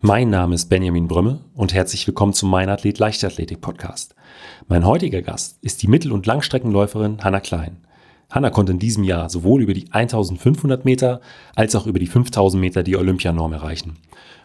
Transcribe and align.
Mein 0.00 0.30
Name 0.30 0.54
ist 0.54 0.68
Benjamin 0.68 1.08
Brümme 1.08 1.40
und 1.54 1.74
herzlich 1.74 2.06
willkommen 2.06 2.32
zum 2.32 2.50
Mein 2.50 2.68
Athlet 2.68 3.00
Leichtathletik 3.00 3.60
Podcast. 3.60 4.14
Mein 4.68 4.86
heutiger 4.86 5.22
Gast 5.22 5.58
ist 5.60 5.82
die 5.82 5.88
Mittel- 5.88 6.12
und 6.12 6.24
Langstreckenläuferin 6.24 7.24
Hanna 7.24 7.40
Klein. 7.40 7.78
Hanna 8.30 8.50
konnte 8.50 8.70
in 8.70 8.78
diesem 8.78 9.02
Jahr 9.02 9.28
sowohl 9.28 9.60
über 9.60 9.74
die 9.74 9.90
1500 9.90 10.84
Meter 10.84 11.20
als 11.56 11.74
auch 11.74 11.88
über 11.88 11.98
die 11.98 12.06
5000 12.06 12.60
Meter 12.60 12.84
die 12.84 12.96
Olympianorm 12.96 13.52
erreichen 13.52 13.96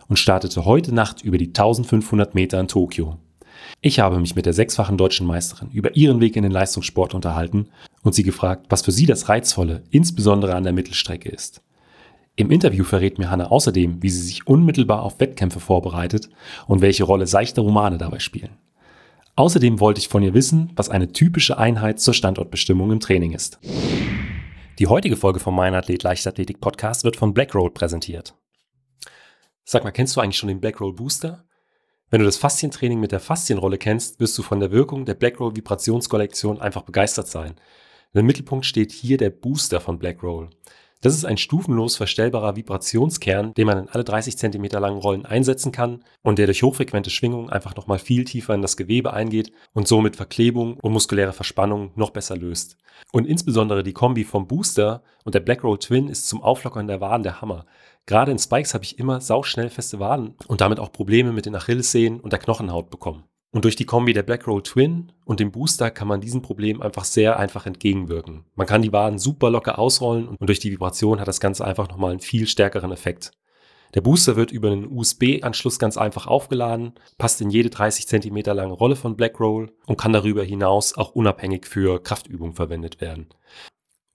und 0.08 0.18
startete 0.18 0.66
heute 0.66 0.92
Nacht 0.92 1.22
über 1.22 1.38
die 1.38 1.50
1500 1.50 2.34
Meter 2.34 2.60
in 2.60 2.68
Tokio. 2.68 3.20
Ich 3.80 4.00
habe 4.00 4.20
mich 4.20 4.36
mit 4.36 4.48
der 4.48 4.54
sechsfachen 4.54 4.98
deutschen 4.98 5.28
Meisterin 5.28 5.70
über 5.70 5.96
ihren 5.96 6.20
Weg 6.20 6.36
in 6.36 6.42
den 6.42 6.52
Leistungssport 6.52 7.14
unterhalten 7.14 7.68
und 8.02 8.16
sie 8.16 8.24
gefragt, 8.24 8.66
was 8.70 8.82
für 8.82 8.92
sie 8.92 9.06
das 9.06 9.30
Reizvolle, 9.30 9.84
insbesondere 9.92 10.56
an 10.56 10.64
der 10.64 10.74
Mittelstrecke 10.74 11.30
ist. 11.30 11.62
Im 12.36 12.50
Interview 12.50 12.84
verrät 12.84 13.20
mir 13.20 13.30
Hanna 13.30 13.52
außerdem, 13.52 14.02
wie 14.02 14.10
sie 14.10 14.22
sich 14.22 14.48
unmittelbar 14.48 15.04
auf 15.04 15.20
Wettkämpfe 15.20 15.60
vorbereitet 15.60 16.30
und 16.66 16.82
welche 16.82 17.04
Rolle 17.04 17.28
seichte 17.28 17.62
Romane 17.62 18.00
dabei 18.00 18.18
spielen. 18.18 18.58
Außerdem 19.36 19.80
wollte 19.80 20.00
ich 20.00 20.08
von 20.08 20.24
ihr 20.24 20.34
wissen, 20.34 20.72
was 20.76 20.90
eine 20.90 21.12
typische 21.12 21.60
Einheit 21.60 22.00
zur 22.00 22.16
Standortbestimmung 22.16 22.92
im 22.92 23.00
Training 23.00 23.34
ist. 23.34 23.60
Die 24.80 24.88
heutige 24.88 25.16
Folge 25.16 25.40
vom 25.40 25.56
Mein 25.56 25.76
Athlet 25.76 26.02
Leichtathletik 26.02 26.60
Podcast 26.60 27.04
wird 27.04 27.18
von 27.18 27.36
Blackroll 27.36 27.70
präsentiert. 27.70 28.34
Sag 29.64 29.84
mal, 29.84 29.92
kennst 29.92 30.16
du 30.16 30.22
eigentlich 30.22 30.38
schon 30.38 30.50
den 30.50 30.60
Blackroll 30.60 30.94
Booster? 30.94 31.46
Wenn 32.10 32.20
du 32.20 32.26
das 32.26 32.38
Faszientraining 32.38 33.00
mit 33.00 33.12
der 33.12 33.20
Faszienrolle 33.20 33.78
kennst, 33.78 34.20
wirst 34.20 34.36
du 34.40 34.42
von 34.42 34.60
der 34.60 34.72
Wirkung 34.72 35.06
der 35.06 35.14
Blackroll 35.14 35.56
Vibrationskollektion 35.56 36.60
einfach 36.60 36.82
begeistert 36.82 37.28
sein. 37.28 37.56
Im 38.14 38.26
Mittelpunkt 38.26 38.66
steht 38.66 38.92
hier 38.92 39.18
der 39.18 39.30
Booster 39.30 39.80
von 39.80 40.00
Blackroll. 40.00 40.50
Das 41.04 41.14
ist 41.14 41.26
ein 41.26 41.36
stufenlos 41.36 41.98
verstellbarer 41.98 42.56
Vibrationskern, 42.56 43.54
den 43.56 43.68
man 43.68 43.78
in 43.78 43.90
alle 43.90 44.06
30 44.06 44.38
cm 44.38 44.64
langen 44.80 45.02
Rollen 45.02 45.26
einsetzen 45.26 45.74
kann 45.74 46.06
und 46.22 46.40
der 46.40 46.46
durch 46.46 46.64
hochfrequente 46.64 47.10
Schwingungen 47.10 47.50
einfach 47.50 47.76
nochmal 47.76 48.00
viel 48.00 48.24
tiefer 48.24 48.54
in 48.54 48.62
das 48.62 48.78
Gewebe 48.78 49.12
eingeht 49.12 49.52
und 49.74 49.86
somit 49.86 50.16
Verklebung 50.16 50.78
und 50.80 50.94
muskuläre 50.94 51.34
Verspannung 51.34 51.92
noch 51.96 52.12
besser 52.12 52.38
löst. 52.38 52.78
Und 53.12 53.28
insbesondere 53.28 53.84
die 53.84 53.92
Kombi 53.92 54.24
vom 54.24 54.48
Booster 54.48 55.04
und 55.26 55.36
der 55.36 55.42
Blackroll 55.42 55.78
Twin 55.78 56.08
ist 56.08 56.30
zum 56.30 56.42
Auflockern 56.42 56.88
der 56.88 57.02
Waden 57.02 57.24
der 57.24 57.42
Hammer. 57.42 57.66
Gerade 58.06 58.32
in 58.32 58.40
Spikes 58.40 58.74
habe 58.74 58.86
ich 58.86 58.98
immer 58.98 59.20
sauschnell 59.20 59.70
feste 59.70 60.00
Waden 60.00 60.36
und 60.48 60.62
damit 60.62 60.80
auch 60.80 60.94
Probleme 60.94 61.34
mit 61.34 61.46
den 61.46 61.56
Achillessehnen 61.56 62.22
und 62.22 62.32
der 62.32 62.40
Knochenhaut 62.40 62.90
bekommen. 62.90 63.26
Und 63.54 63.66
durch 63.66 63.76
die 63.76 63.86
Kombi 63.86 64.14
der 64.14 64.24
Blackroll 64.24 64.64
Twin 64.64 65.12
und 65.26 65.40
dem 65.40 65.52
Booster 65.52 65.92
kann 65.92 66.08
man 66.08 66.22
diesem 66.22 66.42
Problem 66.42 66.82
einfach 66.82 67.06
sehr 67.06 67.38
einfach 67.38 67.68
entgegenwirken. 67.68 68.46
Man 68.56 68.66
kann 68.66 68.82
die 68.82 68.92
Waden 68.92 69.20
super 69.20 69.52
locker 69.52 69.78
ausrollen 69.78 70.28
und 70.28 70.50
durch 70.50 70.60
die 70.60 70.72
Vibration 70.72 71.20
hat 71.20 71.28
das 71.28 71.40
Ganze 71.40 71.64
einfach 71.64 71.88
nochmal 71.88 72.12
einen 72.12 72.20
viel 72.20 72.48
stärkeren 72.48 72.92
Effekt. 72.92 73.32
Der 73.94 74.02
Booster 74.02 74.36
wird 74.36 74.52
über 74.52 74.72
einen 74.72 74.92
USB-Anschluss 74.92 75.78
ganz 75.78 75.98
einfach 75.98 76.26
aufgeladen, 76.26 76.94
passt 77.20 77.42
in 77.42 77.52
jede 77.52 77.70
30 77.70 78.08
cm 78.08 78.38
lange 78.56 78.74
Rolle 78.74 78.96
von 78.96 79.16
Blackroll 79.16 79.72
und 79.86 79.98
kann 79.98 80.14
darüber 80.14 80.44
hinaus 80.44 80.98
auch 80.98 81.12
unabhängig 81.12 81.68
für 81.68 82.02
Kraftübungen 82.02 82.56
verwendet 82.56 83.02
werden. 83.02 83.28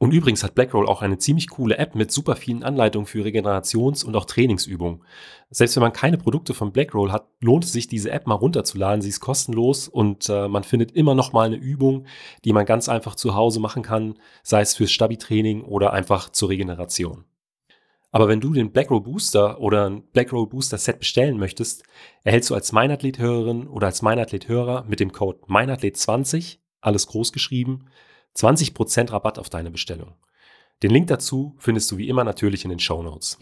Und 0.00 0.12
übrigens 0.12 0.44
hat 0.44 0.54
Blackroll 0.54 0.86
auch 0.86 1.02
eine 1.02 1.18
ziemlich 1.18 1.48
coole 1.48 1.76
App 1.76 1.96
mit 1.96 2.12
super 2.12 2.36
vielen 2.36 2.62
Anleitungen 2.62 3.06
für 3.06 3.24
Regenerations- 3.24 4.04
und 4.04 4.14
auch 4.14 4.26
Trainingsübungen. 4.26 5.02
Selbst 5.50 5.74
wenn 5.74 5.82
man 5.82 5.92
keine 5.92 6.18
Produkte 6.18 6.54
von 6.54 6.70
Blackroll 6.70 7.10
hat, 7.10 7.26
lohnt 7.40 7.64
es 7.64 7.72
sich, 7.72 7.88
diese 7.88 8.12
App 8.12 8.28
mal 8.28 8.36
runterzuladen. 8.36 9.02
Sie 9.02 9.08
ist 9.08 9.18
kostenlos 9.18 9.88
und 9.88 10.28
äh, 10.28 10.46
man 10.46 10.62
findet 10.62 10.92
immer 10.92 11.16
noch 11.16 11.32
mal 11.32 11.46
eine 11.46 11.56
Übung, 11.56 12.06
die 12.44 12.52
man 12.52 12.64
ganz 12.64 12.88
einfach 12.88 13.16
zu 13.16 13.34
Hause 13.34 13.58
machen 13.58 13.82
kann, 13.82 14.14
sei 14.44 14.60
es 14.60 14.76
fürs 14.76 14.92
Stabi-Training 14.92 15.62
oder 15.64 15.92
einfach 15.92 16.30
zur 16.30 16.50
Regeneration. 16.50 17.24
Aber 18.12 18.28
wenn 18.28 18.40
du 18.40 18.52
den 18.52 18.70
Blackroll 18.70 19.00
Booster 19.00 19.60
oder 19.60 19.90
ein 19.90 20.02
Blackroll 20.12 20.46
Booster 20.46 20.78
Set 20.78 21.00
bestellen 21.00 21.38
möchtest, 21.38 21.82
erhältst 22.22 22.50
du 22.50 22.54
als 22.54 22.70
Meinathlet-Hörerin 22.70 23.66
oder 23.66 23.88
als 23.88 24.02
Meinathlet-Hörer 24.02 24.84
mit 24.88 25.00
dem 25.00 25.12
Code 25.12 25.40
Meinathlet20, 25.48 26.58
alles 26.80 27.08
groß 27.08 27.32
geschrieben, 27.32 27.86
20% 28.36 29.12
Rabatt 29.12 29.38
auf 29.38 29.50
deine 29.50 29.70
Bestellung. 29.70 30.14
Den 30.82 30.90
Link 30.90 31.08
dazu 31.08 31.56
findest 31.58 31.90
du 31.90 31.96
wie 31.98 32.08
immer 32.08 32.24
natürlich 32.24 32.64
in 32.64 32.70
den 32.70 32.78
Show 32.78 33.02
Notes. 33.02 33.38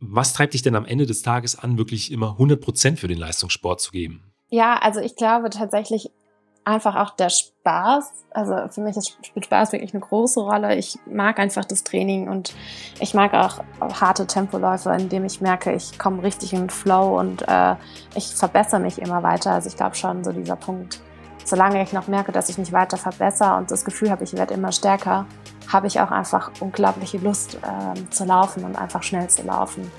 Was 0.00 0.32
treibt 0.32 0.54
dich 0.54 0.62
denn 0.62 0.76
am 0.76 0.84
Ende 0.84 1.06
des 1.06 1.22
Tages 1.22 1.58
an, 1.58 1.78
wirklich 1.78 2.12
immer 2.12 2.36
100% 2.38 2.96
für 2.96 3.08
den 3.08 3.18
Leistungssport 3.18 3.80
zu 3.80 3.90
geben? 3.90 4.22
Ja, 4.48 4.78
also 4.78 5.00
ich 5.00 5.16
glaube 5.16 5.50
tatsächlich 5.50 6.10
einfach 6.64 6.96
auch 6.96 7.10
der 7.10 7.30
Spaß. 7.30 8.12
Also 8.30 8.68
für 8.70 8.80
mich 8.80 8.96
spielt 9.22 9.46
Spaß 9.46 9.72
wirklich 9.72 9.92
eine 9.92 10.00
große 10.00 10.40
Rolle. 10.40 10.76
Ich 10.76 10.98
mag 11.06 11.38
einfach 11.38 11.64
das 11.64 11.84
Training 11.84 12.28
und 12.28 12.54
ich 13.00 13.14
mag 13.14 13.34
auch 13.34 13.62
harte 13.80 14.26
Tempoläufe, 14.26 14.90
in 14.90 15.08
dem 15.08 15.24
ich 15.24 15.40
merke, 15.40 15.72
ich 15.74 15.98
komme 15.98 16.22
richtig 16.22 16.52
in 16.52 16.60
den 16.60 16.70
Flow 16.70 17.18
und 17.18 17.46
äh, 17.48 17.76
ich 18.14 18.34
verbessere 18.34 18.80
mich 18.80 18.98
immer 18.98 19.22
weiter. 19.22 19.52
Also 19.52 19.68
ich 19.68 19.76
glaube 19.76 19.94
schon 19.96 20.24
so 20.24 20.32
dieser 20.32 20.56
Punkt, 20.56 21.00
solange 21.44 21.82
ich 21.82 21.92
noch 21.92 22.08
merke, 22.08 22.32
dass 22.32 22.48
ich 22.48 22.58
mich 22.58 22.72
weiter 22.72 22.96
verbessere 22.96 23.56
und 23.56 23.70
das 23.70 23.84
Gefühl 23.84 24.10
habe, 24.10 24.24
ich 24.24 24.34
werde 24.34 24.54
immer 24.54 24.72
stärker, 24.72 25.26
habe 25.72 25.86
ich 25.86 26.00
auch 26.00 26.10
einfach 26.10 26.50
unglaubliche 26.60 27.18
Lust 27.18 27.56
äh, 27.56 28.10
zu 28.10 28.24
laufen 28.24 28.64
und 28.64 28.76
einfach 28.76 29.02
schnell 29.02 29.28
zu 29.28 29.42
laufen. 29.42 29.90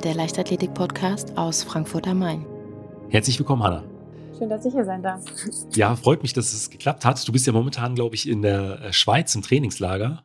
Der 0.00 0.14
Leichtathletik-Podcast 0.14 1.36
aus 1.36 1.62
Frankfurt 1.62 2.08
am 2.08 2.20
Main. 2.20 2.46
Herzlich 3.10 3.38
willkommen, 3.38 3.62
Hanna. 3.62 3.84
Schön, 4.38 4.48
dass 4.48 4.64
ich 4.64 4.72
hier 4.72 4.84
sein 4.84 5.02
darf. 5.02 5.22
Ja, 5.74 5.94
freut 5.94 6.22
mich, 6.22 6.32
dass 6.32 6.54
es 6.54 6.70
geklappt 6.70 7.04
hat. 7.04 7.26
Du 7.28 7.32
bist 7.32 7.46
ja 7.46 7.52
momentan, 7.52 7.94
glaube 7.94 8.14
ich, 8.14 8.26
in 8.26 8.40
der 8.40 8.80
äh, 8.80 8.92
Schweiz 8.94 9.34
im 9.34 9.42
Trainingslager. 9.42 10.24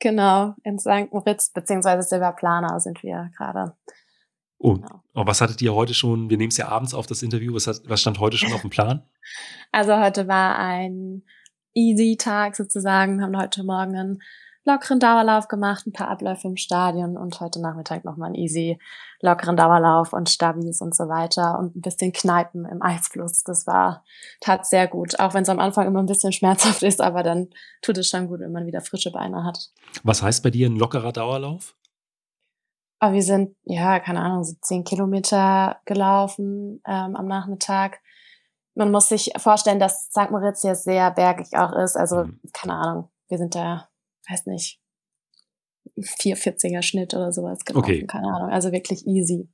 Genau, 0.00 0.54
in 0.64 0.80
St. 0.80 1.12
Moritz 1.12 1.50
bzw. 1.50 2.02
Silberplana 2.02 2.80
sind 2.80 3.02
wir 3.04 3.30
gerade. 3.36 3.76
Oh, 4.58 4.74
genau. 4.74 5.02
oh, 5.14 5.26
was 5.26 5.40
hattet 5.40 5.62
ihr 5.62 5.74
heute 5.74 5.94
schon? 5.94 6.28
Wir 6.28 6.36
nehmen 6.36 6.50
es 6.50 6.56
ja 6.56 6.68
abends 6.68 6.92
auf 6.92 7.06
das 7.06 7.22
Interview. 7.22 7.54
Was, 7.54 7.68
hat, 7.68 7.82
was 7.86 8.00
stand 8.00 8.18
heute 8.18 8.36
schon 8.36 8.52
auf 8.52 8.62
dem 8.62 8.70
Plan? 8.70 9.02
Also 9.72 9.98
heute 9.98 10.28
war 10.28 10.56
ein 10.58 11.24
Easy-Tag 11.72 12.54
sozusagen. 12.54 13.18
Wir 13.18 13.24
haben 13.24 13.36
heute 13.36 13.64
Morgen 13.64 13.96
einen 13.96 14.22
lockeren 14.64 14.98
Dauerlauf 14.98 15.48
gemacht, 15.48 15.86
ein 15.86 15.92
paar 15.92 16.08
Abläufe 16.08 16.48
im 16.48 16.56
Stadion 16.56 17.16
und 17.16 17.38
heute 17.40 17.60
Nachmittag 17.60 18.04
nochmal 18.04 18.28
einen 18.28 18.36
easy 18.36 18.78
lockeren 19.20 19.56
Dauerlauf 19.56 20.12
und 20.12 20.30
Stabis 20.30 20.80
und 20.80 20.94
so 20.94 21.08
weiter 21.08 21.58
und 21.58 21.76
ein 21.76 21.80
bisschen 21.82 22.12
Kneipen 22.12 22.64
im 22.64 22.82
Eisfluss. 22.82 23.44
Das 23.44 23.66
war, 23.66 24.04
tat 24.40 24.66
sehr 24.66 24.88
gut. 24.88 25.18
Auch 25.20 25.34
wenn 25.34 25.42
es 25.42 25.48
am 25.48 25.60
Anfang 25.60 25.86
immer 25.86 26.00
ein 26.00 26.06
bisschen 26.06 26.32
schmerzhaft 26.32 26.82
ist, 26.82 27.00
aber 27.00 27.22
dann 27.22 27.48
tut 27.82 27.98
es 27.98 28.08
schon 28.08 28.28
gut, 28.28 28.40
wenn 28.40 28.52
man 28.52 28.66
wieder 28.66 28.80
frische 28.80 29.12
Beine 29.12 29.44
hat. 29.44 29.70
Was 30.02 30.22
heißt 30.22 30.42
bei 30.42 30.50
dir 30.50 30.68
ein 30.68 30.76
lockerer 30.76 31.12
Dauerlauf? 31.12 31.74
Aber 33.00 33.12
wir 33.12 33.22
sind, 33.22 33.54
ja, 33.64 34.00
keine 34.00 34.20
Ahnung, 34.20 34.44
so 34.44 34.54
zehn 34.62 34.84
Kilometer 34.84 35.80
gelaufen 35.84 36.80
ähm, 36.86 37.16
am 37.16 37.26
Nachmittag. 37.26 38.00
Man 38.74 38.90
muss 38.90 39.08
sich 39.10 39.32
vorstellen, 39.36 39.78
dass 39.78 40.06
St. 40.06 40.30
Moritz 40.30 40.62
hier 40.62 40.74
sehr 40.74 41.10
bergig 41.10 41.54
auch 41.54 41.72
ist. 41.72 41.96
Also, 41.96 42.24
mhm. 42.24 42.40
keine 42.54 42.74
Ahnung, 42.74 43.10
wir 43.28 43.36
sind 43.36 43.54
da 43.54 43.88
weiß 44.28 44.46
nicht, 44.46 44.80
440er 45.96 46.82
Schnitt 46.82 47.14
oder 47.14 47.32
sowas 47.32 47.64
gelaufen, 47.64 47.84
okay. 47.84 48.06
keine 48.06 48.28
Ahnung. 48.28 48.50
Also 48.50 48.72
wirklich 48.72 49.06
easy. 49.06 49.48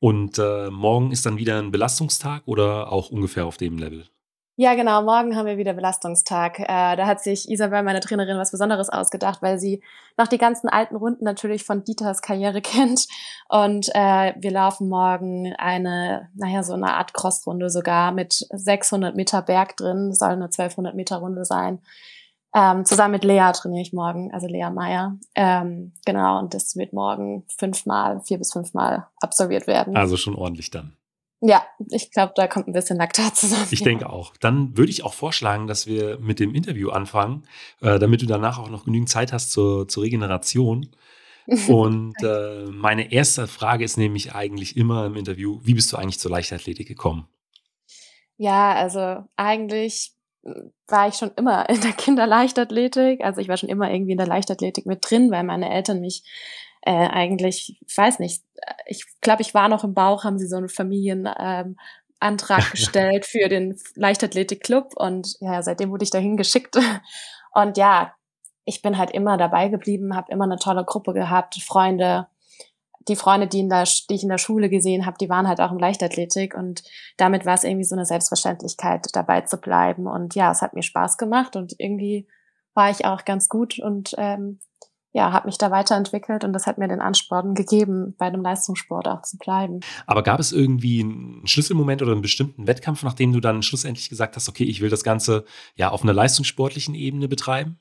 Und 0.00 0.38
äh, 0.38 0.70
morgen 0.70 1.10
ist 1.10 1.26
dann 1.26 1.38
wieder 1.38 1.58
ein 1.58 1.72
Belastungstag 1.72 2.42
oder 2.46 2.92
auch 2.92 3.10
ungefähr 3.10 3.46
auf 3.46 3.56
dem 3.56 3.78
Level? 3.78 4.06
Ja, 4.60 4.74
genau. 4.74 5.02
Morgen 5.02 5.36
haben 5.36 5.46
wir 5.46 5.56
wieder 5.56 5.72
Belastungstag. 5.72 6.58
Äh, 6.58 6.96
da 6.96 7.06
hat 7.06 7.22
sich 7.22 7.48
Isabel, 7.48 7.84
meine 7.84 8.00
Trainerin, 8.00 8.38
was 8.38 8.50
Besonderes 8.50 8.88
ausgedacht, 8.88 9.40
weil 9.40 9.56
sie 9.60 9.84
noch 10.16 10.26
die 10.26 10.36
ganzen 10.36 10.68
alten 10.68 10.96
Runden 10.96 11.22
natürlich 11.22 11.62
von 11.62 11.84
Dieters 11.84 12.22
Karriere 12.22 12.60
kennt. 12.62 13.06
Und 13.48 13.88
äh, 13.94 14.34
wir 14.36 14.50
laufen 14.50 14.88
morgen 14.88 15.54
eine, 15.58 16.28
naja, 16.34 16.64
so 16.64 16.72
eine 16.72 16.94
Art 16.94 17.14
Crossrunde 17.14 17.70
sogar 17.70 18.10
mit 18.10 18.48
600 18.50 19.14
Meter 19.14 19.42
Berg 19.42 19.76
drin. 19.76 20.12
soll 20.12 20.30
eine 20.30 20.46
1200 20.46 20.96
Meter 20.96 21.18
Runde 21.18 21.44
sein. 21.44 21.78
Ähm, 22.54 22.84
zusammen 22.84 23.12
mit 23.12 23.24
Lea 23.24 23.50
trainiere 23.52 23.82
ich 23.82 23.92
morgen, 23.92 24.32
also 24.32 24.46
Lea 24.46 24.70
Meier. 24.70 25.18
Ähm, 25.34 25.92
genau, 26.06 26.38
und 26.38 26.54
das 26.54 26.76
wird 26.76 26.92
morgen 26.92 27.44
fünfmal, 27.58 28.22
vier 28.22 28.38
bis 28.38 28.52
fünfmal 28.52 29.06
absolviert 29.20 29.66
werden. 29.66 29.96
Also 29.96 30.16
schon 30.16 30.34
ordentlich 30.34 30.70
dann. 30.70 30.96
Ja, 31.40 31.64
ich 31.90 32.10
glaube, 32.10 32.32
da 32.34 32.48
kommt 32.48 32.66
ein 32.66 32.72
bisschen 32.72 32.96
Laktat 32.96 33.36
zusammen. 33.36 33.66
Ich 33.70 33.82
denke 33.82 34.10
auch. 34.10 34.36
Dann 34.38 34.76
würde 34.76 34.90
ich 34.90 35.04
auch 35.04 35.14
vorschlagen, 35.14 35.68
dass 35.68 35.86
wir 35.86 36.18
mit 36.18 36.40
dem 36.40 36.54
Interview 36.54 36.90
anfangen, 36.90 37.44
äh, 37.80 37.98
damit 37.98 38.22
du 38.22 38.26
danach 38.26 38.58
auch 38.58 38.70
noch 38.70 38.86
genügend 38.86 39.08
Zeit 39.08 39.32
hast 39.32 39.52
zur, 39.52 39.86
zur 39.86 40.02
Regeneration. 40.02 40.88
Und 41.68 42.14
äh, 42.22 42.66
meine 42.66 43.12
erste 43.12 43.46
Frage 43.46 43.84
ist 43.84 43.96
nämlich 43.96 44.34
eigentlich 44.34 44.76
immer 44.76 45.06
im 45.06 45.16
Interview, 45.16 45.60
wie 45.62 45.74
bist 45.74 45.92
du 45.92 45.96
eigentlich 45.96 46.18
zur 46.18 46.30
Leichtathletik 46.30 46.88
gekommen? 46.88 47.28
Ja, 48.36 48.74
also 48.74 49.24
eigentlich 49.36 50.12
war 50.86 51.08
ich 51.08 51.14
schon 51.14 51.30
immer 51.36 51.68
in 51.68 51.80
der 51.80 51.92
Kinderleichtathletik. 51.92 53.24
Also 53.24 53.40
ich 53.40 53.48
war 53.48 53.56
schon 53.56 53.68
immer 53.68 53.90
irgendwie 53.90 54.12
in 54.12 54.18
der 54.18 54.26
Leichtathletik 54.26 54.86
mit 54.86 55.08
drin, 55.08 55.30
weil 55.30 55.44
meine 55.44 55.70
Eltern 55.70 56.00
mich 56.00 56.22
äh, 56.82 57.08
eigentlich, 57.08 57.78
ich 57.86 57.96
weiß 57.96 58.18
nicht, 58.18 58.42
ich 58.86 59.04
glaube, 59.20 59.42
ich 59.42 59.54
war 59.54 59.68
noch 59.68 59.84
im 59.84 59.94
Bauch, 59.94 60.24
haben 60.24 60.38
sie 60.38 60.46
so 60.46 60.56
einen 60.56 60.68
Familienantrag 60.68 61.76
ähm, 62.20 62.36
gestellt 62.70 63.26
für 63.26 63.48
den 63.48 63.78
Leichtathletikclub 63.94 64.94
und 64.96 65.36
ja, 65.40 65.62
seitdem 65.62 65.90
wurde 65.90 66.04
ich 66.04 66.10
dahin 66.10 66.36
geschickt. 66.36 66.78
Und 67.52 67.76
ja, 67.76 68.14
ich 68.64 68.82
bin 68.82 68.98
halt 68.98 69.10
immer 69.10 69.36
dabei 69.36 69.68
geblieben, 69.68 70.14
habe 70.14 70.30
immer 70.30 70.44
eine 70.44 70.58
tolle 70.58 70.84
Gruppe 70.84 71.14
gehabt, 71.14 71.54
Freunde, 71.62 72.26
die 73.08 73.16
Freunde, 73.16 73.46
die, 73.46 73.60
in 73.60 73.68
der, 73.68 73.84
die 73.84 74.14
ich 74.14 74.22
in 74.22 74.28
der 74.28 74.38
Schule 74.38 74.68
gesehen 74.68 75.06
habe, 75.06 75.16
die 75.18 75.28
waren 75.28 75.48
halt 75.48 75.60
auch 75.60 75.72
im 75.72 75.78
Leichtathletik 75.78 76.54
und 76.54 76.82
damit 77.16 77.46
war 77.46 77.54
es 77.54 77.64
irgendwie 77.64 77.84
so 77.84 77.94
eine 77.94 78.04
Selbstverständlichkeit, 78.04 79.06
dabei 79.12 79.42
zu 79.42 79.56
bleiben. 79.58 80.06
Und 80.06 80.34
ja, 80.34 80.50
es 80.50 80.62
hat 80.62 80.74
mir 80.74 80.82
Spaß 80.82 81.18
gemacht 81.18 81.56
und 81.56 81.74
irgendwie 81.78 82.28
war 82.74 82.90
ich 82.90 83.04
auch 83.04 83.24
ganz 83.24 83.48
gut 83.48 83.78
und 83.78 84.14
ähm, 84.18 84.60
ja, 85.12 85.32
habe 85.32 85.48
mich 85.48 85.58
da 85.58 85.70
weiterentwickelt 85.70 86.44
und 86.44 86.52
das 86.52 86.66
hat 86.66 86.78
mir 86.78 86.86
den 86.86 87.00
Ansporn 87.00 87.54
gegeben, 87.54 88.14
bei 88.18 88.26
einem 88.26 88.42
Leistungssport 88.42 89.08
auch 89.08 89.22
zu 89.22 89.38
bleiben. 89.38 89.80
Aber 90.06 90.22
gab 90.22 90.38
es 90.38 90.52
irgendwie 90.52 91.00
einen 91.00 91.46
Schlüsselmoment 91.46 92.02
oder 92.02 92.12
einen 92.12 92.22
bestimmten 92.22 92.66
Wettkampf, 92.66 93.02
nachdem 93.02 93.32
du 93.32 93.40
dann 93.40 93.62
schlussendlich 93.62 94.10
gesagt 94.10 94.36
hast, 94.36 94.48
okay, 94.48 94.64
ich 94.64 94.80
will 94.80 94.90
das 94.90 95.02
Ganze 95.02 95.44
ja 95.74 95.90
auf 95.90 96.02
einer 96.02 96.12
leistungssportlichen 96.12 96.94
Ebene 96.94 97.26
betreiben? 97.26 97.80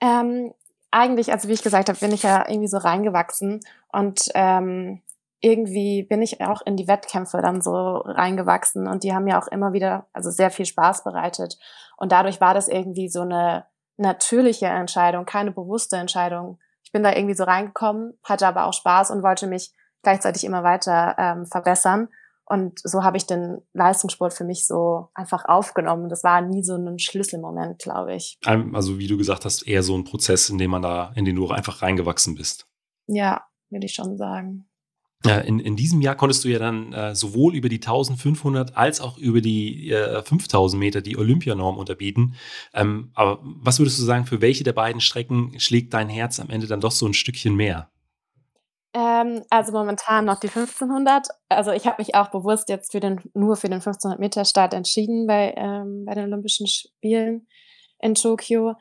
Ähm, 0.00 0.52
eigentlich, 0.96 1.30
also 1.30 1.48
wie 1.48 1.52
ich 1.52 1.62
gesagt 1.62 1.90
habe, 1.90 1.98
bin 1.98 2.12
ich 2.12 2.22
ja 2.22 2.48
irgendwie 2.48 2.68
so 2.68 2.78
reingewachsen 2.78 3.60
und 3.92 4.30
ähm, 4.34 5.02
irgendwie 5.40 6.02
bin 6.02 6.22
ich 6.22 6.40
auch 6.40 6.62
in 6.64 6.76
die 6.76 6.88
Wettkämpfe 6.88 7.42
dann 7.42 7.60
so 7.60 7.98
reingewachsen 7.98 8.88
und 8.88 9.04
die 9.04 9.12
haben 9.12 9.24
mir 9.24 9.38
auch 9.38 9.46
immer 9.48 9.74
wieder, 9.74 10.06
also 10.14 10.30
sehr 10.30 10.50
viel 10.50 10.64
Spaß 10.64 11.04
bereitet. 11.04 11.58
Und 11.98 12.12
dadurch 12.12 12.40
war 12.40 12.54
das 12.54 12.68
irgendwie 12.68 13.10
so 13.10 13.20
eine 13.20 13.66
natürliche 13.98 14.66
Entscheidung, 14.66 15.26
keine 15.26 15.52
bewusste 15.52 15.96
Entscheidung. 15.96 16.58
Ich 16.82 16.92
bin 16.92 17.02
da 17.02 17.12
irgendwie 17.12 17.34
so 17.34 17.44
reingekommen, 17.44 18.18
hatte 18.24 18.46
aber 18.46 18.64
auch 18.64 18.72
Spaß 18.72 19.10
und 19.10 19.22
wollte 19.22 19.46
mich 19.46 19.74
gleichzeitig 20.02 20.44
immer 20.44 20.62
weiter 20.62 21.14
ähm, 21.18 21.44
verbessern. 21.46 22.08
Und 22.48 22.78
so 22.84 23.02
habe 23.02 23.16
ich 23.16 23.26
den 23.26 23.58
Leistungssport 23.72 24.32
für 24.32 24.44
mich 24.44 24.66
so 24.66 25.08
einfach 25.14 25.44
aufgenommen. 25.46 26.08
Das 26.08 26.22
war 26.22 26.40
nie 26.40 26.62
so 26.62 26.76
ein 26.76 26.98
Schlüsselmoment, 26.98 27.80
glaube 27.80 28.14
ich. 28.14 28.38
Also 28.44 28.98
wie 28.98 29.08
du 29.08 29.16
gesagt 29.16 29.44
hast, 29.44 29.66
eher 29.66 29.82
so 29.82 29.96
ein 29.96 30.04
Prozess, 30.04 30.48
in 30.48 30.58
dem 30.58 30.70
man 30.70 30.82
da, 30.82 31.12
in 31.16 31.24
den 31.24 31.34
du 31.34 31.48
einfach 31.48 31.82
reingewachsen 31.82 32.36
bist. 32.36 32.68
Ja, 33.08 33.42
würde 33.70 33.86
ich 33.86 33.94
schon 33.94 34.16
sagen. 34.16 34.68
In, 35.24 35.58
in 35.58 35.74
diesem 35.74 36.00
Jahr 36.02 36.14
konntest 36.14 36.44
du 36.44 36.48
ja 36.48 36.58
dann 36.58 36.92
äh, 36.92 37.14
sowohl 37.16 37.56
über 37.56 37.68
die 37.68 37.76
1500 37.76 38.76
als 38.76 39.00
auch 39.00 39.18
über 39.18 39.40
die 39.40 39.90
äh, 39.90 40.22
5000 40.22 40.78
Meter 40.78 41.00
die 41.00 41.16
Olympianorm 41.16 41.78
unterbieten. 41.78 42.34
Ähm, 42.72 43.10
aber 43.14 43.40
was 43.42 43.80
würdest 43.80 43.98
du 43.98 44.04
sagen, 44.04 44.26
für 44.26 44.40
welche 44.40 44.62
der 44.62 44.72
beiden 44.72 45.00
Strecken 45.00 45.58
schlägt 45.58 45.94
dein 45.94 46.08
Herz 46.08 46.38
am 46.38 46.50
Ende 46.50 46.68
dann 46.68 46.80
doch 46.80 46.92
so 46.92 47.06
ein 47.06 47.14
Stückchen 47.14 47.56
mehr? 47.56 47.90
Ähm, 48.96 49.44
also 49.50 49.72
momentan 49.72 50.24
noch 50.24 50.40
die 50.40 50.48
1500. 50.48 51.28
Also 51.50 51.70
ich 51.72 51.86
habe 51.86 51.96
mich 51.98 52.14
auch 52.14 52.28
bewusst 52.28 52.70
jetzt 52.70 52.92
für 52.92 53.00
den, 53.00 53.20
nur 53.34 53.56
für 53.56 53.68
den 53.68 53.74
1500 53.74 54.18
Meter 54.18 54.46
Start 54.46 54.72
entschieden 54.72 55.26
bei, 55.26 55.52
ähm, 55.54 56.06
bei 56.06 56.14
den 56.14 56.32
Olympischen 56.32 56.66
Spielen 56.66 57.46
in 57.98 58.14
Tokio. 58.14 58.74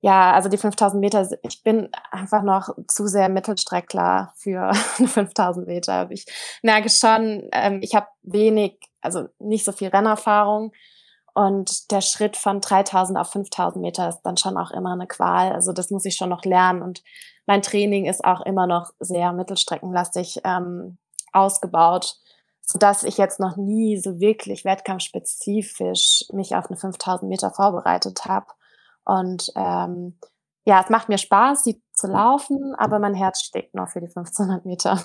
Ja, 0.00 0.32
also 0.32 0.48
die 0.48 0.58
5000 0.58 1.00
Meter, 1.00 1.28
ich 1.42 1.64
bin 1.64 1.88
einfach 2.12 2.44
noch 2.44 2.68
zu 2.86 3.08
sehr 3.08 3.28
Mittelstreckler 3.28 4.32
für 4.36 4.72
5000 4.74 5.66
Meter. 5.66 6.08
Ich 6.12 6.26
merke 6.62 6.88
schon, 6.88 7.48
ähm, 7.50 7.80
ich 7.82 7.96
habe 7.96 8.06
wenig, 8.22 8.78
also 9.00 9.26
nicht 9.40 9.64
so 9.64 9.72
viel 9.72 9.88
Rennerfahrung. 9.88 10.72
Und 11.38 11.92
der 11.92 12.00
Schritt 12.00 12.36
von 12.36 12.60
3000 12.60 13.16
auf 13.16 13.30
5000 13.30 13.80
Meter 13.80 14.08
ist 14.08 14.22
dann 14.22 14.36
schon 14.36 14.56
auch 14.56 14.72
immer 14.72 14.90
eine 14.90 15.06
Qual. 15.06 15.52
Also 15.52 15.72
das 15.72 15.88
muss 15.88 16.04
ich 16.04 16.16
schon 16.16 16.30
noch 16.30 16.44
lernen. 16.44 16.82
Und 16.82 17.04
mein 17.46 17.62
Training 17.62 18.06
ist 18.06 18.24
auch 18.24 18.40
immer 18.40 18.66
noch 18.66 18.90
sehr 18.98 19.32
mittelstreckenlastig 19.32 20.40
ähm, 20.42 20.98
ausgebaut, 21.32 22.16
so 22.60 22.76
dass 22.76 23.04
ich 23.04 23.18
jetzt 23.18 23.38
noch 23.38 23.56
nie 23.56 23.98
so 23.98 24.18
wirklich 24.18 24.64
wettkampfspezifisch 24.64 26.24
mich 26.32 26.56
auf 26.56 26.66
eine 26.66 26.76
5000 26.76 27.30
Meter 27.30 27.52
vorbereitet 27.52 28.24
habe. 28.24 28.46
Und 29.04 29.52
ähm, 29.54 30.18
ja, 30.64 30.82
es 30.82 30.90
macht 30.90 31.08
mir 31.08 31.18
Spaß, 31.18 31.62
sie 31.62 31.80
zu 31.92 32.08
laufen, 32.08 32.74
aber 32.78 32.98
mein 32.98 33.14
Herz 33.14 33.42
steckt 33.42 33.76
noch 33.76 33.90
für 33.90 34.00
die 34.00 34.08
1500 34.08 34.64
Meter. 34.64 35.00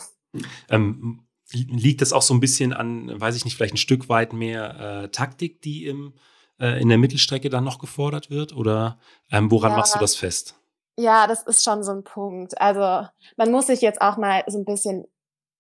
Ähm, 0.72 1.28
liegt 1.54 2.02
das 2.02 2.14
auch 2.14 2.22
so 2.22 2.34
ein 2.34 2.40
bisschen 2.40 2.74
an, 2.74 3.20
weiß 3.20 3.36
ich 3.36 3.46
nicht, 3.46 3.56
vielleicht 3.56 3.76
ein 3.76 3.78
Stück 3.78 4.10
weit 4.10 4.34
mehr 4.34 5.04
äh, 5.04 5.10
Taktik, 5.10 5.62
die 5.62 5.86
im, 5.86 6.14
äh, 6.60 6.82
in 6.82 6.90
der 6.90 6.98
Mittelstrecke 6.98 7.50
dann 7.50 7.64
noch 7.64 7.80
gefordert 7.80 8.30
wird? 8.30 8.56
Oder 8.56 9.00
ähm, 9.32 9.52
woran 9.52 9.72
ja. 9.72 9.78
machst 9.78 9.96
du 9.96 10.00
das 10.00 10.16
fest? 10.16 10.56
Ja, 10.98 11.28
das 11.28 11.44
ist 11.44 11.64
schon 11.64 11.84
so 11.84 11.92
ein 11.92 12.04
Punkt. 12.04 12.60
Also 12.60 13.08
man 13.38 13.52
muss 13.52 13.68
sich 13.68 13.82
jetzt 13.82 14.02
auch 14.02 14.18
mal 14.18 14.44
so 14.48 14.60
ein 14.60 14.66
bisschen 14.66 15.06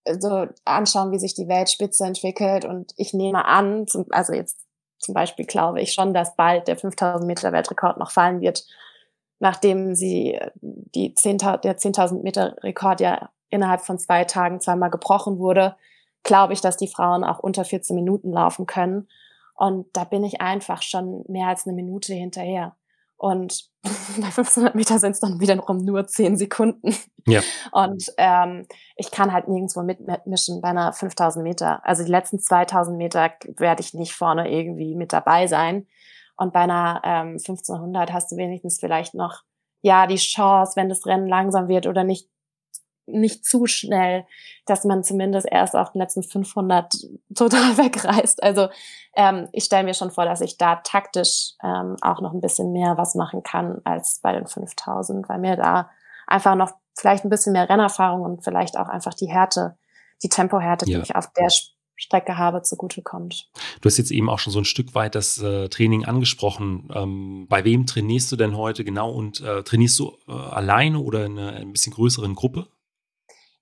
äh, 0.03 0.17
so 0.19 0.47
anschauen, 0.65 1.11
wie 1.11 1.19
sich 1.19 1.33
die 1.33 1.47
Weltspitze 1.47 2.05
entwickelt. 2.05 2.65
Und 2.65 2.93
ich 2.97 3.13
nehme 3.13 3.45
an, 3.45 3.87
zum, 3.87 4.05
also 4.09 4.33
jetzt 4.33 4.59
zum 4.99 5.13
Beispiel 5.13 5.45
glaube 5.45 5.81
ich 5.81 5.93
schon, 5.93 6.13
dass 6.13 6.35
bald 6.35 6.67
der 6.67 6.77
5000 6.77 7.27
Meter 7.27 7.51
Weltrekord 7.51 7.97
noch 7.97 8.11
fallen 8.11 8.41
wird, 8.41 8.65
nachdem 9.39 9.95
sie 9.95 10.39
die 10.61 11.13
10, 11.13 11.37
der 11.39 11.77
10.000 11.77 12.23
Meter 12.23 12.55
Rekord 12.63 13.01
ja 13.01 13.29
innerhalb 13.53 13.81
von 13.81 13.97
zwei 13.97 14.25
Tagen 14.25 14.59
zweimal 14.59 14.89
gebrochen 14.89 15.37
wurde, 15.37 15.75
glaube 16.23 16.53
ich, 16.53 16.61
dass 16.61 16.77
die 16.77 16.87
Frauen 16.87 17.23
auch 17.23 17.39
unter 17.39 17.63
14 17.63 17.95
Minuten 17.95 18.31
laufen 18.31 18.65
können. 18.65 19.07
Und 19.55 19.85
da 19.93 20.03
bin 20.03 20.23
ich 20.23 20.41
einfach 20.41 20.81
schon 20.81 21.23
mehr 21.27 21.47
als 21.47 21.65
eine 21.65 21.75
Minute 21.75 22.13
hinterher. 22.13 22.75
Und 23.17 23.69
bei 23.83 24.25
1500 24.25 24.75
Meter 24.75 24.99
sind 24.99 25.11
es 25.11 25.19
dann 25.19 25.39
wiederum 25.39 25.77
nur 25.77 26.07
10 26.07 26.37
Sekunden. 26.37 26.95
Ja. 27.27 27.41
Und 27.71 28.11
ähm, 28.17 28.65
ich 28.97 29.11
kann 29.11 29.31
halt 29.31 29.47
nirgendwo 29.47 29.81
mitmischen 29.81 30.61
bei 30.61 30.69
einer 30.69 30.91
5000 30.91 31.43
Meter. 31.43 31.85
Also 31.85 32.03
die 32.03 32.11
letzten 32.11 32.39
2000 32.39 32.97
Meter 32.97 33.31
werde 33.57 33.81
ich 33.81 33.93
nicht 33.93 34.13
vorne 34.13 34.51
irgendwie 34.51 34.95
mit 34.95 35.13
dabei 35.13 35.47
sein. 35.47 35.87
Und 36.35 36.51
bei 36.51 36.61
einer 36.61 37.01
ähm, 37.05 37.37
1500 37.37 38.11
hast 38.11 38.31
du 38.31 38.37
wenigstens 38.37 38.79
vielleicht 38.79 39.13
noch 39.13 39.43
ja 39.81 40.07
die 40.07 40.15
Chance, 40.15 40.73
wenn 40.75 40.89
das 40.89 41.05
Rennen 41.05 41.27
langsam 41.27 41.67
wird 41.67 41.87
oder 41.87 42.03
nicht 42.03 42.27
nicht 43.05 43.45
zu 43.45 43.65
schnell, 43.65 44.25
dass 44.65 44.85
man 44.85 45.03
zumindest 45.03 45.47
erst 45.49 45.75
auf 45.75 45.91
den 45.91 45.99
letzten 45.99 46.23
500 46.23 46.93
total 47.35 47.77
wegreißt. 47.77 48.41
Also 48.41 48.69
ähm, 49.15 49.47
ich 49.51 49.65
stelle 49.65 49.83
mir 49.83 49.93
schon 49.93 50.11
vor, 50.11 50.25
dass 50.25 50.41
ich 50.41 50.57
da 50.57 50.77
taktisch 50.77 51.53
ähm, 51.63 51.97
auch 52.01 52.21
noch 52.21 52.33
ein 52.33 52.41
bisschen 52.41 52.71
mehr 52.71 52.97
was 52.97 53.15
machen 53.15 53.43
kann 53.43 53.81
als 53.83 54.19
bei 54.21 54.33
den 54.33 54.47
5000, 54.47 55.27
weil 55.29 55.39
mir 55.39 55.55
da 55.55 55.89
einfach 56.27 56.55
noch 56.55 56.71
vielleicht 56.95 57.25
ein 57.25 57.29
bisschen 57.29 57.53
mehr 57.53 57.69
Rennerfahrung 57.69 58.21
und 58.21 58.43
vielleicht 58.43 58.77
auch 58.77 58.87
einfach 58.87 59.13
die 59.13 59.27
Härte, 59.27 59.77
die 60.21 60.29
Tempohärte, 60.29 60.89
ja. 60.89 60.97
die 60.97 61.03
ich 61.03 61.15
auf 61.15 61.31
der 61.33 61.49
Strecke 61.95 62.37
habe, 62.37 62.61
zugutekommt. 62.61 63.49
Du 63.81 63.87
hast 63.87 63.97
jetzt 63.97 64.11
eben 64.11 64.29
auch 64.29 64.39
schon 64.39 64.53
so 64.53 64.59
ein 64.59 64.65
Stück 64.65 64.95
weit 64.95 65.15
das 65.15 65.37
äh, 65.39 65.69
Training 65.69 66.05
angesprochen. 66.05 66.89
Ähm, 66.93 67.45
bei 67.49 67.63
wem 67.63 67.85
trainierst 67.85 68.31
du 68.31 68.35
denn 68.35 68.57
heute 68.57 68.83
genau 68.83 69.11
und 69.11 69.41
äh, 69.41 69.63
trainierst 69.63 69.99
du 69.99 70.17
äh, 70.27 70.31
alleine 70.31 70.99
oder 70.99 71.25
in 71.25 71.37
einer 71.37 71.53
ein 71.53 71.71
bisschen 71.71 71.93
größeren 71.93 72.35
Gruppe? 72.35 72.67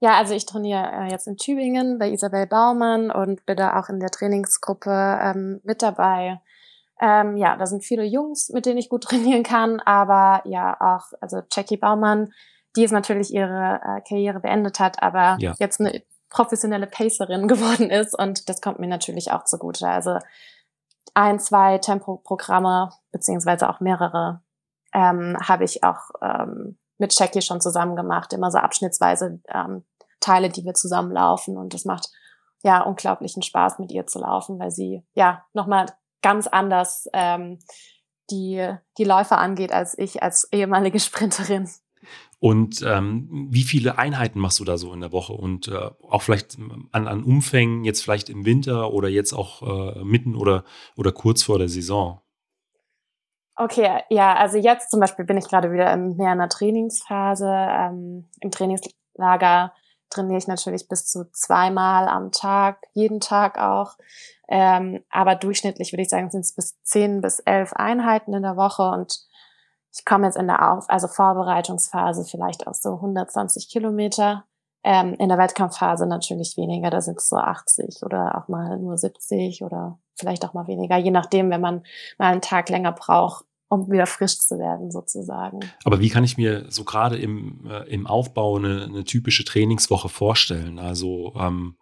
Ja, 0.03 0.17
also 0.17 0.33
ich 0.33 0.47
trainiere 0.47 0.91
äh, 0.91 1.11
jetzt 1.11 1.27
in 1.27 1.37
Tübingen 1.37 1.99
bei 1.99 2.09
Isabel 2.09 2.47
Baumann 2.47 3.11
und 3.11 3.45
bin 3.45 3.55
da 3.55 3.79
auch 3.79 3.87
in 3.87 3.99
der 3.99 4.09
Trainingsgruppe 4.09 4.89
ähm, 5.21 5.61
mit 5.63 5.83
dabei. 5.83 6.41
Ähm, 6.99 7.37
ja, 7.37 7.55
da 7.55 7.67
sind 7.67 7.85
viele 7.85 8.03
Jungs, 8.03 8.49
mit 8.49 8.65
denen 8.65 8.79
ich 8.79 8.89
gut 8.89 9.03
trainieren 9.09 9.43
kann, 9.43 9.79
aber 9.79 10.41
ja 10.45 10.75
auch, 10.79 11.13
also 11.21 11.41
Jackie 11.51 11.77
Baumann, 11.77 12.33
die 12.75 12.83
ist 12.83 12.91
natürlich 12.91 13.31
ihre 13.31 13.79
äh, 13.83 14.01
Karriere 14.01 14.39
beendet 14.39 14.79
hat, 14.79 15.03
aber 15.03 15.37
ja. 15.39 15.53
jetzt 15.59 15.79
eine 15.79 16.01
professionelle 16.31 16.87
Pacerin 16.87 17.47
geworden 17.47 17.91
ist 17.91 18.17
und 18.17 18.49
das 18.49 18.59
kommt 18.59 18.79
mir 18.79 18.87
natürlich 18.87 19.31
auch 19.31 19.45
zugute. 19.45 19.87
Also 19.87 20.17
ein, 21.13 21.39
zwei 21.39 21.77
Tempoprogramme 21.77 22.89
beziehungsweise 23.11 23.69
auch 23.69 23.81
mehrere 23.81 24.41
ähm, 24.93 25.37
habe 25.47 25.63
ich 25.63 25.83
auch 25.83 26.09
ähm, 26.23 26.79
mit 26.97 27.17
Jackie 27.17 27.41
schon 27.43 27.61
zusammen 27.61 27.95
gemacht, 27.95 28.33
immer 28.33 28.49
so 28.49 28.57
abschnittsweise 28.57 29.39
ähm, 29.47 29.83
Teile, 30.21 30.49
die 30.49 30.63
wir 30.63 30.73
zusammenlaufen. 30.73 31.57
Und 31.57 31.73
das 31.73 31.83
macht 31.83 32.09
ja 32.63 32.81
unglaublichen 32.81 33.43
Spaß, 33.43 33.79
mit 33.79 33.91
ihr 33.91 34.07
zu 34.07 34.19
laufen, 34.19 34.59
weil 34.59 34.71
sie 34.71 35.03
ja 35.13 35.43
nochmal 35.53 35.87
ganz 36.21 36.47
anders 36.47 37.09
ähm, 37.13 37.59
die, 38.29 38.73
die 38.97 39.03
Läufer 39.03 39.37
angeht 39.37 39.71
als 39.73 39.97
ich 39.97 40.23
als 40.23 40.47
ehemalige 40.51 40.99
Sprinterin. 41.01 41.69
Und 42.39 42.81
ähm, 42.81 43.47
wie 43.51 43.61
viele 43.61 43.99
Einheiten 43.99 44.39
machst 44.39 44.59
du 44.59 44.65
da 44.65 44.79
so 44.79 44.93
in 44.93 45.01
der 45.01 45.11
Woche? 45.11 45.33
Und 45.33 45.67
äh, 45.67 45.91
auch 46.09 46.23
vielleicht 46.23 46.57
an, 46.91 47.07
an 47.07 47.23
Umfängen, 47.23 47.83
jetzt 47.83 48.01
vielleicht 48.01 48.29
im 48.29 48.45
Winter 48.45 48.91
oder 48.93 49.09
jetzt 49.09 49.33
auch 49.33 49.61
äh, 49.61 50.03
mitten 50.03 50.35
oder, 50.35 50.63
oder 50.95 51.11
kurz 51.11 51.43
vor 51.43 51.59
der 51.59 51.69
Saison? 51.69 52.19
Okay, 53.55 54.01
ja, 54.09 54.33
also 54.33 54.57
jetzt 54.57 54.89
zum 54.89 54.99
Beispiel 54.99 55.25
bin 55.25 55.37
ich 55.37 55.47
gerade 55.47 55.71
wieder 55.71 55.93
in 55.93 56.17
mehr 56.17 56.31
einer 56.31 56.49
Trainingsphase. 56.49 57.45
Ähm, 57.47 58.27
Im 58.39 58.49
Trainingslager 58.49 59.73
trainiere 60.11 60.37
ich 60.37 60.47
natürlich 60.47 60.87
bis 60.87 61.05
zu 61.07 61.31
zweimal 61.31 62.07
am 62.07 62.31
Tag, 62.31 62.85
jeden 62.93 63.19
Tag 63.19 63.57
auch. 63.57 63.97
Ähm, 64.47 65.03
aber 65.09 65.35
durchschnittlich 65.35 65.93
würde 65.93 66.03
ich 66.03 66.09
sagen, 66.09 66.29
sind 66.29 66.41
es 66.41 66.53
bis 66.53 66.81
zehn 66.83 67.21
bis 67.21 67.39
elf 67.39 67.73
Einheiten 67.73 68.33
in 68.33 68.43
der 68.43 68.57
Woche 68.57 68.83
und 68.83 69.21
ich 69.93 70.05
komme 70.05 70.25
jetzt 70.25 70.37
in 70.37 70.47
der 70.47 70.71
Auf 70.71 70.89
also 70.89 71.07
Vorbereitungsphase 71.07 72.25
vielleicht 72.25 72.67
auf 72.67 72.75
so 72.75 72.95
120 72.95 73.69
Kilometer. 73.69 74.45
Ähm, 74.83 75.13
in 75.19 75.29
der 75.29 75.37
Wettkampfphase 75.37 76.07
natürlich 76.07 76.57
weniger, 76.57 76.89
da 76.89 77.01
sind 77.01 77.19
es 77.19 77.29
so 77.29 77.37
80 77.37 78.01
oder 78.03 78.35
auch 78.35 78.47
mal 78.47 78.79
nur 78.79 78.97
70 78.97 79.63
oder 79.63 79.99
vielleicht 80.15 80.43
auch 80.43 80.53
mal 80.53 80.65
weniger, 80.67 80.97
je 80.97 81.11
nachdem, 81.11 81.51
wenn 81.51 81.61
man 81.61 81.83
mal 82.17 82.31
einen 82.31 82.41
Tag 82.41 82.69
länger 82.69 82.91
braucht, 82.91 83.45
um 83.71 83.89
wieder 83.89 84.05
frisch 84.05 84.37
zu 84.37 84.59
werden 84.59 84.91
sozusagen. 84.91 85.61
Aber 85.85 86.01
wie 86.01 86.09
kann 86.09 86.25
ich 86.25 86.37
mir 86.37 86.65
so 86.69 86.83
gerade 86.83 87.17
im, 87.17 87.65
äh, 87.69 87.87
im 87.89 88.05
Aufbau 88.05 88.57
eine, 88.57 88.83
eine 88.83 89.05
typische 89.05 89.45
Trainingswoche 89.45 90.09
vorstellen? 90.09 90.77
Also 90.77 91.33
ähm, 91.39 91.77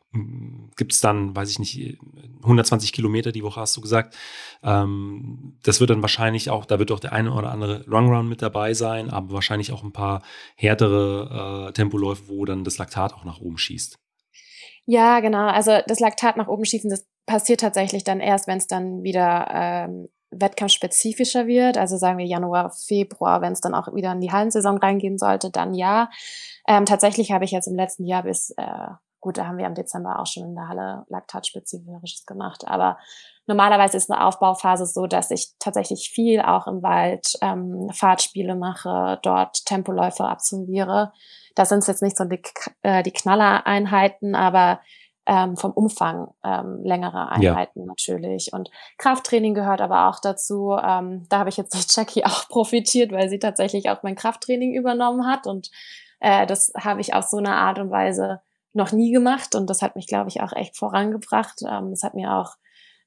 gibt 0.78 0.94
es 0.94 1.02
dann, 1.02 1.36
weiß 1.36 1.50
ich 1.50 1.58
nicht, 1.58 1.98
120 2.44 2.94
Kilometer 2.94 3.32
die 3.32 3.44
Woche 3.44 3.60
hast 3.60 3.76
du 3.76 3.82
gesagt. 3.82 4.16
Ähm, 4.62 5.58
das 5.64 5.80
wird 5.80 5.90
dann 5.90 6.04
wahrscheinlich 6.04 6.52
auch, 6.52 6.66
da 6.66 6.78
wird 6.78 6.92
auch 6.92 7.00
der 7.00 7.12
eine 7.12 7.34
oder 7.34 7.50
andere 7.52 7.82
Long 7.88 8.14
Run 8.14 8.30
mit 8.30 8.44
dabei 8.44 8.76
sein, 8.76 9.10
aber 9.10 9.34
wahrscheinlich 9.34 9.72
auch 9.72 9.84
ein 9.84 9.92
paar 9.92 10.22
härtere 10.56 11.70
äh, 11.70 11.74
Tempoläufe, 11.74 12.28
wo 12.28 12.46
dann 12.46 12.64
das 12.64 12.78
Laktat 12.78 13.16
auch 13.16 13.26
nach 13.26 13.42
oben 13.42 13.58
schießt. 13.58 13.98
Ja, 14.86 15.22
genau. 15.22 15.48
Also 15.48 15.80
das 15.88 16.00
Laktat 16.00 16.38
nach 16.38 16.48
oben 16.48 16.66
schießen, 16.66 16.90
das 16.92 17.08
passiert 17.26 17.62
tatsächlich 17.62 18.04
dann 18.04 18.20
erst, 18.20 18.48
wenn 18.48 18.60
es 18.60 18.68
dann 18.68 19.02
wieder 19.02 19.48
ähm, 19.52 20.10
wettkampfspezifischer 20.32 21.48
wird, 21.48 21.78
also 21.78 21.98
sagen 21.98 22.18
wir 22.18 22.26
Januar, 22.26 22.72
Februar, 22.72 23.42
wenn 23.42 23.54
es 23.54 23.62
dann 23.62 23.74
auch 23.74 23.94
wieder 23.94 24.12
in 24.12 24.22
die 24.22 24.32
Hallensaison 24.32 24.78
reingehen 24.78 25.18
sollte, 25.18 25.50
dann 25.50 25.74
ja. 25.74 26.10
Ähm, 26.68 26.86
tatsächlich 26.86 27.32
habe 27.32 27.46
ich 27.46 27.52
jetzt 27.52 27.68
im 27.68 27.76
letzten 27.76 28.06
Jahr 28.06 28.24
bis, 28.24 28.52
äh, 28.58 28.88
gut, 29.20 29.38
da 29.38 29.48
haben 29.48 29.58
wir 29.58 29.66
im 29.66 29.76
Dezember 29.76 30.20
auch 30.20 30.28
schon 30.28 30.44
in 30.44 30.56
der 30.56 30.68
Halle 30.68 31.06
Laktatspezifisches 31.10 32.26
gemacht, 32.26 32.68
aber 32.68 32.98
normalerweise 33.48 33.98
ist 33.98 34.12
eine 34.12 34.26
Aufbauphase 34.26 34.86
so, 34.86 35.08
dass 35.08 35.32
ich 35.32 35.54
tatsächlich 35.60 36.12
viel 36.14 36.42
auch 36.42 36.68
im 36.68 36.84
Wald 36.84 37.34
ähm, 37.42 37.90
Fahrtspiele 37.92 38.56
mache, 38.56 39.20
dort 39.24 39.66
Tempoläufe 39.66 40.26
absolviere. 40.26 41.12
Das 41.56 41.70
sind 41.70 41.86
jetzt 41.88 42.04
nicht 42.04 42.16
so 42.16 42.26
die, 42.26 42.42
äh, 42.84 43.04
die 43.04 43.12
Knallereinheiten, 43.12 44.36
aber 44.36 44.80
ähm, 45.30 45.56
vom 45.58 45.72
Umfang 45.72 46.34
ähm, 46.44 46.82
längere 46.84 47.30
Einheiten 47.30 47.82
ja. 47.82 47.86
natürlich. 47.86 48.52
Und 48.52 48.72
Krafttraining 48.98 49.54
gehört 49.54 49.80
aber 49.80 50.10
auch 50.10 50.20
dazu. 50.20 50.72
Ähm, 50.72 51.28
da 51.30 51.38
habe 51.38 51.50
ich 51.50 51.58
jetzt 51.58 51.76
durch 51.76 51.86
Jackie 51.88 52.26
auch 52.26 52.50
profitiert, 52.50 53.12
weil 53.12 53.30
sie 53.30 53.38
tatsächlich 53.38 53.92
auch 53.92 54.02
mein 54.02 54.16
Krafttraining 54.16 54.74
übernommen 54.74 55.28
hat. 55.28 55.46
Und 55.46 55.70
äh, 56.20 56.48
das 56.48 56.74
habe 56.76 57.00
ich 57.00 57.14
auf 57.14 57.26
so 57.26 57.38
eine 57.38 57.54
Art 57.54 57.78
und 57.78 57.92
Weise 57.92 58.42
noch 58.74 58.92
nie 58.92 59.12
gemacht. 59.12 59.54
Und 59.54 59.70
das 59.70 59.84
hat 59.84 59.96
mich, 59.96 60.08
glaube 60.08 60.30
ich, 60.30 60.42
auch 60.42 60.52
echt 60.52 60.76
vorangebracht. 60.76 61.62
Ähm, 61.62 61.92
das 61.92 62.02
hat 62.02 62.16
mir 62.16 62.34
auch 62.34 62.56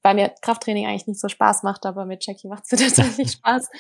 weil 0.05 0.17
mir 0.17 0.33
Krafttraining 0.43 0.85
eigentlich 0.87 1.07
nicht 1.07 1.21
so 1.21 1.29
Spaß 1.29 1.62
macht, 1.62 1.87
aber 1.87 2.07
mit 2.07 2.26
Jackie 2.26 2.49
macht 2.49 2.64
es 2.64 2.71
tatsächlich 2.81 3.33
Spaß. 3.38 3.71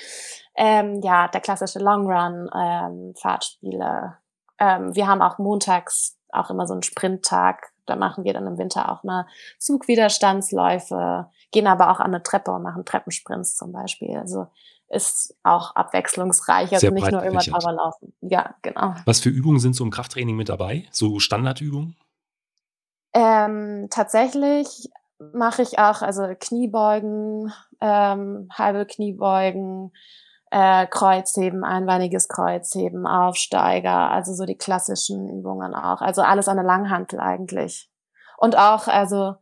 Ähm, 0.54 1.00
ja, 1.02 1.26
der 1.26 1.40
klassische 1.40 1.80
Long 1.80 2.06
Run, 2.06 2.48
ähm, 2.54 3.14
Fahrtspiele. 3.20 4.18
Ähm, 4.60 4.94
wir 4.94 5.08
haben 5.08 5.20
auch 5.20 5.38
montags 5.38 6.16
auch 6.28 6.50
immer 6.50 6.68
so 6.68 6.74
einen 6.74 6.84
Sprinttag, 6.84 7.71
da 7.86 7.96
machen 7.96 8.24
wir 8.24 8.32
dann 8.32 8.46
im 8.46 8.58
Winter 8.58 8.90
auch 8.90 9.02
mal 9.02 9.26
Zugwiderstandsläufe, 9.58 11.26
gehen 11.50 11.66
aber 11.66 11.90
auch 11.90 12.00
an 12.00 12.14
eine 12.14 12.22
Treppe 12.22 12.52
und 12.52 12.62
machen 12.62 12.84
Treppensprints 12.84 13.56
zum 13.56 13.72
Beispiel. 13.72 14.16
Also 14.16 14.46
ist 14.88 15.34
auch 15.42 15.74
abwechslungsreich, 15.74 16.72
also 16.72 16.90
nicht 16.90 17.10
nur 17.10 17.22
immer 17.22 17.42
laufen. 17.72 18.12
Ja, 18.20 18.54
genau. 18.60 18.94
Was 19.06 19.20
für 19.20 19.30
Übungen 19.30 19.58
sind 19.58 19.74
so 19.74 19.84
im 19.84 19.90
Krafttraining 19.90 20.36
mit 20.36 20.50
dabei? 20.50 20.86
So 20.90 21.18
Standardübungen? 21.18 21.96
Ähm, 23.14 23.88
tatsächlich 23.90 24.90
mache 25.32 25.62
ich 25.62 25.78
auch 25.78 26.02
also 26.02 26.34
Kniebeugen, 26.38 27.52
ähm, 27.80 28.48
halbe 28.52 28.86
Kniebeugen, 28.86 29.92
äh, 30.52 30.86
Kreuzheben, 30.86 31.64
einbeiniges 31.64 32.28
Kreuzheben, 32.28 33.06
Aufsteiger, 33.06 34.10
also 34.10 34.34
so 34.34 34.44
die 34.44 34.58
klassischen 34.58 35.26
Übungen 35.26 35.74
auch. 35.74 36.02
Also 36.02 36.20
alles 36.20 36.46
an 36.46 36.58
der 36.58 36.66
Langhantel 36.66 37.20
eigentlich. 37.20 37.90
Und 38.36 38.58
auch 38.58 38.86
also 38.86 39.36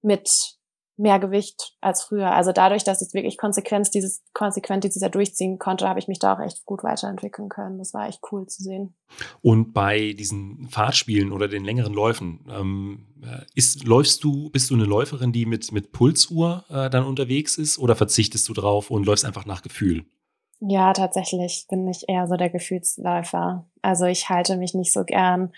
mit 0.00 0.56
mehr 0.96 1.18
Gewicht 1.18 1.76
als 1.82 2.04
früher. 2.04 2.30
Also 2.30 2.52
dadurch, 2.52 2.82
dass 2.82 3.02
ich 3.02 3.12
wirklich 3.12 3.36
konsequent 3.36 3.92
dieses, 3.92 4.22
konsequent 4.32 4.84
dieses 4.84 5.02
Jahr 5.02 5.10
durchziehen 5.10 5.58
konnte, 5.58 5.86
habe 5.86 5.98
ich 5.98 6.08
mich 6.08 6.18
da 6.18 6.34
auch 6.34 6.40
echt 6.40 6.64
gut 6.64 6.82
weiterentwickeln 6.82 7.50
können. 7.50 7.76
Das 7.76 7.92
war 7.92 8.08
echt 8.08 8.20
cool 8.32 8.46
zu 8.46 8.62
sehen. 8.62 8.94
Und 9.42 9.74
bei 9.74 10.14
diesen 10.14 10.68
Fahrtspielen 10.70 11.32
oder 11.32 11.46
den 11.46 11.64
längeren 11.64 11.92
Läufen, 11.92 12.46
ähm, 12.48 13.06
äh, 13.22 13.44
ist, 13.54 13.84
läufst 13.84 14.24
du, 14.24 14.48
bist 14.48 14.70
du 14.70 14.74
eine 14.74 14.84
Läuferin, 14.84 15.32
die 15.32 15.44
mit, 15.44 15.72
mit 15.72 15.92
Pulsuhr 15.92 16.64
äh, 16.70 16.88
dann 16.88 17.04
unterwegs 17.04 17.58
ist 17.58 17.78
oder 17.78 17.96
verzichtest 17.96 18.48
du 18.48 18.54
drauf 18.54 18.90
und 18.90 19.04
läufst 19.04 19.26
einfach 19.26 19.44
nach 19.44 19.60
Gefühl? 19.60 20.06
Ja, 20.60 20.92
tatsächlich 20.92 21.66
bin 21.68 21.86
ich 21.88 22.08
eher 22.08 22.26
so 22.26 22.36
der 22.36 22.50
Gefühlsläufer. 22.50 23.66
Also 23.82 24.06
ich 24.06 24.28
halte 24.28 24.56
mich 24.56 24.74
nicht 24.74 24.92
so 24.92 25.04
gern 25.04 25.52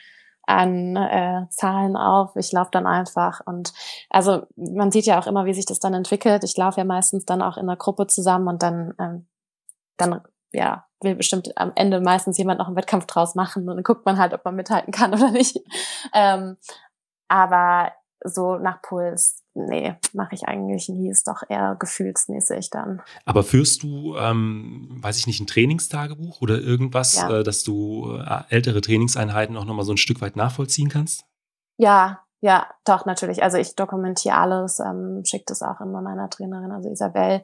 an 0.47 0.97
äh, 0.97 1.47
Zahlen 1.51 1.97
auf. 1.97 2.37
Ich 2.37 2.53
laufe 2.53 2.71
dann 2.73 2.87
einfach 2.87 3.41
und 3.47 3.73
also 4.11 4.47
man 4.57 4.91
sieht 4.91 5.07
ja 5.07 5.19
auch 5.19 5.27
immer, 5.27 5.45
wie 5.45 5.55
sich 5.55 5.67
das 5.67 5.81
dann 5.81 5.95
entwickelt. 5.95 6.45
Ich 6.45 6.57
laufe 6.57 6.79
ja 6.81 6.85
meistens 6.85 7.25
dann 7.25 7.43
auch 7.43 7.57
in 7.57 7.65
einer 7.65 7.77
Gruppe 7.77 8.07
zusammen 8.07 8.49
und 8.49 8.63
dann 8.63 8.95
ähm, 8.99 9.27
dann 9.97 10.21
ja 10.53 10.87
will 11.03 11.15
bestimmt 11.15 11.57
am 11.57 11.73
Ende 11.75 12.01
meistens 12.01 12.39
jemand 12.39 12.59
noch 12.59 12.69
einen 12.69 12.77
Wettkampf 12.77 13.07
draus 13.07 13.35
machen 13.35 13.69
und 13.69 13.77
dann 13.77 13.85
guckt 13.85 14.07
man 14.07 14.19
halt, 14.19 14.33
ob 14.33 14.45
man 14.45 14.57
mithalten 14.57 14.93
kann 14.93 15.13
oder 15.13 15.31
nicht. 15.31 15.61
Ähm, 16.15 16.57
aber 17.29 17.93
so 18.25 18.57
nach 18.57 18.81
Puls, 18.81 19.43
nee, 19.57 19.95
mache 20.13 20.35
ich 20.35 20.45
eigentlich 20.45 20.89
nie, 20.89 21.11
ist 21.11 21.27
doch 21.27 21.43
eher 21.49 21.77
gefühlsmäßig 21.79 22.71
dann. 22.71 23.03
Aber 23.25 23.43
führst 23.43 23.83
du, 23.83 24.17
ähm, 24.17 24.99
weiß 25.01 25.19
ich 25.19 25.27
nicht, 25.27 25.41
ein 25.41 25.47
Trainingstagebuch 25.47 26.41
oder 26.41 26.61
irgendwas, 26.61 27.17
ja. 27.17 27.39
äh, 27.39 27.43
dass 27.43 27.65
du 27.65 28.19
äh, 28.19 28.43
ältere 28.51 28.81
Trainingseinheiten 28.81 29.57
auch 29.57 29.65
nochmal 29.65 29.85
so 29.85 29.93
ein 29.93 29.99
Stück 29.99 30.21
weit 30.21 30.37
nachvollziehen 30.37 30.89
kannst? 30.89 31.25
Ja, 31.79 32.21
ja, 32.41 32.67
doch, 32.85 33.07
natürlich. 33.07 33.43
Also 33.43 33.57
ich 33.59 33.75
dokumentiere 33.75 34.37
alles, 34.37 34.79
ähm, 34.79 35.23
schicke 35.25 35.47
das 35.49 35.63
auch 35.63 35.81
immer 35.81 36.03
meiner 36.03 36.31
Trainerin, 36.31 36.71
also 36.71 36.91
Isabel, 36.91 37.43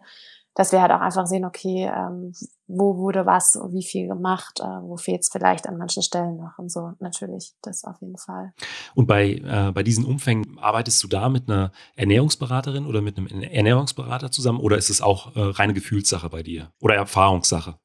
dass 0.55 0.73
wir 0.73 0.83
halt 0.83 0.93
auch 0.93 1.01
einfach 1.01 1.27
sehen, 1.27 1.45
okay, 1.45 1.91
ähm, 1.93 2.33
wo 2.75 2.97
wurde 2.97 3.27
was, 3.27 3.59
wie 3.71 3.85
viel 3.85 4.09
gemacht, 4.09 4.61
äh, 4.61 4.65
wo 4.65 4.97
fehlt 4.97 5.23
es 5.23 5.29
vielleicht 5.29 5.69
an 5.69 5.77
manchen 5.77 6.03
Stellen 6.03 6.37
noch 6.37 6.59
und 6.59 6.71
so. 6.71 6.93
Natürlich, 7.01 7.53
das 7.63 7.85
auf 7.85 8.01
jeden 8.01 8.17
Fall. 8.17 8.53
Und 8.95 9.07
bei, 9.07 9.35
äh, 9.35 9.73
bei 9.73 9.83
diesen 9.83 10.05
Umfängen, 10.05 10.59
arbeitest 10.59 11.03
du 11.03 11.09
da 11.09 11.29
mit 11.29 11.49
einer 11.49 11.73
Ernährungsberaterin 11.97 12.87
oder 12.87 13.01
mit 13.03 13.19
einem 13.19 13.29
Ernährungsberater 13.43 14.31
zusammen 14.31 14.61
oder 14.61 14.77
ist 14.77 14.91
es 14.91 15.03
auch 15.03 15.37
äh, 15.37 15.41
reine 15.41 15.75
Gefühlssache 15.75 16.29
bei 16.31 16.43
dir 16.43 16.73
oder 16.81 16.95
Erfahrungssache? 16.95 17.77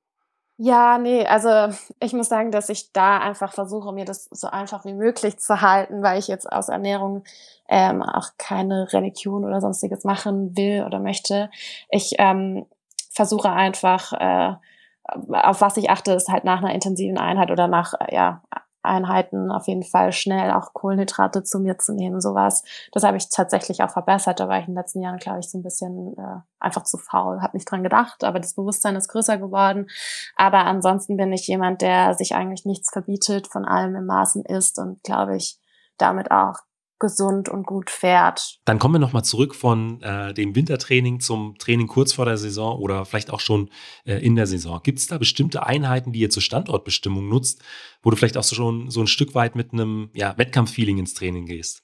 Ja, 0.59 0.97
nee, 0.97 1.23
also 1.23 1.49
ich 1.99 2.13
muss 2.13 2.29
sagen, 2.29 2.49
dass 2.49 2.69
ich 2.69 2.91
da 2.91 3.19
einfach 3.19 3.53
versuche, 3.53 3.93
mir 3.93 4.05
das 4.05 4.27
so 4.31 4.47
einfach 4.47 4.85
wie 4.85 4.93
möglich 4.93 5.37
zu 5.37 5.61
halten, 5.61 6.01
weil 6.01 6.17
ich 6.17 6.27
jetzt 6.27 6.51
aus 6.51 6.69
Ernährung 6.69 7.23
ähm, 7.69 8.01
auch 8.01 8.29
keine 8.39 8.91
Religion 8.91 9.45
oder 9.45 9.61
sonstiges 9.61 10.03
machen 10.03 10.57
will 10.57 10.83
oder 10.83 10.99
möchte. 10.99 11.51
Ich 11.89 12.15
ähm, 12.17 12.65
versuche 13.11 13.51
einfach, 13.51 14.13
äh, 14.13 14.55
auf 15.07 15.61
was 15.61 15.77
ich 15.77 15.89
achte, 15.89 16.13
ist 16.13 16.29
halt 16.29 16.43
nach 16.43 16.59
einer 16.59 16.73
intensiven 16.73 17.17
Einheit 17.17 17.51
oder 17.51 17.67
nach 17.67 17.93
äh, 17.99 18.13
ja, 18.13 18.41
Einheiten 18.87 19.51
auf 19.51 19.67
jeden 19.67 19.83
Fall 19.83 20.11
schnell 20.11 20.51
auch 20.51 20.73
Kohlenhydrate 20.73 21.43
zu 21.43 21.59
mir 21.59 21.77
zu 21.77 21.93
nehmen, 21.93 22.21
sowas. 22.21 22.63
Das 22.91 23.03
habe 23.03 23.17
ich 23.17 23.29
tatsächlich 23.29 23.83
auch 23.83 23.89
verbessert. 23.89 24.39
Da 24.39 24.47
war 24.47 24.59
ich 24.59 24.67
in 24.67 24.73
den 24.73 24.79
letzten 24.79 25.01
Jahren, 25.01 25.17
glaube 25.17 25.39
ich, 25.39 25.49
so 25.49 25.57
ein 25.57 25.63
bisschen 25.63 26.15
äh, 26.17 26.39
einfach 26.59 26.83
zu 26.83 26.97
faul, 26.97 27.41
habe 27.41 27.57
nicht 27.57 27.69
dran 27.69 27.83
gedacht, 27.83 28.23
aber 28.23 28.39
das 28.39 28.55
Bewusstsein 28.55 28.95
ist 28.95 29.09
größer 29.09 29.37
geworden. 29.37 29.87
Aber 30.35 30.65
ansonsten 30.65 31.17
bin 31.17 31.31
ich 31.33 31.47
jemand, 31.47 31.81
der 31.81 32.13
sich 32.15 32.33
eigentlich 32.33 32.65
nichts 32.65 32.89
verbietet, 32.91 33.47
von 33.47 33.65
allem 33.65 33.95
im 33.95 34.05
Maßen 34.05 34.45
isst 34.45 34.79
und 34.79 35.03
glaube 35.03 35.35
ich 35.35 35.59
damit 35.97 36.31
auch 36.31 36.59
gesund 36.99 37.49
und 37.49 37.65
gut 37.65 37.89
fährt. 37.89 38.59
Dann 38.65 38.79
kommen 38.79 38.95
wir 38.95 38.99
nochmal 38.99 39.23
zurück 39.23 39.55
von 39.55 40.01
äh, 40.01 40.33
dem 40.33 40.55
Wintertraining 40.55 41.19
zum 41.19 41.57
Training 41.57 41.87
kurz 41.87 42.13
vor 42.13 42.25
der 42.25 42.37
Saison 42.37 42.79
oder 42.79 43.05
vielleicht 43.05 43.31
auch 43.31 43.39
schon 43.39 43.69
äh, 44.05 44.15
in 44.15 44.35
der 44.35 44.47
Saison. 44.47 44.81
Gibt 44.83 44.99
es 44.99 45.07
da 45.07 45.17
bestimmte 45.17 45.65
Einheiten, 45.65 46.11
die 46.11 46.19
ihr 46.19 46.29
zur 46.29 46.41
Standortbestimmung 46.41 47.27
nutzt, 47.27 47.63
wo 48.01 48.09
du 48.09 48.15
vielleicht 48.15 48.37
auch 48.37 48.43
so 48.43 48.55
schon 48.55 48.89
so 48.89 49.01
ein 49.01 49.07
Stück 49.07 49.35
weit 49.35 49.55
mit 49.55 49.73
einem 49.73 50.09
ja, 50.13 50.37
Wettkampffeeling 50.37 50.97
ins 50.97 51.13
Training 51.13 51.45
gehst? 51.45 51.83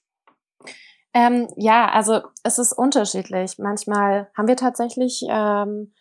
Ähm, 1.13 1.47
ja, 1.57 1.89
also 1.89 2.21
es 2.43 2.57
ist 2.57 2.73
unterschiedlich. 2.73 3.59
Manchmal 3.59 4.31
haben 4.35 4.47
wir 4.47 4.57
tatsächlich 4.57 5.23
ähm, 5.29 5.93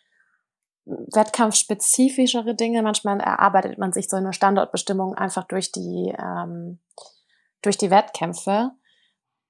wettkampfspezifischere 0.85 2.55
Dinge. 2.55 2.81
Manchmal 2.81 3.19
erarbeitet 3.19 3.77
man 3.77 3.93
sich 3.93 4.09
so 4.09 4.17
eine 4.17 4.33
Standortbestimmung 4.33 5.13
einfach 5.13 5.43
durch 5.43 5.71
die 5.71 6.13
ähm, 6.17 6.79
durch 7.61 7.77
die 7.77 7.91
Wettkämpfe 7.91 8.71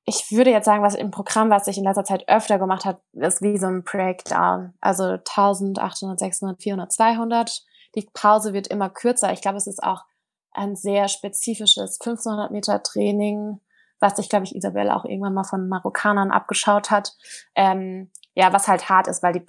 ich 0.06 0.32
würde 0.32 0.52
jetzt 0.52 0.66
sagen, 0.66 0.84
was 0.84 0.96
im 0.96 1.12
Programm, 1.12 1.50
was 1.50 1.68
ich 1.68 1.78
in 1.78 1.86
letzter 1.86 2.04
Zeit 2.04 2.28
öfter 2.28 2.60
gemacht 2.60 2.86
habe, 2.86 3.02
ist 3.14 3.42
wie 3.42 3.58
so 3.58 3.68
ein 3.68 3.84
Breakdown. 3.84 4.74
Also 4.82 5.04
1800, 5.04 6.20
600, 6.20 6.62
400, 6.62 6.92
200. 6.92 7.64
Die 7.96 8.10
Pause 8.14 8.54
wird 8.54 8.68
immer 8.68 8.90
kürzer. 8.90 9.32
Ich 9.32 9.42
glaube, 9.42 9.58
es 9.58 9.68
ist 9.68 9.82
auch 9.82 10.04
ein 10.52 10.76
sehr 10.76 11.08
spezifisches 11.08 12.00
1500 12.02 12.52
Meter 12.52 12.84
Training, 12.84 13.62
was 14.00 14.18
sich, 14.18 14.28
glaube 14.28 14.46
ich, 14.46 14.56
Isabelle 14.56 14.94
auch 14.94 15.06
irgendwann 15.06 15.34
mal 15.34 15.46
von 15.46 15.70
Marokkanern 15.70 16.32
abgeschaut 16.32 16.92
hat. 16.92 17.14
Ähm, 17.56 18.12
ja, 18.36 18.52
was 18.52 18.68
halt 18.68 18.90
hart 18.90 19.08
ist, 19.08 19.24
weil 19.24 19.34
die 19.34 19.46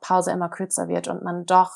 Pause 0.00 0.30
immer 0.30 0.48
kürzer 0.48 0.88
wird 0.88 1.08
und 1.08 1.22
man 1.22 1.44
doch 1.44 1.72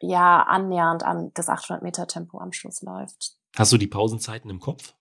ja 0.00 0.42
annähernd 0.42 1.04
an 1.04 1.30
das 1.34 1.48
800 1.48 1.82
Meter 1.82 2.06
Tempo 2.06 2.38
am 2.38 2.52
Schluss 2.52 2.82
läuft. 2.82 3.36
Hast 3.56 3.72
du 3.72 3.78
die 3.78 3.86
Pausenzeiten 3.86 4.50
im 4.50 4.60
Kopf? 4.60 4.94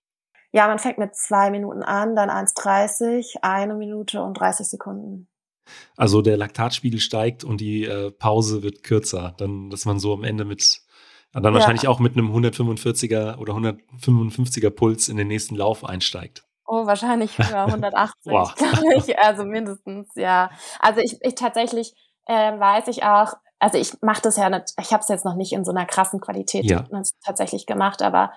Ja, 0.52 0.68
man 0.68 0.80
fängt 0.80 0.98
mit 0.98 1.16
zwei 1.16 1.50
Minuten 1.50 1.82
an, 1.82 2.16
dann 2.16 2.30
1,30, 2.30 3.38
eine 3.42 3.76
Minute 3.76 4.22
und 4.22 4.34
30 4.34 4.68
Sekunden. 4.68 5.28
Also 5.96 6.22
der 6.22 6.38
Laktatspiegel 6.38 7.00
steigt 7.00 7.44
und 7.44 7.62
die 7.62 7.86
äh, 7.86 8.12
Pause 8.12 8.62
wird 8.64 8.84
kürzer, 8.84 9.34
dann, 9.38 9.70
dass 9.70 9.86
man 9.86 10.00
so 10.00 10.14
am 10.14 10.24
Ende 10.24 10.44
mit, 10.44 10.82
dann 11.32 11.44
ja. 11.46 11.54
wahrscheinlich 11.54 11.88
auch 11.88 12.00
mit 12.00 12.18
einem 12.18 12.36
145er 12.36 13.38
oder 13.38 13.54
155er 13.54 14.70
Puls 14.72 15.08
in 15.08 15.18
den 15.18 15.28
nächsten 15.28 15.56
Lauf 15.56 15.86
einsteigt. 15.86 16.44
Oh, 16.66 16.86
wahrscheinlich 16.86 17.38
über 17.38 17.66
180, 17.66 18.24
glaube 18.24 18.54
ich. 18.96 19.20
Also 19.20 19.44
mindestens, 19.46 20.10
ja. 20.16 20.52
Also 20.80 21.00
ich, 21.02 21.18
ich 21.22 21.36
tatsächlich 21.36 21.94
äh, 22.26 22.34
weiß 22.60 22.88
ich 22.88 23.04
auch, 23.04 23.34
also 23.60 23.78
ich 23.78 23.94
mache 24.02 24.22
das 24.22 24.38
ja 24.38 24.50
nicht, 24.50 24.74
ich 24.80 24.92
habe 24.92 25.02
es 25.02 25.10
jetzt 25.10 25.26
noch 25.26 25.36
nicht 25.36 25.54
in 25.54 25.64
so 25.64 25.72
einer 25.72 25.86
krassen 25.86 26.20
Qualität 26.20 26.66
ja. 26.66 26.86
tatsächlich 27.24 27.66
gemacht, 27.66 28.02
aber 28.02 28.32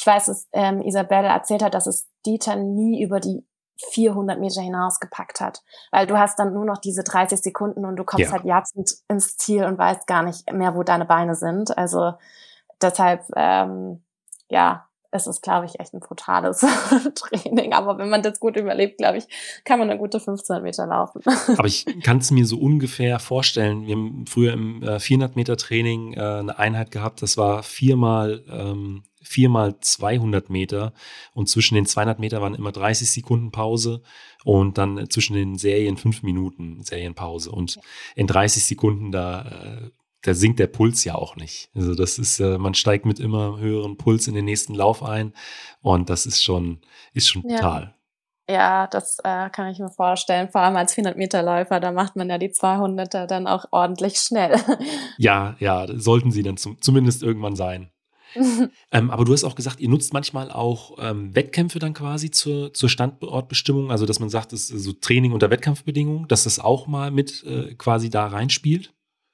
ich 0.00 0.06
weiß, 0.06 0.26
dass 0.26 0.48
ähm, 0.52 0.80
Isabelle 0.80 1.28
erzählt 1.28 1.62
hat, 1.62 1.74
dass 1.74 1.86
es 1.86 2.08
Dieter 2.24 2.56
nie 2.56 3.02
über 3.02 3.20
die 3.20 3.46
400 3.92 4.40
Meter 4.40 4.62
hinaus 4.62 4.98
gepackt 4.98 5.40
hat, 5.40 5.62
weil 5.90 6.06
du 6.06 6.18
hast 6.18 6.38
dann 6.38 6.54
nur 6.54 6.64
noch 6.64 6.78
diese 6.78 7.02
30 7.02 7.40
Sekunden 7.40 7.84
und 7.84 7.96
du 7.96 8.04
kommst 8.04 8.26
ja. 8.26 8.32
halt 8.32 8.44
jatzend 8.44 8.90
ins 9.08 9.36
Ziel 9.36 9.64
und 9.64 9.78
weißt 9.78 10.06
gar 10.06 10.22
nicht 10.22 10.50
mehr, 10.50 10.74
wo 10.74 10.82
deine 10.82 11.04
Beine 11.04 11.34
sind. 11.34 11.76
Also 11.76 12.14
deshalb, 12.80 13.24
ähm, 13.36 14.02
ja, 14.48 14.86
es 15.10 15.26
ist, 15.26 15.42
glaube 15.42 15.66
ich, 15.66 15.80
echt 15.80 15.92
ein 15.92 16.00
brutales 16.00 16.60
Training. 17.14 17.72
Aber 17.72 17.98
wenn 17.98 18.08
man 18.08 18.22
das 18.22 18.40
gut 18.40 18.56
überlebt, 18.56 18.98
glaube 18.98 19.18
ich, 19.18 19.26
kann 19.64 19.78
man 19.78 19.90
eine 19.90 19.98
gute 19.98 20.20
15 20.20 20.62
Meter 20.62 20.86
laufen. 20.86 21.20
Aber 21.58 21.66
ich 21.66 21.84
kann 22.04 22.18
es 22.18 22.30
mir 22.30 22.46
so 22.46 22.58
ungefähr 22.58 23.18
vorstellen. 23.18 23.86
Wir 23.86 23.96
haben 23.96 24.24
früher 24.26 24.52
im 24.52 24.82
äh, 24.82 24.98
400 24.98 25.36
Meter 25.36 25.56
Training 25.56 26.14
äh, 26.14 26.20
eine 26.20 26.58
Einheit 26.58 26.90
gehabt, 26.90 27.22
das 27.22 27.36
war 27.36 27.62
viermal, 27.62 28.44
ähm, 28.48 29.02
viermal 29.22 29.78
200 29.80 30.50
Meter. 30.50 30.92
Und 31.32 31.48
zwischen 31.48 31.74
den 31.74 31.86
200 31.86 32.18
Meter 32.18 32.40
waren 32.40 32.54
immer 32.54 32.72
30 32.72 33.10
Sekunden 33.10 33.50
Pause 33.50 34.02
und 34.44 34.78
dann 34.78 35.08
zwischen 35.10 35.34
den 35.34 35.56
Serien 35.58 35.96
fünf 35.96 36.22
Minuten 36.22 36.82
Serienpause. 36.82 37.50
Und 37.50 37.78
in 38.16 38.26
30 38.26 38.64
Sekunden 38.64 39.12
da 39.12 39.42
äh, 39.42 39.90
da 40.22 40.34
sinkt 40.34 40.58
der 40.58 40.66
Puls 40.66 41.04
ja 41.04 41.14
auch 41.14 41.36
nicht. 41.36 41.70
Also 41.74 41.94
das 41.94 42.18
ist, 42.18 42.40
äh, 42.40 42.58
man 42.58 42.74
steigt 42.74 43.06
mit 43.06 43.20
immer 43.20 43.58
höheren 43.58 43.96
Puls 43.96 44.28
in 44.28 44.34
den 44.34 44.44
nächsten 44.44 44.74
Lauf 44.74 45.02
ein 45.02 45.32
und 45.82 46.10
das 46.10 46.26
ist 46.26 46.42
schon, 46.42 46.80
ist 47.14 47.28
schon 47.28 47.42
brutal. 47.42 47.94
Ja, 48.48 48.54
ja 48.54 48.86
das 48.86 49.18
äh, 49.24 49.48
kann 49.50 49.70
ich 49.70 49.78
mir 49.78 49.88
vorstellen. 49.88 50.50
Vor 50.50 50.60
allem 50.60 50.76
als 50.76 50.94
400-Meter-Läufer, 50.96 51.80
da 51.80 51.92
macht 51.92 52.16
man 52.16 52.28
ja 52.28 52.36
die 52.36 52.50
200er 52.50 53.26
dann 53.26 53.46
auch 53.46 53.66
ordentlich 53.70 54.18
schnell. 54.18 54.56
Ja, 55.18 55.56
ja, 55.58 55.86
sollten 55.98 56.30
sie 56.32 56.42
dann 56.42 56.56
zum, 56.56 56.80
zumindest 56.80 57.22
irgendwann 57.22 57.56
sein. 57.56 57.90
ähm, 58.92 59.10
aber 59.10 59.24
du 59.24 59.32
hast 59.32 59.44
auch 59.44 59.54
gesagt, 59.54 59.80
ihr 59.80 59.88
nutzt 59.88 60.12
manchmal 60.12 60.50
auch 60.50 60.96
ähm, 60.98 61.34
Wettkämpfe 61.34 61.78
dann 61.78 61.94
quasi 61.94 62.30
zur, 62.30 62.72
zur 62.74 62.88
Standortbestimmung, 62.88 63.90
also 63.90 64.06
dass 64.06 64.20
man 64.20 64.30
sagt, 64.30 64.52
das 64.52 64.70
ist 64.70 64.84
so 64.84 64.92
Training 64.92 65.32
unter 65.32 65.50
Wettkampfbedingungen, 65.50 66.28
dass 66.28 66.44
das 66.44 66.58
auch 66.58 66.86
mal 66.86 67.10
mit 67.10 67.44
äh, 67.44 67.74
quasi 67.74 68.10
da 68.10 68.26
reinspielt? 68.26 68.92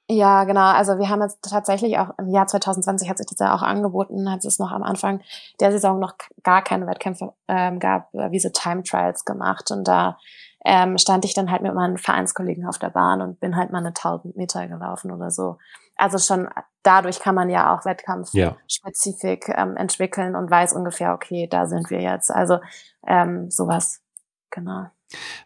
Ja, 0.09 0.45
genau. 0.45 0.61
Also 0.61 0.99
wir 0.99 1.09
haben 1.09 1.21
jetzt 1.21 1.41
tatsächlich 1.41 1.97
auch 1.97 2.17
im 2.17 2.29
Jahr 2.29 2.47
2020 2.47 3.09
hat 3.09 3.17
sich 3.17 3.27
das 3.27 3.39
ja 3.39 3.53
auch 3.53 3.61
angeboten, 3.61 4.25
als 4.27 4.45
es 4.45 4.57
noch 4.57 4.71
am 4.71 4.81
Anfang 4.81 5.19
der 5.59 5.73
Saison 5.73 5.99
noch 5.99 6.13
gar 6.43 6.63
keine 6.63 6.87
Wettkämpfe 6.87 7.33
ähm, 7.49 7.79
gab, 7.79 8.13
äh, 8.13 8.31
wie 8.31 8.39
so 8.39 8.47
Time 8.49 8.83
Trials 8.83 9.25
gemacht. 9.25 9.69
Und 9.69 9.85
da 9.85 10.17
ähm, 10.63 10.97
stand 10.97 11.25
ich 11.25 11.33
dann 11.33 11.51
halt 11.51 11.61
mit 11.61 11.73
meinen 11.73 11.97
Vereinskollegen 11.97 12.65
auf 12.65 12.77
der 12.77 12.89
Bahn 12.89 13.21
und 13.21 13.41
bin 13.41 13.57
halt 13.57 13.71
mal 13.71 13.79
eine 13.79 13.89
1000 13.89 14.37
Meter 14.37 14.67
gelaufen 14.67 15.11
oder 15.11 15.29
so. 15.29 15.57
Also 15.97 16.17
schon 16.17 16.47
dadurch 16.83 17.19
kann 17.19 17.35
man 17.35 17.49
ja 17.49 17.75
auch 17.75 17.85
Wettkampfspezifik 17.85 19.49
ja. 19.49 19.63
ähm, 19.63 19.75
entwickeln 19.75 20.35
und 20.35 20.49
weiß 20.49 20.73
ungefähr, 20.73 21.13
okay, 21.13 21.47
da 21.49 21.67
sind 21.67 21.89
wir 21.89 22.01
jetzt. 22.01 22.31
Also 22.31 22.59
ähm, 23.05 23.49
sowas, 23.51 24.01
genau. 24.49 24.85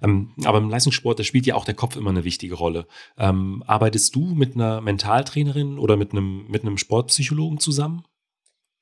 Ähm, 0.02 0.34
aber 0.46 0.58
im 0.58 0.70
Leistungssport, 0.70 1.20
da 1.20 1.24
spielt 1.24 1.46
ja 1.46 1.56
auch 1.56 1.66
der 1.66 1.76
Kopf 1.76 1.96
immer 1.96 2.10
eine 2.10 2.24
wichtige 2.24 2.56
Rolle. 2.56 2.88
Ähm, 3.18 3.64
arbeitest 3.68 4.16
du 4.16 4.20
mit 4.20 4.56
einer 4.56 4.82
Mentaltrainerin 4.82 5.80
oder 5.80 5.98
mit 5.98 6.12
einem, 6.12 6.48
mit 6.48 6.64
einem 6.64 6.78
Sportpsychologen 6.78 7.60
zusammen? 7.60 8.04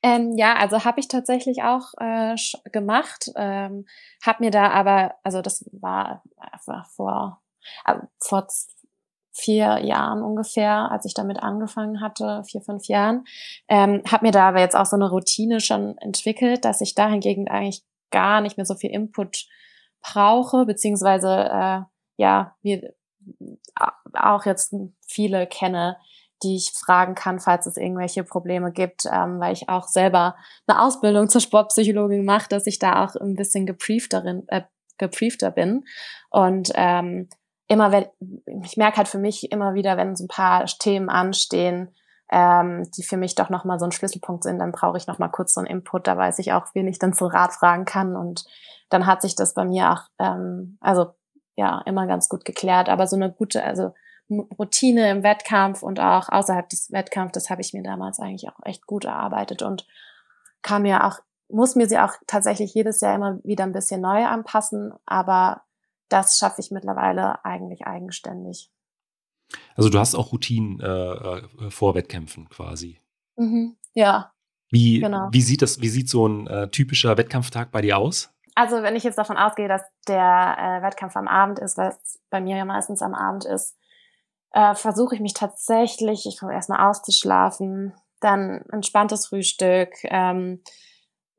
Ähm, 0.02 0.36
ja, 0.38 0.56
also 0.56 0.86
habe 0.86 1.02
ich 1.02 1.10
tatsächlich 1.10 1.64
auch 1.64 1.94
äh, 1.98 2.36
gemacht, 2.72 3.32
ähm, 3.36 3.86
habe 4.24 4.46
mir 4.46 4.52
da 4.52 4.70
aber, 4.70 5.16
also 5.24 5.42
das 5.42 5.70
war 5.74 6.24
einfach 6.38 6.90
vor, 6.92 7.42
äh, 7.86 7.96
vor 8.18 8.48
vier 9.32 9.80
Jahren 9.84 10.24
ungefähr, 10.24 10.92
als 10.92 11.06
ich 11.06 11.14
damit 11.14 11.42
angefangen 11.42 12.02
hatte, 12.02 12.44
vier, 12.46 12.62
fünf 12.62 12.88
Jahren, 12.88 13.26
ähm, 13.68 14.02
habe 14.10 14.26
mir 14.26 14.32
da 14.32 14.50
aber 14.50 14.60
jetzt 14.60 14.76
auch 14.76 14.86
so 14.86 14.96
eine 14.96 15.10
Routine 15.10 15.60
schon 15.60 15.98
entwickelt, 16.00 16.66
dass 16.66 16.82
ich 16.82 16.96
dahingegen 16.96 17.48
eigentlich 17.48 17.84
gar 18.12 18.42
nicht 18.42 18.58
mehr 18.58 18.66
so 18.66 18.76
viel 18.76 18.92
Input 18.92 19.46
brauche, 20.02 20.66
beziehungsweise 20.66 21.30
äh, 21.30 21.82
ja, 22.18 22.56
wir 22.62 22.94
auch 24.14 24.46
jetzt 24.46 24.74
viele 25.06 25.48
kenne, 25.48 25.98
die 26.44 26.56
ich 26.56 26.72
fragen 26.72 27.16
kann, 27.16 27.40
falls 27.40 27.66
es 27.66 27.78
irgendwelche 27.78 28.24
Probleme 28.24 28.72
gibt, 28.72 29.06
ähm, 29.06 29.40
weil 29.40 29.54
ich 29.54 29.68
auch 29.70 29.88
selber 29.88 30.36
eine 30.68 30.82
Ausbildung 30.82 31.30
zur 31.30 31.42
Sportpsychologin 31.42 32.24
mache, 32.24 32.48
dass 32.50 32.66
ich 32.66 32.80
da 32.80 33.06
auch 33.06 33.16
ein 33.16 33.36
bisschen 33.36 33.66
gebriefterin, 33.66 34.44
äh, 34.48 34.62
gebriefter 34.98 35.52
bin. 35.52 35.86
Und 36.30 36.72
ähm, 36.76 37.30
immer 37.70 37.92
wenn, 37.92 38.06
ich 38.64 38.76
merke 38.76 38.98
halt 38.98 39.08
für 39.08 39.20
mich 39.20 39.52
immer 39.52 39.74
wieder, 39.76 39.96
wenn 39.96 40.16
so 40.16 40.26
ein 40.26 40.28
paar 40.28 40.66
Themen 40.66 41.10
anstehen, 41.10 41.96
ähm, 42.32 42.90
die 42.98 43.04
für 43.04 43.16
mich 43.16 43.36
doch 43.36 43.50
nochmal 43.50 43.80
so 43.80 43.86
ein 43.86 43.92
Schlüsselpunkt 43.92 44.44
sind, 44.44 44.60
dann 44.60 44.72
brauche 44.72 44.98
ich 44.98 45.08
nochmal 45.08 45.32
kurz 45.32 45.54
so 45.54 45.62
einen 45.62 45.70
Input, 45.70 46.08
da 46.08 46.18
weiß 46.18 46.40
ich 46.40 46.52
auch, 46.52 46.66
wen 46.74 46.88
ich 46.88 47.00
dann 47.00 47.14
zum 47.14 47.28
Rat 47.28 47.54
fragen 47.54 47.86
kann. 47.86 48.16
Und 48.16 48.46
dann 48.90 49.06
hat 49.06 49.22
sich 49.22 49.36
das 49.36 49.54
bei 49.54 49.66
mir 49.66 49.92
auch, 49.92 50.02
ähm, 50.20 50.78
also 50.82 51.14
ja, 51.56 51.82
immer 51.86 52.08
ganz 52.08 52.28
gut 52.28 52.44
geklärt. 52.44 52.90
Aber 52.90 53.06
so 53.06 53.16
eine 53.16 53.32
gute, 53.32 53.64
also 53.64 53.94
Routine 54.30 55.10
im 55.12 55.24
Wettkampf 55.24 55.84
und 55.84 56.00
auch 56.00 56.30
außerhalb 56.30 56.68
des 56.70 56.92
Wettkampfs, 56.92 57.34
das 57.34 57.50
habe 57.50 57.62
ich 57.62 57.74
mir 57.74 57.84
damals 57.84 58.20
eigentlich 58.20 58.50
auch 58.50 58.64
echt 58.64 58.88
gut 58.88 59.06
erarbeitet 59.06 59.62
und 59.62 59.88
kann 60.62 60.84
mir 60.84 61.06
auch, 61.06 61.20
muss 61.50 61.76
mir 61.76 61.88
sie 61.88 62.00
auch 62.00 62.14
tatsächlich 62.28 62.74
jedes 62.74 63.02
Jahr 63.02 63.16
immer 63.16 63.40
wieder 63.44 63.64
ein 63.64 63.72
bisschen 63.72 64.02
neu 64.02 64.26
anpassen, 64.26 64.94
aber 65.06 65.64
das 66.10 66.38
schaffe 66.38 66.62
ich 66.62 66.72
mittlerweile 66.72 67.44
eigentlich 67.46 67.86
eigenständig. 67.86 68.72
Also 69.76 69.90
du 69.90 70.00
hast 70.00 70.16
auch 70.16 70.32
Routinen 70.32 70.80
äh, 70.80 70.86
äh 70.86 71.72
vor 71.72 71.96
Wettkämpfen 71.96 72.50
quasi. 72.50 73.00
Mhm, 73.36 73.78
ja. 73.94 74.32
Wie, 74.70 75.00
genau. 75.00 75.30
wie 75.32 75.42
sieht 75.42 75.62
das, 75.62 75.82
wie 75.82 75.90
sieht 75.90 76.10
so 76.10 76.28
ein 76.28 76.48
äh, 76.48 76.70
typischer 76.70 77.18
Wettkampftag 77.18 77.72
bei 77.72 77.82
dir 77.82 77.98
aus? 77.98 78.32
Also 78.54 78.84
wenn 78.84 78.96
ich 78.96 79.04
jetzt 79.04 79.18
davon 79.18 79.38
ausgehe, 79.38 79.68
dass 79.68 79.82
der 80.08 80.58
äh, 80.60 80.86
Wettkampf 80.86 81.16
am 81.16 81.28
Abend 81.28 81.60
ist, 81.60 81.78
weil 81.78 81.90
es 81.90 82.20
bei 82.30 82.42
mir 82.42 82.58
ja 82.58 82.66
meistens 82.66 83.02
am 83.02 83.16
Abend 83.16 83.46
ist, 83.46 83.78
äh, 84.52 84.76
versuche 84.76 85.16
ich 85.16 85.22
mich 85.22 85.34
tatsächlich, 85.34 86.26
ich 86.26 86.40
komme 86.40 86.54
erstmal 86.54 86.88
auszuschlafen, 86.90 87.94
dann 88.20 88.64
entspanntes 88.72 89.28
Frühstück. 89.28 89.92
Ähm, 90.04 90.62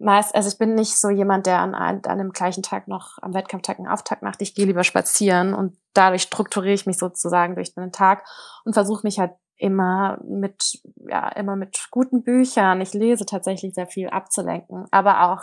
meist, 0.01 0.35
also 0.35 0.49
ich 0.49 0.59
bin 0.59 0.75
nicht 0.75 0.97
so 0.97 1.11
jemand, 1.11 1.47
der 1.47 1.59
an, 1.59 1.75
an 1.75 2.19
dem 2.19 2.33
gleichen 2.33 2.63
Tag 2.63 2.89
noch 2.89 3.19
am 3.21 3.35
Wettkampftag 3.35 3.79
einen 3.79 3.89
Auftakt 3.89 4.23
macht. 4.23 4.41
Ich 4.43 4.55
gehe 4.55 4.67
lieber 4.67 4.85
spazieren 4.85 5.55
und 5.55 5.77
dadurch 5.93 6.23
strukturiere 6.23 6.75
ich 6.75 6.87
mich 6.87 6.99
sozusagen 6.99 7.55
durch 7.55 7.75
den 7.75 7.93
Tag 7.93 8.25
und 8.65 8.73
versuche 8.73 9.07
mich 9.07 9.19
halt 9.19 9.33
immer 9.57 10.19
mit, 10.25 10.81
ja, 10.97 11.29
immer 11.31 11.55
mit 11.55 11.89
guten 11.91 12.23
Büchern. 12.23 12.81
Ich 12.81 12.95
lese 12.95 13.27
tatsächlich 13.27 13.75
sehr 13.75 13.87
viel 13.87 14.09
abzulenken, 14.09 14.87
aber 14.91 15.31
auch 15.31 15.43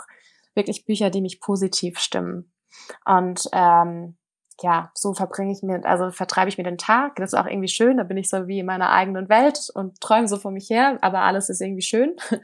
wirklich 0.54 0.84
Bücher, 0.84 1.10
die 1.10 1.20
mich 1.20 1.40
positiv 1.40 2.00
stimmen. 2.00 2.52
Und 3.04 3.48
ähm, 3.52 4.16
ja, 4.60 4.90
so 4.94 5.14
verbringe 5.14 5.52
ich 5.52 5.62
mir, 5.62 5.84
also 5.84 6.10
vertreibe 6.10 6.48
ich 6.48 6.58
mir 6.58 6.64
den 6.64 6.78
Tag. 6.78 7.14
Das 7.16 7.32
ist 7.32 7.38
auch 7.38 7.46
irgendwie 7.46 7.68
schön. 7.68 7.98
Da 7.98 8.02
bin 8.02 8.16
ich 8.16 8.28
so 8.28 8.48
wie 8.48 8.58
in 8.58 8.66
meiner 8.66 8.90
eigenen 8.90 9.28
Welt 9.28 9.70
und 9.72 10.00
träume 10.00 10.26
so 10.26 10.36
vor 10.36 10.50
mich 10.50 10.68
her, 10.68 10.98
aber 11.00 11.20
alles 11.20 11.48
ist 11.48 11.60
irgendwie 11.60 11.82
schön. 11.82 12.16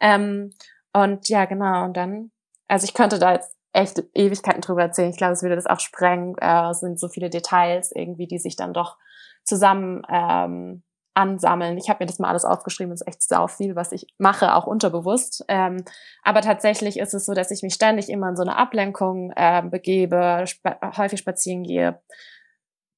ähm, 0.00 0.52
und 0.92 1.28
ja, 1.28 1.44
genau. 1.44 1.84
Und 1.84 1.96
dann, 1.96 2.30
also 2.66 2.84
ich 2.84 2.94
könnte 2.94 3.18
da 3.18 3.32
jetzt 3.34 3.56
echt 3.72 4.02
Ewigkeiten 4.14 4.60
drüber 4.60 4.82
erzählen. 4.82 5.10
Ich 5.10 5.16
glaube, 5.16 5.32
es 5.32 5.42
würde 5.42 5.56
das 5.56 5.66
auch 5.66 5.80
sprengen. 5.80 6.36
Äh, 6.40 6.70
es 6.70 6.80
sind 6.80 6.98
so 6.98 7.08
viele 7.08 7.30
Details 7.30 7.92
irgendwie, 7.94 8.26
die 8.26 8.38
sich 8.38 8.56
dann 8.56 8.72
doch 8.72 8.96
zusammen 9.44 10.02
ähm, 10.10 10.82
ansammeln. 11.18 11.76
Ich 11.78 11.88
habe 11.88 12.04
mir 12.04 12.06
das 12.06 12.20
mal 12.20 12.28
alles 12.28 12.44
aufgeschrieben, 12.44 12.90
das 12.90 13.00
ist 13.00 13.08
echt 13.08 13.22
sau 13.22 13.48
viel, 13.48 13.74
was 13.74 13.90
ich 13.90 14.06
mache, 14.18 14.54
auch 14.54 14.66
unterbewusst. 14.66 15.44
Ähm, 15.48 15.84
aber 16.22 16.42
tatsächlich 16.42 16.98
ist 16.98 17.12
es 17.12 17.26
so, 17.26 17.34
dass 17.34 17.50
ich 17.50 17.62
mich 17.62 17.74
ständig 17.74 18.08
immer 18.08 18.28
in 18.28 18.36
so 18.36 18.42
eine 18.42 18.56
Ablenkung 18.56 19.32
äh, 19.34 19.62
begebe, 19.62 20.44
spa 20.46 20.78
häufig 20.96 21.18
spazieren 21.18 21.64
gehe, 21.64 22.00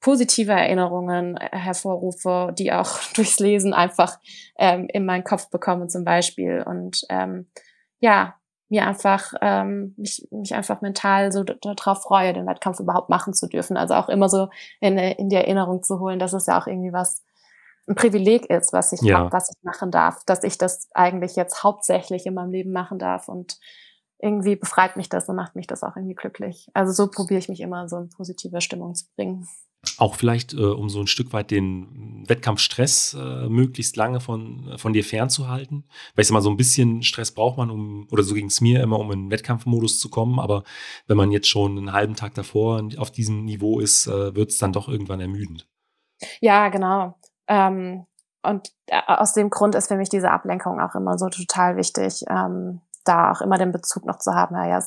positive 0.00 0.53
Erinnerungen 0.53 1.38
äh, 1.38 1.57
hervorrufe, 1.57 2.53
die 2.59 2.72
auch 2.72 2.98
durchs 3.14 3.38
Lesen 3.38 3.72
einfach 3.72 4.18
ähm, 4.59 4.87
in 4.92 5.07
meinen 5.07 5.24
Kopf 5.24 5.48
bekomme 5.48 5.87
zum 5.88 6.05
Beispiel. 6.05 6.62
Und 6.62 7.03
ähm, 7.09 7.50
ja, 8.00 8.34
mir 8.68 8.86
einfach, 8.86 9.32
ähm, 9.40 9.94
mich, 9.96 10.26
mich 10.30 10.54
einfach 10.54 10.80
mental 10.80 11.32
so 11.32 11.42
darauf 11.42 12.02
freue, 12.02 12.32
den 12.32 12.46
Wettkampf 12.46 12.78
überhaupt 12.78 13.08
machen 13.08 13.34
zu 13.34 13.48
dürfen. 13.48 13.76
Also 13.76 13.94
auch 13.94 14.08
immer 14.08 14.28
so 14.28 14.48
in, 14.80 14.96
in 14.96 15.28
die 15.28 15.36
Erinnerung 15.36 15.82
zu 15.82 15.98
holen, 15.98 16.18
dass 16.18 16.32
es 16.32 16.46
ja 16.46 16.60
auch 16.60 16.66
irgendwie 16.66 16.92
was, 16.92 17.24
ein 17.88 17.96
Privileg 17.96 18.48
ist, 18.48 18.72
was 18.72 18.92
ich, 18.92 19.00
ja. 19.02 19.30
was 19.32 19.50
ich 19.50 19.62
machen 19.62 19.90
darf, 19.90 20.24
dass 20.24 20.44
ich 20.44 20.58
das 20.58 20.88
eigentlich 20.94 21.34
jetzt 21.36 21.62
hauptsächlich 21.62 22.24
in 22.26 22.34
meinem 22.34 22.50
Leben 22.50 22.72
machen 22.72 22.98
darf 22.98 23.28
und 23.28 23.58
irgendwie 24.18 24.56
befreit 24.56 24.96
mich 24.96 25.08
das 25.08 25.28
und 25.28 25.36
macht 25.36 25.56
mich 25.56 25.66
das 25.66 25.82
auch 25.82 25.96
irgendwie 25.96 26.14
glücklich. 26.14 26.68
Also 26.74 26.92
so 26.92 27.10
probiere 27.10 27.38
ich 27.38 27.48
mich 27.48 27.60
immer 27.60 27.88
so 27.88 27.96
in 27.96 28.10
positive 28.10 28.60
Stimmung 28.60 28.94
zu 28.94 29.06
bringen. 29.16 29.48
Auch 29.96 30.14
vielleicht, 30.14 30.52
äh, 30.52 30.62
um 30.62 30.90
so 30.90 31.00
ein 31.00 31.06
Stück 31.06 31.32
weit 31.32 31.50
den 31.50 32.24
Wettkampfstress 32.28 33.14
äh, 33.14 33.48
möglichst 33.48 33.96
lange 33.96 34.20
von, 34.20 34.74
von 34.76 34.92
dir 34.92 35.04
fernzuhalten. 35.04 35.84
Weil 36.14 36.22
ich 36.22 36.28
sag 36.28 36.34
mal, 36.34 36.42
so 36.42 36.50
ein 36.50 36.56
bisschen 36.56 37.02
Stress 37.02 37.32
braucht 37.32 37.56
man, 37.56 37.70
um, 37.70 38.06
oder 38.10 38.22
so 38.22 38.34
ging 38.34 38.46
es 38.46 38.60
mir 38.60 38.82
immer, 38.82 38.98
um 38.98 39.10
in 39.12 39.30
Wettkampfmodus 39.30 39.98
zu 39.98 40.10
kommen. 40.10 40.38
Aber 40.38 40.64
wenn 41.06 41.16
man 41.16 41.32
jetzt 41.32 41.48
schon 41.48 41.78
einen 41.78 41.92
halben 41.92 42.14
Tag 42.14 42.34
davor 42.34 42.82
auf 42.98 43.10
diesem 43.10 43.44
Niveau 43.44 43.80
ist, 43.80 44.06
äh, 44.06 44.34
wird 44.34 44.50
es 44.50 44.58
dann 44.58 44.72
doch 44.72 44.88
irgendwann 44.88 45.20
ermüdend. 45.20 45.66
Ja, 46.40 46.68
genau. 46.68 47.18
Ähm, 47.48 48.06
und 48.42 48.68
äh, 48.86 49.00
aus 49.06 49.32
dem 49.32 49.48
Grund 49.48 49.74
ist 49.74 49.88
für 49.88 49.96
mich 49.96 50.10
diese 50.10 50.30
Ablenkung 50.30 50.80
auch 50.80 50.94
immer 50.94 51.18
so 51.18 51.28
total 51.28 51.76
wichtig. 51.76 52.24
Ähm, 52.28 52.80
da 53.04 53.32
auch 53.32 53.40
immer 53.40 53.58
den 53.58 53.72
Bezug 53.72 54.04
noch 54.04 54.18
zu 54.18 54.34
haben, 54.34 54.54
ja, 54.54 54.82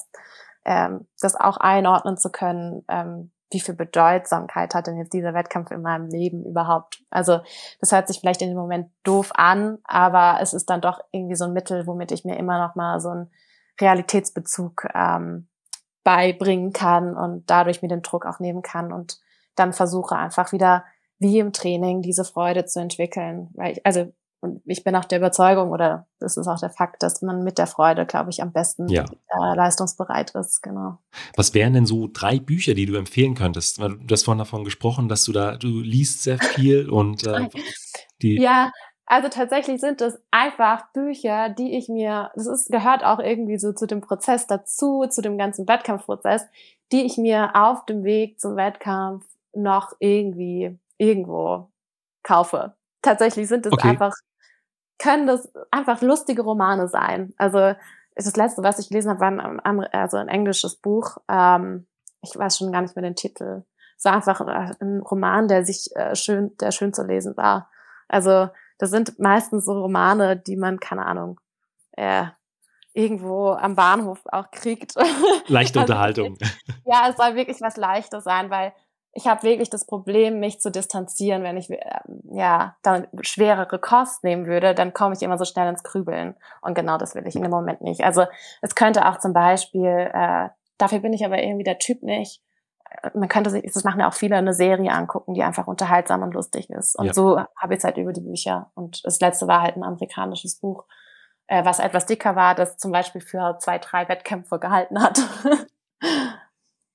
ähm, 0.65 1.07
das 1.19 1.35
auch 1.35 1.57
einordnen 1.57 2.17
zu 2.17 2.31
können, 2.31 2.83
ähm, 2.87 3.31
wie 3.53 3.59
viel 3.59 3.75
Bedeutsamkeit 3.75 4.75
hat 4.75 4.87
denn 4.87 4.97
jetzt 4.97 5.13
dieser 5.13 5.33
Wettkampf 5.33 5.71
in 5.71 5.81
meinem 5.81 6.07
Leben 6.07 6.45
überhaupt? 6.45 7.03
Also 7.09 7.41
das 7.79 7.91
hört 7.91 8.07
sich 8.07 8.19
vielleicht 8.19 8.41
in 8.41 8.49
dem 8.49 8.57
Moment 8.57 8.89
doof 9.03 9.31
an, 9.35 9.77
aber 9.83 10.39
es 10.41 10.53
ist 10.53 10.69
dann 10.69 10.81
doch 10.81 10.99
irgendwie 11.11 11.35
so 11.35 11.45
ein 11.45 11.53
Mittel, 11.53 11.87
womit 11.87 12.11
ich 12.11 12.25
mir 12.25 12.37
immer 12.37 12.59
noch 12.59 12.75
mal 12.75 12.99
so 12.99 13.09
einen 13.09 13.31
Realitätsbezug 13.79 14.87
ähm, 14.93 15.47
beibringen 16.03 16.73
kann 16.73 17.15
und 17.15 17.49
dadurch 17.49 17.81
mir 17.81 17.87
den 17.87 18.01
Druck 18.01 18.25
auch 18.25 18.39
nehmen 18.39 18.61
kann 18.61 18.91
und 18.91 19.19
dann 19.55 19.73
versuche 19.73 20.15
einfach 20.15 20.51
wieder 20.51 20.83
wie 21.19 21.39
im 21.39 21.53
Training 21.53 22.01
diese 22.01 22.25
Freude 22.25 22.65
zu 22.65 22.79
entwickeln. 22.79 23.49
Weil 23.53 23.73
ich, 23.73 23.85
also 23.85 24.11
und 24.43 24.61
ich 24.65 24.83
bin 24.83 24.93
auch 24.97 25.05
der 25.05 25.19
Überzeugung, 25.19 25.71
oder 25.71 26.05
das 26.19 26.35
ist 26.35 26.47
auch 26.47 26.59
der 26.59 26.69
Fakt, 26.69 27.01
dass 27.01 27.21
man 27.21 27.45
mit 27.45 27.57
der 27.57 27.65
Freude, 27.65 28.05
glaube 28.05 28.29
ich, 28.29 28.41
am 28.41 28.51
besten 28.51 28.89
ja. 28.89 29.05
äh, 29.29 29.55
leistungsbereit 29.55 30.31
ist. 30.31 30.61
Genau. 30.61 30.97
Was 31.37 31.53
wären 31.53 31.71
denn 31.71 31.85
so 31.85 32.09
drei 32.11 32.39
Bücher, 32.39 32.73
die 32.73 32.85
du 32.85 32.95
empfehlen 32.95 33.35
könntest? 33.35 33.79
Du 33.79 33.95
hast 34.11 34.23
vorhin 34.23 34.39
davon 34.39 34.65
gesprochen, 34.65 35.07
dass 35.07 35.23
du 35.23 35.31
da, 35.31 35.55
du 35.55 35.79
liest 35.79 36.23
sehr 36.23 36.39
viel 36.39 36.89
und 36.91 37.25
äh, 37.25 37.47
die. 38.21 38.37
Ja, 38.37 38.73
also 39.05 39.29
tatsächlich 39.29 39.79
sind 39.79 40.01
es 40.01 40.21
einfach 40.29 40.91
Bücher, 40.91 41.47
die 41.47 41.77
ich 41.77 41.87
mir, 41.87 42.29
das 42.35 42.45
ist, 42.45 42.69
gehört 42.69 43.05
auch 43.05 43.19
irgendwie 43.19 43.57
so 43.57 43.71
zu 43.71 43.85
dem 43.85 44.01
Prozess 44.01 44.45
dazu, 44.45 45.05
zu 45.09 45.21
dem 45.21 45.37
ganzen 45.37 45.69
Wettkampfprozess, 45.69 46.45
die 46.91 47.03
ich 47.03 47.17
mir 47.17 47.51
auf 47.55 47.85
dem 47.85 48.03
Weg 48.03 48.41
zum 48.41 48.57
Wettkampf 48.57 49.25
noch 49.53 49.93
irgendwie 49.99 50.77
irgendwo 50.97 51.69
kaufe. 52.23 52.75
Tatsächlich 53.01 53.47
sind 53.47 53.65
es 53.65 53.71
okay. 53.71 53.89
einfach 53.89 54.13
können 54.99 55.27
das 55.27 55.51
einfach 55.71 56.01
lustige 56.01 56.43
Romane 56.43 56.87
sein. 56.87 57.33
Also 57.37 57.73
das 58.15 58.35
letzte, 58.35 58.63
was 58.63 58.79
ich 58.79 58.89
gelesen 58.89 59.09
habe, 59.09 59.19
war 59.19 59.63
ein, 59.63 59.79
also 59.91 60.17
ein 60.17 60.27
englisches 60.27 60.75
Buch. 60.75 61.17
Ähm, 61.27 61.87
ich 62.21 62.37
weiß 62.37 62.57
schon 62.57 62.71
gar 62.71 62.81
nicht 62.81 62.95
mehr 62.95 63.03
den 63.03 63.15
Titel. 63.15 63.63
Es 63.97 64.05
war 64.05 64.13
einfach 64.13 64.41
äh, 64.41 64.73
ein 64.81 64.99
Roman, 64.99 65.47
der 65.47 65.65
sich 65.65 65.95
äh, 65.95 66.15
schön, 66.15 66.55
der 66.57 66.71
schön 66.71 66.93
zu 66.93 67.03
lesen 67.03 67.35
war. 67.37 67.69
Also 68.07 68.49
das 68.77 68.91
sind 68.91 69.19
meistens 69.19 69.65
so 69.65 69.73
Romane, 69.73 70.37
die 70.37 70.55
man, 70.55 70.79
keine 70.79 71.05
Ahnung, 71.05 71.39
äh, 71.93 72.25
irgendwo 72.93 73.49
am 73.51 73.75
Bahnhof 73.75 74.19
auch 74.25 74.51
kriegt. 74.51 74.95
Leichte 75.47 75.79
also, 75.79 75.93
Unterhaltung. 75.93 76.37
Ja, 76.85 77.07
es 77.09 77.17
soll 77.17 77.35
wirklich 77.35 77.59
was 77.61 77.77
Leichtes 77.77 78.23
sein, 78.23 78.49
weil 78.49 78.73
ich 79.15 79.27
habe 79.27 79.43
wirklich 79.43 79.69
das 79.69 79.85
Problem, 79.85 80.39
mich 80.39 80.59
zu 80.59 80.71
distanzieren. 80.71 81.43
Wenn 81.43 81.57
ich 81.57 81.69
äh, 81.69 81.79
ja 82.31 82.75
dann 82.81 83.07
schwerere 83.21 83.79
Kost 83.79 84.23
nehmen 84.23 84.47
würde, 84.47 84.73
dann 84.73 84.93
komme 84.93 85.13
ich 85.15 85.21
immer 85.21 85.37
so 85.37 85.45
schnell 85.45 85.69
ins 85.69 85.83
Grübeln. 85.83 86.35
Und 86.61 86.73
genau 86.73 86.97
das 86.97 87.13
will 87.13 87.25
ich 87.27 87.35
in 87.35 87.43
dem 87.43 87.51
Moment 87.51 87.81
nicht. 87.81 88.03
Also 88.03 88.25
es 88.61 88.75
könnte 88.75 89.07
auch 89.07 89.19
zum 89.19 89.33
Beispiel, 89.33 90.09
äh, 90.13 90.49
dafür 90.77 90.99
bin 90.99 91.13
ich 91.13 91.25
aber 91.25 91.41
irgendwie 91.41 91.63
der 91.63 91.77
Typ 91.77 92.01
nicht. 92.01 92.41
Äh, 92.89 93.11
man 93.13 93.29
könnte 93.29 93.51
sich, 93.51 93.63
das 93.71 93.83
machen 93.83 93.99
ja 93.99 94.07
auch 94.07 94.15
viele, 94.15 94.35
eine 94.35 94.53
Serie 94.53 94.91
angucken, 94.91 95.35
die 95.35 95.43
einfach 95.43 95.67
unterhaltsam 95.67 96.23
und 96.23 96.33
lustig 96.33 96.71
ist. 96.71 96.97
Und 96.97 97.05
ja. 97.05 97.13
so 97.13 97.39
habe 97.39 97.73
ich 97.73 97.77
es 97.77 97.83
halt 97.83 97.97
über 97.97 98.13
die 98.13 98.21
Bücher. 98.21 98.71
Und 98.73 99.05
das 99.05 99.19
letzte 99.19 99.47
war 99.47 99.61
halt 99.61 99.75
ein 99.75 99.83
amerikanisches 99.83 100.59
Buch, 100.59 100.85
äh, 101.45 101.63
was 101.63 101.77
etwas 101.77 102.07
dicker 102.07 102.35
war, 102.35 102.55
das 102.55 102.77
zum 102.77 102.91
Beispiel 102.91 103.21
für 103.21 103.57
zwei, 103.59 103.77
drei 103.77 104.09
Wettkämpfe 104.09 104.57
gehalten 104.57 104.99
hat. 104.99 105.21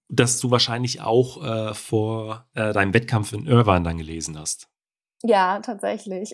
das 0.09 0.41
du 0.41 0.51
wahrscheinlich 0.51 1.01
auch 1.01 1.43
äh, 1.43 1.75
vor 1.75 2.47
äh, 2.55 2.73
deinem 2.73 2.95
Wettkampf 2.95 3.33
in 3.33 3.47
Irvine 3.47 3.83
dann 3.83 3.99
gelesen 3.99 4.39
hast. 4.39 4.69
Ja, 5.23 5.61
tatsächlich. 5.61 6.33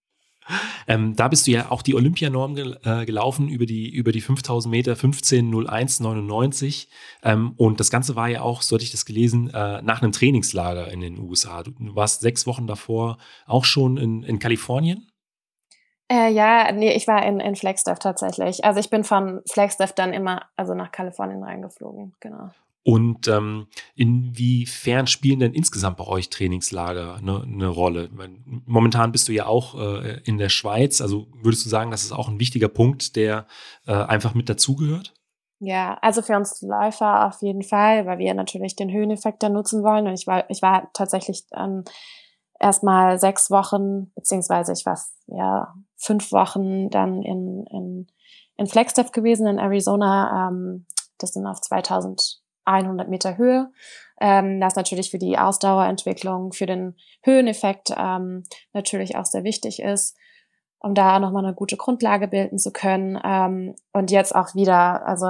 ähm, 0.86 1.16
da 1.16 1.28
bist 1.28 1.46
du 1.46 1.50
ja 1.50 1.70
auch 1.70 1.82
die 1.82 1.94
Olympianorm 1.94 2.54
gel 2.54 2.78
äh, 2.84 3.04
gelaufen 3.04 3.48
über 3.48 3.66
die, 3.66 3.88
über 3.90 4.12
die 4.12 4.20
5000 4.20 4.70
Meter 4.70 4.92
15.01.99. 4.92 6.88
Ähm, 7.22 7.54
und 7.56 7.80
das 7.80 7.90
Ganze 7.90 8.16
war 8.16 8.28
ja 8.28 8.42
auch, 8.42 8.62
so 8.62 8.76
hatte 8.76 8.84
ich 8.84 8.92
das 8.92 9.06
gelesen, 9.06 9.50
äh, 9.52 9.82
nach 9.82 10.02
einem 10.02 10.12
Trainingslager 10.12 10.88
in 10.88 11.00
den 11.00 11.18
USA. 11.18 11.62
Du, 11.62 11.72
du 11.72 11.96
warst 11.96 12.20
sechs 12.20 12.46
Wochen 12.46 12.66
davor 12.66 13.18
auch 13.46 13.64
schon 13.64 13.96
in, 13.96 14.22
in 14.22 14.38
Kalifornien? 14.38 15.10
Äh, 16.08 16.30
ja, 16.30 16.70
nee, 16.70 16.92
ich 16.92 17.08
war 17.08 17.26
in, 17.26 17.40
in 17.40 17.56
Flagstaff 17.56 17.98
tatsächlich. 17.98 18.64
Also 18.64 18.78
ich 18.78 18.90
bin 18.90 19.02
von 19.02 19.42
Flagstaff 19.50 19.92
dann 19.92 20.12
immer 20.12 20.42
also 20.54 20.74
nach 20.74 20.92
Kalifornien 20.92 21.42
reingeflogen, 21.42 22.14
genau. 22.20 22.50
Und 22.86 23.26
ähm, 23.26 23.66
inwiefern 23.96 25.08
spielen 25.08 25.40
denn 25.40 25.54
insgesamt 25.54 25.96
bei 25.96 26.06
euch 26.06 26.30
Trainingslager 26.30 27.16
eine, 27.16 27.42
eine 27.42 27.66
Rolle? 27.66 28.08
Momentan 28.64 29.10
bist 29.10 29.26
du 29.26 29.32
ja 29.32 29.46
auch 29.46 29.74
äh, 29.74 30.20
in 30.22 30.38
der 30.38 30.50
Schweiz. 30.50 31.00
Also 31.00 31.26
würdest 31.42 31.66
du 31.66 31.68
sagen, 31.68 31.90
das 31.90 32.04
ist 32.04 32.12
auch 32.12 32.28
ein 32.28 32.38
wichtiger 32.38 32.68
Punkt, 32.68 33.16
der 33.16 33.48
äh, 33.88 33.92
einfach 33.92 34.34
mit 34.34 34.48
dazugehört? 34.48 35.14
Ja, 35.58 35.98
also 36.00 36.22
für 36.22 36.36
uns 36.36 36.62
Läufer 36.62 37.26
auf 37.26 37.42
jeden 37.42 37.64
Fall, 37.64 38.06
weil 38.06 38.18
wir 38.18 38.34
natürlich 38.34 38.76
den 38.76 38.92
Höheneffekt 38.92 39.42
da 39.42 39.48
nutzen 39.48 39.82
wollen. 39.82 40.06
Und 40.06 40.14
ich 40.14 40.28
war, 40.28 40.48
ich 40.48 40.62
war 40.62 40.88
tatsächlich 40.92 41.42
ähm, 41.56 41.82
erstmal 42.60 43.18
sechs 43.18 43.50
Wochen, 43.50 44.12
beziehungsweise 44.14 44.72
ich 44.72 44.86
war 44.86 44.96
ja 45.26 45.74
fünf 45.96 46.30
Wochen 46.30 46.88
dann 46.90 47.20
in, 47.22 47.66
in, 47.66 48.06
in 48.56 48.66
Flagstaff 48.68 49.10
gewesen, 49.10 49.48
in 49.48 49.58
Arizona. 49.58 50.50
Ähm, 50.50 50.86
das 51.18 51.32
sind 51.32 51.48
auf 51.48 51.60
2000 51.60 52.45
100 52.66 53.08
Meter 53.08 53.36
Höhe. 53.38 53.70
Ähm, 54.20 54.60
das 54.60 54.76
natürlich 54.76 55.10
für 55.10 55.18
die 55.18 55.38
Ausdauerentwicklung, 55.38 56.52
für 56.52 56.66
den 56.66 56.96
Höheneffekt 57.22 57.92
ähm, 57.96 58.44
natürlich 58.72 59.16
auch 59.16 59.26
sehr 59.26 59.44
wichtig 59.44 59.80
ist, 59.80 60.16
um 60.78 60.94
da 60.94 61.18
nochmal 61.18 61.44
eine 61.44 61.54
gute 61.54 61.76
Grundlage 61.76 62.28
bilden 62.28 62.58
zu 62.58 62.72
können. 62.72 63.18
Ähm, 63.24 63.74
und 63.92 64.10
jetzt 64.10 64.34
auch 64.34 64.54
wieder, 64.54 65.06
also 65.06 65.26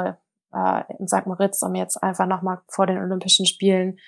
äh, 0.53 0.83
in 0.99 1.09
St. 1.09 1.27
Moritz, 1.27 1.63
um 1.63 1.75
jetzt 1.75 2.03
einfach 2.03 2.27
nochmal 2.27 2.61
vor 2.69 2.87
den 2.87 2.99
Olympischen 2.99 3.47
Spielen 3.47 3.99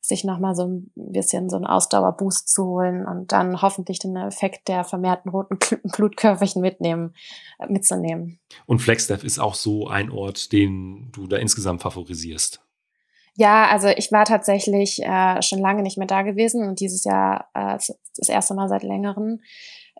sich 0.00 0.24
nochmal 0.24 0.54
so 0.54 0.66
ein 0.66 0.92
bisschen 0.94 1.50
so 1.50 1.56
einen 1.56 1.66
Ausdauerboost 1.66 2.48
zu 2.48 2.64
holen 2.64 3.06
und 3.06 3.32
dann 3.32 3.60
hoffentlich 3.62 3.98
den 3.98 4.16
Effekt 4.16 4.68
der 4.68 4.84
vermehrten 4.84 5.30
roten 5.30 5.58
Blutkörperchen 5.96 6.62
mitnehmen, 6.62 7.14
mitzunehmen. 7.68 8.38
Und 8.66 8.80
Flagstaff 8.80 9.24
ist 9.24 9.38
auch 9.38 9.54
so 9.54 9.88
ein 9.88 10.10
Ort, 10.10 10.52
den 10.52 11.10
du 11.12 11.26
da 11.26 11.38
insgesamt 11.38 11.82
favorisierst. 11.82 12.65
Ja, 13.36 13.68
also 13.68 13.88
ich 13.88 14.10
war 14.12 14.24
tatsächlich 14.24 15.02
äh, 15.02 15.42
schon 15.42 15.58
lange 15.58 15.82
nicht 15.82 15.98
mehr 15.98 16.06
da 16.06 16.22
gewesen 16.22 16.66
und 16.66 16.80
dieses 16.80 17.04
Jahr 17.04 17.48
äh, 17.54 17.78
das 18.16 18.28
erste 18.28 18.54
Mal 18.54 18.68
seit 18.68 18.82
längerem 18.82 19.42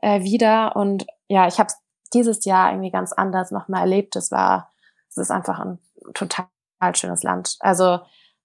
äh, 0.01 0.22
wieder. 0.22 0.75
Und 0.75 1.07
ja, 1.29 1.46
ich 1.46 1.59
habe 1.59 1.72
dieses 2.14 2.44
Jahr 2.46 2.70
irgendwie 2.70 2.90
ganz 2.90 3.12
anders 3.12 3.51
nochmal 3.51 3.83
erlebt. 3.83 4.16
Es 4.16 4.31
war, 4.31 4.72
es 5.11 5.18
ist 5.18 5.31
einfach 5.31 5.61
ein 5.61 5.79
total 6.14 6.46
schönes 6.94 7.22
Land. 7.22 7.57
Also 7.61 7.99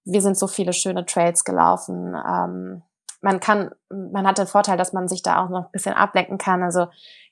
wir 0.04 0.22
sind 0.22 0.38
so 0.38 0.48
viele 0.48 0.74
schöne 0.74 1.06
Trails 1.06 1.46
gelaufen. 1.46 2.14
Ähm, 2.14 2.84
man 3.22 3.40
kann, 3.40 3.72
man 3.90 4.28
hat 4.28 4.38
den 4.38 4.48
Vorteil, 4.48 4.78
dass 4.78 4.94
man 4.94 5.08
sich 5.08 5.22
da 5.22 5.44
auch 5.44 5.50
noch 5.50 5.66
ein 5.66 5.72
bisschen 5.72 5.94
ablenken 5.94 6.38
kann. 6.38 6.64
Also 6.64 6.88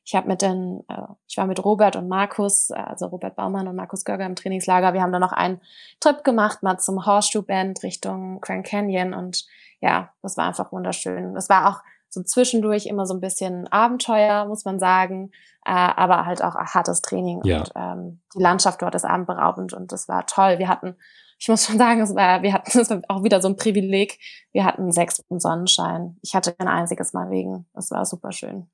ich 0.06 0.16
habe 0.16 0.28
mit 0.28 0.42
den, 0.42 0.84
äh, 0.88 1.02
ich 1.28 1.38
war 1.38 1.48
mit 1.48 1.64
Robert 1.64 1.96
und 1.96 2.08
Markus, 2.08 2.70
äh, 2.70 2.76
also 2.76 3.08
Robert 3.08 3.36
Baumann 3.36 3.68
und 3.68 3.76
Markus 3.76 4.06
Görger 4.06 4.26
im 4.26 4.36
Trainingslager. 4.36 4.94
Wir 4.94 5.02
haben 5.02 5.12
da 5.12 5.20
noch 5.20 5.34
einen 5.34 5.62
Trip 6.00 6.24
gemacht, 6.24 6.64
mal 6.64 6.80
zum 6.80 7.06
Horseshoe 7.06 7.44
Band 7.44 7.84
Richtung 7.84 8.40
Grand 8.42 8.66
Canyon 8.66 9.14
und 9.14 9.46
ja, 9.82 10.12
das 10.22 10.38
war 10.38 10.46
einfach 10.46 10.72
wunderschön. 10.72 11.34
Das 11.34 11.50
war 11.50 11.70
auch 11.70 11.82
so 12.10 12.24
zwischendurch 12.24 12.88
immer 12.88 13.06
so 13.06 13.14
ein 13.14 13.22
bisschen 13.22 13.68
Abenteuer, 13.68 14.46
muss 14.46 14.66
man 14.66 14.80
sagen, 14.80 15.32
äh, 15.66 15.72
aber 15.72 16.26
halt 16.26 16.44
auch 16.44 16.56
hartes 16.56 17.02
Training 17.02 17.42
ja. 17.44 17.60
und 17.60 17.72
ähm, 17.76 18.22
die 18.36 18.42
Landschaft 18.42 18.82
dort 18.82 18.96
ist 18.96 19.06
abendberaubend 19.06 19.74
und 19.74 19.92
das 19.92 20.08
war 20.08 20.26
toll. 20.26 20.58
Wir 20.58 20.70
hatten 20.70 20.96
ich 21.40 21.48
muss 21.48 21.66
schon 21.66 21.78
sagen, 21.78 22.02
es 22.02 22.14
war, 22.14 22.44
wir 22.44 22.54
hatten, 22.54 22.78
es 22.80 22.92
auch 23.08 23.24
wieder 23.24 23.42
so 23.42 23.48
ein 23.48 23.56
Privileg. 23.56 24.20
Wir 24.52 24.66
hatten 24.66 24.92
sechs 24.92 25.20
Wochen 25.20 25.40
Sonnenschein. 25.40 26.18
Ich 26.22 26.36
hatte 26.36 26.54
kein 26.54 26.68
einziges 26.68 27.14
Mal 27.14 27.28
Regen. 27.28 27.66
Es 27.74 27.90
war 27.92 28.06
super 28.06 28.32
schön. 28.34 28.68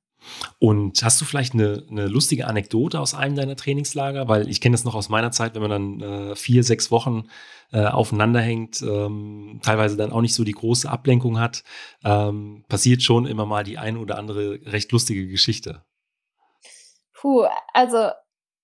Und 0.58 1.04
hast 1.04 1.20
du 1.20 1.24
vielleicht 1.24 1.54
eine, 1.54 1.84
eine, 1.88 2.06
lustige 2.08 2.48
Anekdote 2.48 2.98
aus 2.98 3.14
einem 3.14 3.36
deiner 3.36 3.54
Trainingslager? 3.54 4.26
Weil 4.26 4.48
ich 4.48 4.60
kenne 4.60 4.74
das 4.74 4.82
noch 4.82 4.96
aus 4.96 5.08
meiner 5.08 5.30
Zeit, 5.30 5.54
wenn 5.54 5.62
man 5.62 5.70
dann 5.70 6.00
äh, 6.00 6.34
vier, 6.34 6.64
sechs 6.64 6.90
Wochen 6.90 7.28
äh, 7.70 7.84
aufeinander 7.84 8.40
hängt, 8.40 8.82
ähm, 8.82 9.60
teilweise 9.62 9.96
dann 9.96 10.10
auch 10.10 10.22
nicht 10.22 10.34
so 10.34 10.42
die 10.42 10.52
große 10.52 10.90
Ablenkung 10.90 11.38
hat, 11.38 11.62
ähm, 12.02 12.64
passiert 12.68 13.02
schon 13.02 13.26
immer 13.26 13.46
mal 13.46 13.62
die 13.62 13.78
eine 13.78 14.00
oder 14.00 14.18
andere 14.18 14.58
recht 14.64 14.90
lustige 14.90 15.28
Geschichte. 15.28 15.84
Puh, 17.12 17.44
also 17.72 18.10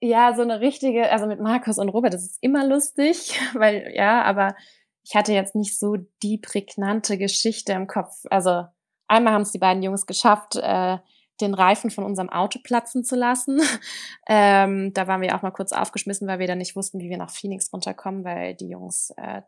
ja, 0.02 0.34
so 0.34 0.42
eine 0.42 0.60
richtige, 0.60 1.10
also 1.10 1.26
mit 1.26 1.40
Markus 1.40 1.78
und 1.78 1.88
Robert, 1.88 2.12
das 2.12 2.24
ist 2.24 2.38
immer 2.42 2.66
lustig, 2.66 3.38
weil 3.54 3.92
ja, 3.94 4.22
aber 4.22 4.56
ich 5.04 5.14
hatte 5.14 5.32
jetzt 5.32 5.54
nicht 5.54 5.78
so 5.78 5.96
die 6.22 6.38
prägnante 6.38 7.18
Geschichte 7.18 7.72
im 7.72 7.86
Kopf. 7.86 8.24
Also 8.28 8.64
einmal 9.06 9.32
haben 9.32 9.42
es 9.42 9.52
die 9.52 9.58
beiden 9.58 9.82
Jungs 9.82 10.06
geschafft, 10.06 10.56
äh, 10.56 10.98
den 11.40 11.54
Reifen 11.54 11.90
von 11.90 12.04
unserem 12.04 12.30
Auto 12.30 12.58
platzen 12.62 13.04
zu 13.04 13.14
lassen. 13.14 13.60
ähm, 14.28 14.92
da 14.92 15.06
waren 15.06 15.20
wir 15.20 15.36
auch 15.36 15.42
mal 15.42 15.52
kurz 15.52 15.72
aufgeschmissen, 15.72 16.26
weil 16.26 16.40
wir 16.40 16.48
dann 16.48 16.58
nicht 16.58 16.74
wussten, 16.74 16.98
wie 16.98 17.08
wir 17.08 17.18
nach 17.18 17.30
Phoenix 17.30 17.72
runterkommen, 17.72 18.24
weil 18.24 18.54
die 18.54 18.68
Jungs 18.68 19.12
äh, 19.16 19.42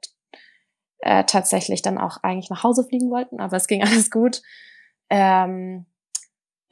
äh, 1.00 1.24
tatsächlich 1.24 1.82
dann 1.82 1.98
auch 1.98 2.18
eigentlich 2.22 2.50
nach 2.50 2.62
Hause 2.62 2.84
fliegen 2.84 3.10
wollten, 3.10 3.40
aber 3.40 3.56
es 3.56 3.66
ging 3.66 3.82
alles 3.84 4.08
gut. 4.08 4.40
Ähm, 5.10 5.86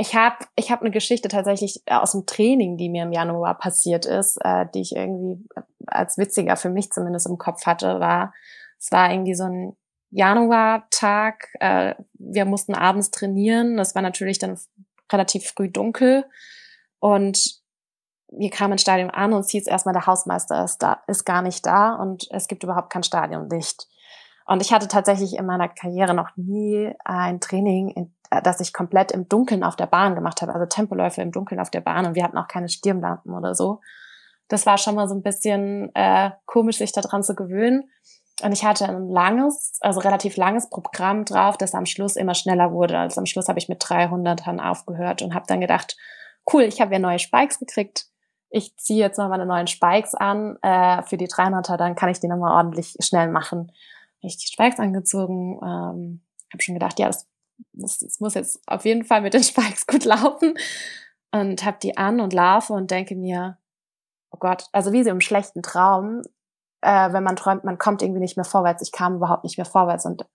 ich 0.02 0.16
habe 0.16 0.44
ich 0.56 0.72
hab 0.72 0.80
eine 0.80 0.90
Geschichte 0.90 1.28
tatsächlich 1.28 1.80
aus 1.86 2.10
dem 2.10 2.26
Training, 2.26 2.76
die 2.76 2.88
mir 2.88 3.04
im 3.04 3.12
Januar 3.12 3.56
passiert 3.56 4.04
ist, 4.04 4.36
äh, 4.44 4.66
die 4.74 4.80
ich 4.80 4.96
irgendwie 4.96 5.46
als 5.86 6.18
witziger 6.18 6.56
für 6.56 6.70
mich 6.70 6.90
zumindest 6.90 7.28
im 7.28 7.38
Kopf 7.38 7.66
hatte, 7.66 8.00
war, 8.00 8.34
es 8.80 8.90
war 8.90 9.12
irgendwie 9.12 9.34
so 9.34 9.44
ein 9.44 9.76
Januartag. 10.10 11.46
Äh, 11.60 11.94
wir 12.14 12.44
mussten 12.46 12.74
abends 12.74 13.12
trainieren. 13.12 13.76
Das 13.76 13.94
war 13.94 14.02
natürlich 14.02 14.40
dann 14.40 14.58
relativ 15.12 15.46
früh 15.46 15.70
dunkel. 15.70 16.24
Und 16.98 17.60
wir 18.28 18.50
kamen 18.50 18.72
ins 18.72 18.82
Stadion 18.82 19.10
an 19.10 19.32
und 19.32 19.40
es 19.42 19.50
hieß 19.50 19.68
erstmal, 19.68 19.92
der 19.92 20.06
Hausmeister 20.06 20.64
ist 20.64 20.78
da, 20.78 21.04
ist 21.06 21.24
gar 21.24 21.42
nicht 21.42 21.64
da 21.64 21.94
und 21.94 22.26
es 22.30 22.48
gibt 22.48 22.64
überhaupt 22.64 22.90
kein 22.90 23.04
Stadionlicht. 23.04 23.86
Und 24.46 24.62
ich 24.62 24.72
hatte 24.72 24.88
tatsächlich 24.88 25.36
in 25.36 25.46
meiner 25.46 25.68
Karriere 25.68 26.14
noch 26.14 26.30
nie 26.36 26.92
ein 27.04 27.40
Training, 27.40 27.88
in, 27.90 28.14
äh, 28.30 28.42
das 28.42 28.60
ich 28.60 28.72
komplett 28.72 29.12
im 29.12 29.28
Dunkeln 29.28 29.64
auf 29.64 29.76
der 29.76 29.86
Bahn 29.86 30.14
gemacht 30.14 30.42
habe, 30.42 30.54
also 30.54 30.66
Tempoläufe 30.66 31.22
im 31.22 31.32
Dunkeln 31.32 31.60
auf 31.60 31.70
der 31.70 31.80
Bahn 31.80 32.06
und 32.06 32.14
wir 32.14 32.24
hatten 32.24 32.38
auch 32.38 32.48
keine 32.48 32.68
Stirnlampen 32.68 33.34
oder 33.34 33.54
so. 33.54 33.80
Das 34.48 34.66
war 34.66 34.78
schon 34.78 34.94
mal 34.94 35.08
so 35.08 35.14
ein 35.14 35.22
bisschen 35.22 35.94
äh, 35.94 36.30
komisch, 36.46 36.78
sich 36.78 36.92
daran 36.92 37.22
zu 37.22 37.34
gewöhnen. 37.34 37.90
Und 38.42 38.52
ich 38.52 38.64
hatte 38.64 38.88
ein 38.88 39.08
langes, 39.08 39.78
also 39.80 40.00
relativ 40.00 40.36
langes 40.36 40.68
Programm 40.68 41.24
drauf, 41.24 41.56
das 41.56 41.74
am 41.74 41.86
Schluss 41.86 42.16
immer 42.16 42.34
schneller 42.34 42.72
wurde. 42.72 42.98
Also 42.98 43.20
am 43.20 43.26
Schluss 43.26 43.48
habe 43.48 43.58
ich 43.58 43.68
mit 43.68 43.82
300ern 43.82 44.58
aufgehört 44.58 45.22
und 45.22 45.34
habe 45.34 45.46
dann 45.46 45.60
gedacht, 45.60 45.96
cool, 46.52 46.62
ich 46.62 46.80
habe 46.80 46.92
ja 46.92 46.98
neue 46.98 47.18
Spikes 47.18 47.58
gekriegt. 47.58 48.06
Ich 48.50 48.76
ziehe 48.76 49.00
jetzt 49.00 49.18
noch 49.18 49.28
meine 49.28 49.46
neuen 49.46 49.66
Spikes 49.66 50.14
an 50.14 50.58
äh, 50.62 51.02
für 51.04 51.16
die 51.16 51.28
300er, 51.28 51.76
dann 51.76 51.94
kann 51.94 52.10
ich 52.10 52.20
die 52.20 52.28
nochmal 52.28 52.52
ordentlich 52.52 52.96
schnell 53.00 53.28
machen. 53.28 53.72
Ich 54.22 54.38
die 54.38 54.46
Spikes 54.46 54.78
angezogen, 54.78 55.58
ähm, 55.62 56.22
habe 56.52 56.62
schon 56.62 56.74
gedacht, 56.74 56.98
ja, 56.98 57.08
das, 57.08 57.26
das, 57.72 57.98
das 57.98 58.20
muss 58.20 58.34
jetzt 58.34 58.60
auf 58.66 58.84
jeden 58.84 59.04
Fall 59.04 59.20
mit 59.20 59.34
den 59.34 59.42
Spikes 59.44 59.86
gut 59.86 60.04
laufen 60.04 60.54
und 61.32 61.64
habe 61.64 61.78
die 61.82 61.96
an 61.96 62.20
und 62.20 62.32
laufe 62.32 62.72
und 62.72 62.90
denke 62.90 63.16
mir, 63.16 63.58
oh 64.30 64.38
Gott, 64.38 64.66
also 64.72 64.92
wie 64.92 65.04
so 65.04 65.10
im 65.10 65.20
schlechten 65.20 65.62
Traum, 65.62 66.22
äh, 66.82 67.12
wenn 67.12 67.22
man 67.22 67.36
träumt, 67.36 67.64
man 67.64 67.78
kommt 67.78 68.02
irgendwie 68.02 68.20
nicht 68.20 68.36
mehr 68.36 68.44
vorwärts. 68.44 68.82
Ich 68.82 68.92
kam 68.92 69.16
überhaupt 69.16 69.44
nicht 69.44 69.56
mehr 69.56 69.66
vorwärts 69.66 70.06
und 70.06 70.26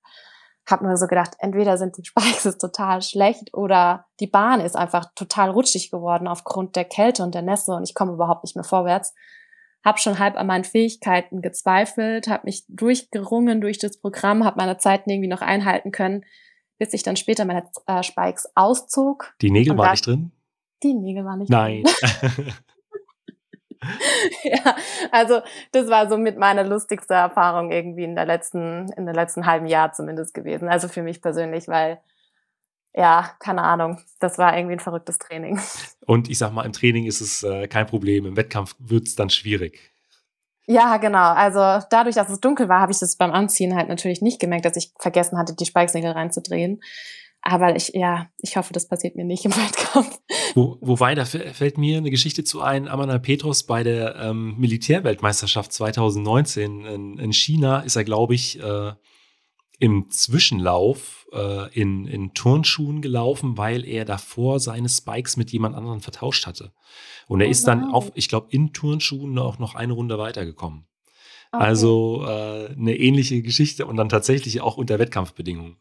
habe 0.69 0.85
nur 0.85 0.97
so 0.97 1.07
gedacht, 1.07 1.35
entweder 1.39 1.77
sind 1.77 1.97
die 1.97 2.05
Spikes 2.05 2.57
total 2.57 3.01
schlecht 3.01 3.53
oder 3.53 4.05
die 4.19 4.27
Bahn 4.27 4.59
ist 4.59 4.75
einfach 4.75 5.05
total 5.15 5.49
rutschig 5.49 5.91
geworden 5.91 6.27
aufgrund 6.27 6.75
der 6.75 6.85
Kälte 6.85 7.23
und 7.23 7.35
der 7.35 7.41
Nässe 7.41 7.73
und 7.73 7.83
ich 7.83 7.95
komme 7.95 8.13
überhaupt 8.13 8.43
nicht 8.43 8.55
mehr 8.55 8.65
vorwärts. 8.65 9.13
Hab 9.83 9.99
schon 9.99 10.19
halb 10.19 10.35
an 10.35 10.47
meinen 10.47 10.63
Fähigkeiten 10.63 11.41
gezweifelt, 11.41 12.27
habe 12.27 12.45
mich 12.45 12.65
durchgerungen 12.67 13.61
durch 13.61 13.77
das 13.77 13.99
Programm, 13.99 14.43
habe 14.43 14.57
meine 14.57 14.77
Zeiten 14.77 15.09
irgendwie 15.09 15.29
noch 15.29 15.41
einhalten 15.41 15.91
können, 15.91 16.25
bis 16.77 16.93
ich 16.93 17.03
dann 17.03 17.15
später 17.15 17.45
meine 17.45 17.69
äh, 17.85 18.03
Spikes 18.03 18.51
auszog. 18.55 19.33
Die 19.41 19.51
Nägel 19.51 19.77
waren 19.77 19.91
nicht 19.91 20.05
drin? 20.05 20.31
Die 20.83 20.93
Nägel 20.93 21.25
waren 21.25 21.39
nicht 21.39 21.49
Nein. 21.49 21.83
drin. 21.83 22.53
ja, 24.43 24.75
also 25.11 25.41
das 25.71 25.89
war 25.89 26.09
so 26.09 26.17
mit 26.17 26.37
meiner 26.37 26.63
lustigste 26.63 27.13
Erfahrung 27.13 27.71
irgendwie 27.71 28.03
in 28.03 28.15
der 28.15 28.25
letzten, 28.25 28.91
in 28.93 29.05
der 29.05 29.15
letzten 29.15 29.45
halben 29.45 29.67
Jahr 29.67 29.93
zumindest 29.93 30.33
gewesen. 30.33 30.67
Also 30.67 30.87
für 30.87 31.03
mich 31.03 31.21
persönlich, 31.21 31.67
weil 31.67 31.99
ja, 32.93 33.31
keine 33.39 33.61
Ahnung, 33.63 33.99
das 34.19 34.37
war 34.37 34.55
irgendwie 34.57 34.73
ein 34.73 34.79
verrücktes 34.79 35.17
Training. 35.17 35.59
Und 36.05 36.29
ich 36.29 36.37
sag 36.37 36.51
mal, 36.51 36.65
im 36.65 36.73
Training 36.73 37.05
ist 37.05 37.21
es 37.21 37.43
äh, 37.43 37.67
kein 37.67 37.85
Problem, 37.85 38.25
im 38.25 38.37
Wettkampf 38.37 38.75
wird 38.79 39.07
es 39.07 39.15
dann 39.15 39.29
schwierig. 39.29 39.93
Ja, 40.65 40.97
genau. 40.97 41.31
Also 41.33 41.85
dadurch, 41.89 42.15
dass 42.15 42.29
es 42.29 42.41
dunkel 42.41 42.67
war, 42.67 42.81
habe 42.81 42.91
ich 42.91 42.99
das 42.99 43.15
beim 43.15 43.31
Anziehen 43.31 43.75
halt 43.75 43.87
natürlich 43.87 44.21
nicht 44.21 44.39
gemerkt, 44.39 44.65
dass 44.65 44.75
ich 44.75 44.91
vergessen 44.99 45.37
hatte, 45.37 45.55
die 45.55 45.65
Spikesnägel 45.65 46.11
reinzudrehen. 46.11 46.81
Aber 47.41 47.77
ich, 47.77 47.91
ja, 47.93 48.27
ich 48.39 48.57
hoffe, 48.57 48.73
das 48.73 48.89
passiert 48.89 49.15
mir 49.15 49.23
nicht 49.23 49.45
im 49.45 49.51
Wettkampf. 49.55 50.19
Wo, 50.53 50.77
wobei, 50.81 51.15
da 51.15 51.23
fällt 51.23 51.77
mir 51.77 51.97
eine 51.97 52.09
Geschichte 52.09 52.43
zu 52.43 52.61
ein. 52.61 52.89
Amanda 52.89 53.17
Petros 53.19 53.63
bei 53.63 53.83
der 53.83 54.17
ähm, 54.17 54.55
Militärweltmeisterschaft 54.57 55.71
2019 55.71 56.85
in, 56.85 57.17
in, 57.17 57.31
China 57.31 57.79
ist 57.79 57.95
er, 57.95 58.03
glaube 58.03 58.35
ich, 58.35 58.61
äh, 58.61 58.91
im 59.79 60.09
Zwischenlauf 60.09 61.27
äh, 61.31 61.71
in, 61.73 62.07
in 62.07 62.33
Turnschuhen 62.33 63.01
gelaufen, 63.01 63.57
weil 63.57 63.85
er 63.85 64.05
davor 64.05 64.59
seine 64.59 64.89
Spikes 64.89 65.37
mit 65.37 65.51
jemand 65.51 65.75
anderem 65.75 66.01
vertauscht 66.01 66.47
hatte. 66.47 66.73
Und 67.27 67.41
er 67.41 67.47
oh 67.47 67.51
ist 67.51 67.67
dann 67.67 67.91
auf, 67.91 68.11
ich 68.15 68.29
glaube, 68.29 68.47
in 68.49 68.73
Turnschuhen 68.73 69.37
auch 69.37 69.59
noch 69.59 69.75
eine 69.75 69.93
Runde 69.93 70.17
weitergekommen. 70.17 70.87
Okay. 71.51 71.63
Also 71.63 72.25
äh, 72.25 72.71
eine 72.71 72.97
ähnliche 72.97 73.41
Geschichte 73.41 73.85
und 73.85 73.97
dann 73.97 74.09
tatsächlich 74.09 74.61
auch 74.61 74.77
unter 74.77 74.99
Wettkampfbedingungen. 74.99 75.77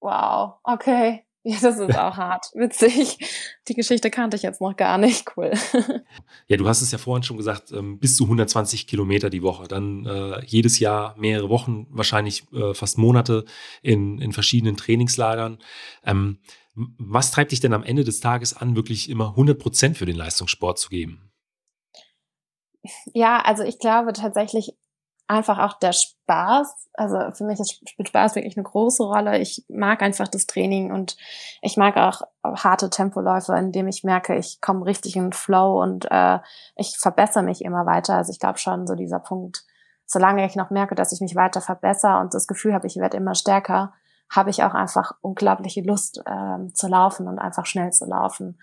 Wow, 0.00 0.54
okay. 0.64 1.24
Ja, 1.44 1.56
das 1.60 1.78
ist 1.78 1.98
auch 1.98 2.16
hart. 2.16 2.46
Witzig. 2.54 3.18
Die 3.66 3.74
Geschichte 3.74 4.10
kannte 4.10 4.36
ich 4.36 4.44
jetzt 4.44 4.60
noch 4.60 4.76
gar 4.76 4.96
nicht. 4.98 5.24
Cool. 5.36 5.52
Ja, 6.48 6.56
du 6.56 6.68
hast 6.68 6.82
es 6.82 6.90
ja 6.90 6.98
vorhin 6.98 7.22
schon 7.22 7.36
gesagt, 7.36 7.72
ähm, 7.72 7.98
bis 7.98 8.16
zu 8.16 8.24
120 8.24 8.86
Kilometer 8.86 9.30
die 9.30 9.42
Woche. 9.42 9.66
Dann 9.68 10.04
äh, 10.04 10.44
jedes 10.44 10.78
Jahr 10.78 11.16
mehrere 11.16 11.48
Wochen, 11.48 11.86
wahrscheinlich 11.90 12.44
äh, 12.52 12.74
fast 12.74 12.98
Monate 12.98 13.44
in, 13.80 14.18
in 14.18 14.32
verschiedenen 14.32 14.76
Trainingslagern. 14.76 15.58
Ähm, 16.04 16.38
was 16.74 17.30
treibt 17.30 17.52
dich 17.52 17.60
denn 17.60 17.72
am 17.72 17.84
Ende 17.84 18.04
des 18.04 18.20
Tages 18.20 18.54
an, 18.54 18.76
wirklich 18.76 19.08
immer 19.08 19.30
100 19.30 19.58
Prozent 19.58 19.96
für 19.96 20.06
den 20.06 20.16
Leistungssport 20.16 20.78
zu 20.78 20.90
geben? 20.90 21.32
Ja, 23.14 23.40
also 23.40 23.62
ich 23.62 23.78
glaube 23.78 24.12
tatsächlich 24.12 24.74
einfach 25.26 25.58
auch 25.58 25.78
der 25.78 25.92
Spaß. 25.92 26.88
Also 26.94 27.18
für 27.32 27.44
mich 27.44 27.58
spielt 27.88 28.08
Spaß 28.08 28.34
wirklich 28.34 28.56
eine 28.56 28.64
große 28.64 29.02
Rolle. 29.02 29.38
Ich 29.38 29.64
mag 29.68 30.02
einfach 30.02 30.28
das 30.28 30.46
Training 30.46 30.92
und 30.92 31.16
ich 31.62 31.76
mag 31.76 31.96
auch 31.96 32.22
harte 32.44 32.90
Tempoläufe, 32.90 33.54
in 33.54 33.72
dem 33.72 33.88
ich 33.88 34.04
merke, 34.04 34.36
ich 34.36 34.60
komme 34.60 34.84
richtig 34.84 35.16
in 35.16 35.24
den 35.24 35.32
Flow 35.32 35.82
und 35.82 36.06
äh, 36.10 36.38
ich 36.76 36.98
verbessere 36.98 37.42
mich 37.42 37.64
immer 37.64 37.86
weiter. 37.86 38.16
Also 38.16 38.30
ich 38.30 38.40
glaube 38.40 38.58
schon 38.58 38.86
so 38.86 38.94
dieser 38.94 39.20
Punkt, 39.20 39.64
solange 40.06 40.44
ich 40.44 40.56
noch 40.56 40.70
merke, 40.70 40.94
dass 40.94 41.12
ich 41.12 41.20
mich 41.20 41.34
weiter 41.34 41.60
verbessere 41.60 42.18
und 42.18 42.34
das 42.34 42.46
Gefühl 42.46 42.74
habe, 42.74 42.86
ich 42.86 42.96
werde 42.96 43.16
immer 43.16 43.34
stärker, 43.34 43.94
habe 44.28 44.50
ich 44.50 44.64
auch 44.64 44.74
einfach 44.74 45.12
unglaubliche 45.20 45.82
Lust 45.82 46.22
ähm, 46.26 46.74
zu 46.74 46.88
laufen 46.88 47.28
und 47.28 47.38
einfach 47.38 47.66
schnell 47.66 47.90
zu 47.90 48.06
laufen 48.06 48.58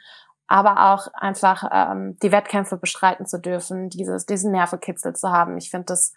aber 0.49 0.91
auch 0.93 1.13
einfach 1.13 1.63
ähm, 1.71 2.17
die 2.23 2.31
Wettkämpfe 2.31 2.75
bestreiten 2.75 3.27
zu 3.27 3.39
dürfen, 3.39 3.89
dieses, 3.89 4.25
diesen 4.25 4.51
Nervekitzel 4.51 5.15
zu 5.15 5.29
haben. 5.29 5.57
Ich 5.57 5.69
finde 5.69 5.85
das 5.85 6.13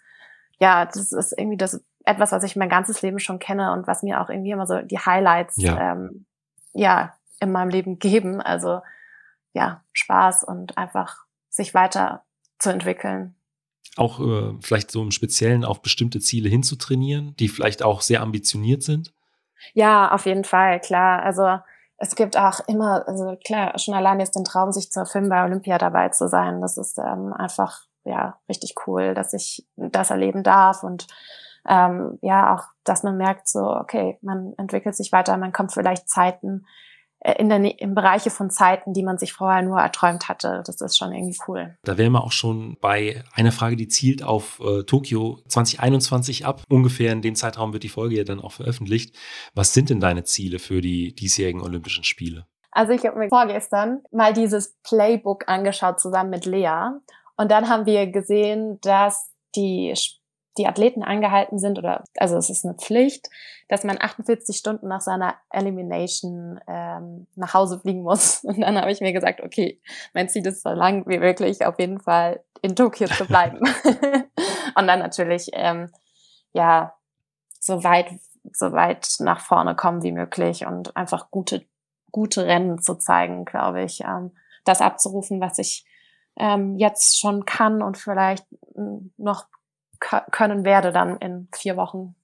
ja, 0.63 0.85
das 0.85 1.11
ist 1.11 1.37
irgendwie 1.37 1.57
das 1.57 1.83
etwas, 2.05 2.31
was 2.31 2.43
ich 2.45 2.55
mein 2.55 2.69
ganzes 2.69 3.01
Leben 3.01 3.19
schon 3.19 3.37
kenne 3.37 3.73
und 3.73 3.85
was 3.85 4.01
mir 4.01 4.21
auch 4.21 4.29
irgendwie 4.29 4.51
immer 4.51 4.65
so 4.65 4.81
die 4.81 4.97
Highlights 4.97 5.57
ja, 5.57 5.91
ähm, 5.91 6.25
ja 6.71 7.13
in 7.41 7.51
meinem 7.51 7.67
Leben 7.67 7.99
geben. 7.99 8.39
Also 8.39 8.79
ja, 9.51 9.83
Spaß 9.91 10.45
und 10.45 10.77
einfach 10.77 11.25
sich 11.49 11.73
weiter 11.73 12.23
zu 12.59 12.69
entwickeln. 12.69 13.35
Auch 13.97 14.21
äh, 14.21 14.53
vielleicht 14.61 14.89
so 14.89 15.01
im 15.01 15.11
Speziellen 15.11 15.65
auf 15.65 15.81
bestimmte 15.81 16.21
Ziele 16.21 16.47
hinzutrainieren, 16.47 17.35
die 17.35 17.49
vielleicht 17.49 17.83
auch 17.83 17.99
sehr 17.99 18.21
ambitioniert 18.21 18.83
sind? 18.83 19.13
Ja, 19.73 20.13
auf 20.13 20.25
jeden 20.25 20.45
Fall, 20.45 20.79
klar. 20.79 21.23
Also 21.23 21.59
es 21.97 22.15
gibt 22.15 22.37
auch 22.37 22.61
immer, 22.67 23.05
also 23.05 23.35
klar, 23.45 23.77
schon 23.79 23.95
allein 23.95 24.21
jetzt 24.21 24.37
den 24.37 24.45
Traum, 24.45 24.71
sich 24.71 24.91
zu 24.91 25.01
erfüllen, 25.01 25.27
bei 25.27 25.43
Olympia 25.43 25.77
dabei 25.77 26.07
zu 26.07 26.29
sein. 26.29 26.61
Das 26.61 26.77
ist 26.77 26.97
ähm, 26.99 27.33
einfach 27.33 27.81
ja 28.05 28.37
richtig 28.49 28.75
cool, 28.87 29.13
dass 29.13 29.33
ich 29.33 29.67
das 29.75 30.09
erleben 30.09 30.43
darf 30.43 30.83
und 30.83 31.07
ähm, 31.67 32.19
ja 32.21 32.55
auch, 32.55 32.63
dass 32.83 33.03
man 33.03 33.17
merkt 33.17 33.47
so, 33.47 33.61
okay, 33.61 34.17
man 34.21 34.53
entwickelt 34.57 34.95
sich 34.95 35.11
weiter, 35.11 35.37
man 35.37 35.53
kommt 35.53 35.71
vielleicht 35.71 36.09
Zeiten 36.09 36.65
äh, 37.23 37.35
in 37.39 37.49
der, 37.49 37.79
im 37.79 37.95
Bereiche 37.95 38.29
von 38.29 38.49
Zeiten, 38.49 38.93
die 38.93 39.03
man 39.03 39.17
sich 39.17 39.33
vorher 39.33 39.61
nur 39.61 39.79
erträumt 39.79 40.27
hatte. 40.27 40.61
Das 40.65 40.81
ist 40.81 40.97
schon 40.97 41.13
irgendwie 41.13 41.37
cool. 41.47 41.77
Da 41.83 41.97
wären 41.97 42.11
wir 42.11 42.23
auch 42.23 42.33
schon 42.33 42.77
bei 42.81 43.23
einer 43.33 43.51
Frage, 43.51 43.77
die 43.77 43.87
zielt 43.87 44.23
auf 44.23 44.59
äh, 44.59 44.83
Tokio 44.83 45.39
2021 45.47 46.45
ab. 46.45 46.63
Ungefähr 46.69 47.13
in 47.13 47.21
dem 47.21 47.35
Zeitraum 47.35 47.71
wird 47.73 47.83
die 47.83 47.89
Folge 47.89 48.17
ja 48.17 48.23
dann 48.23 48.41
auch 48.41 48.51
veröffentlicht. 48.51 49.15
Was 49.55 49.73
sind 49.73 49.89
denn 49.89 50.01
deine 50.01 50.25
Ziele 50.25 50.59
für 50.59 50.81
die 50.81 51.15
diesjährigen 51.15 51.61
Olympischen 51.61 52.03
Spiele? 52.03 52.45
Also 52.71 52.91
ich 52.91 53.05
habe 53.05 53.19
mir 53.19 53.29
vorgestern 53.29 54.01
mal 54.11 54.33
dieses 54.33 54.75
Playbook 54.83 55.47
angeschaut 55.47 55.99
zusammen 55.99 56.31
mit 56.31 56.45
Lea. 56.45 56.89
Und 57.35 57.51
dann 57.51 57.69
haben 57.69 57.85
wir 57.85 58.07
gesehen, 58.07 58.79
dass 58.81 59.31
die, 59.55 59.93
die 60.57 60.67
Athleten 60.67 61.03
angehalten 61.03 61.59
sind, 61.59 61.79
oder 61.79 62.03
also 62.17 62.37
es 62.37 62.49
ist 62.49 62.65
eine 62.65 62.75
Pflicht, 62.75 63.29
dass 63.69 63.83
man 63.83 63.97
48 63.99 64.55
Stunden 64.55 64.87
nach 64.87 65.01
seiner 65.01 65.35
Elimination 65.49 66.59
ähm, 66.67 67.27
nach 67.35 67.53
Hause 67.53 67.79
fliegen 67.79 68.03
muss. 68.03 68.43
Und 68.43 68.61
dann 68.61 68.79
habe 68.79 68.91
ich 68.91 69.01
mir 69.01 69.13
gesagt, 69.13 69.41
okay, 69.41 69.81
mein 70.13 70.29
Ziel 70.29 70.45
ist 70.45 70.63
so 70.63 70.69
lang 70.69 71.07
wie 71.07 71.19
möglich 71.19 71.65
auf 71.65 71.79
jeden 71.79 71.99
Fall 71.99 72.43
in 72.61 72.75
Tokio 72.75 73.07
zu 73.07 73.25
bleiben. 73.25 73.59
und 74.75 74.87
dann 74.87 74.99
natürlich 74.99 75.49
ähm, 75.53 75.91
ja 76.53 76.93
so 77.59 77.83
weit 77.83 78.07
so 78.51 78.71
weit 78.71 79.07
nach 79.19 79.39
vorne 79.39 79.75
kommen 79.75 80.03
wie 80.03 80.11
möglich 80.11 80.65
und 80.65 80.95
einfach 80.95 81.29
gute 81.29 81.65
gute 82.11 82.45
Rennen 82.45 82.79
zu 82.79 82.95
zeigen, 82.95 83.43
glaube 83.43 83.83
ich, 83.83 84.01
ähm, 84.01 84.31
das 84.63 84.81
abzurufen, 84.81 85.41
was 85.41 85.57
ich 85.57 85.85
ähm, 86.37 86.77
jetzt 86.77 87.19
schon 87.19 87.45
kann 87.45 87.81
und 87.81 87.97
vielleicht 87.97 88.45
hm, 88.75 89.11
noch 89.17 89.45
können 90.31 90.65
werde 90.65 90.91
dann 90.91 91.17
in 91.17 91.47
vier 91.53 91.77
Wochen. 91.77 92.15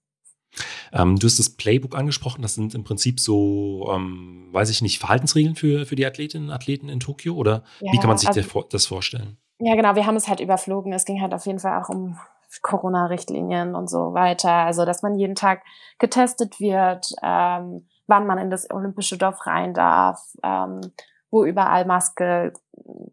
Ähm, 0.91 1.17
du 1.17 1.28
hast 1.28 1.39
das 1.39 1.52
Playbook 1.52 1.95
angesprochen. 1.95 2.41
Das 2.41 2.56
sind 2.56 2.74
im 2.76 2.84
Prinzip 2.84 3.19
so, 3.19 3.89
ähm, 3.93 4.50
weiß 4.52 4.69
ich 4.69 4.82
nicht, 4.82 5.00
Verhaltensregeln 5.00 5.56
für, 5.56 5.86
für 5.86 5.95
die 5.95 6.06
Athletinnen 6.06 6.50
und 6.50 6.54
Athleten 6.54 6.89
in 6.89 7.00
Tokio? 7.00 7.36
Oder 7.36 7.63
ja, 7.80 7.91
wie 7.91 7.98
kann 7.98 8.08
man 8.08 8.17
sich 8.17 8.30
also, 8.30 8.65
das 8.69 8.86
vorstellen? 8.86 9.38
Ja, 9.60 9.76
genau. 9.76 9.95
Wir 9.95 10.06
haben 10.06 10.15
es 10.15 10.28
halt 10.28 10.39
überflogen. 10.39 10.93
Es 10.93 11.06
ging 11.06 11.22
halt 11.22 11.34
auf 11.34 11.45
jeden 11.45 11.60
Fall 11.60 11.82
auch 11.82 11.89
um 11.89 12.17
Corona-Richtlinien 12.62 13.76
und 13.76 13.89
so 13.89 14.13
weiter. 14.13 14.52
Also, 14.52 14.86
dass 14.86 15.04
man 15.04 15.15
jeden 15.15 15.36
Tag 15.36 15.62
getestet 16.00 16.60
wird, 16.60 17.13
ähm, 17.22 17.88
wann 18.08 18.26
man 18.26 18.39
in 18.39 18.50
das 18.50 18.69
olympische 18.72 19.17
Dorf 19.17 19.45
rein 19.45 19.74
darf, 19.74 20.19
ähm, 20.43 20.82
wo 21.31 21.43
überall 21.43 21.85
Maske 21.85 22.53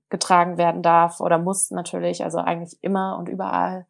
getragen 0.08 0.58
werden 0.58 0.82
darf 0.82 1.20
oder 1.20 1.38
muss 1.38 1.70
natürlich, 1.70 2.24
also 2.24 2.38
eigentlich 2.38 2.78
immer 2.82 3.18
und 3.18 3.28
überall. 3.28 3.86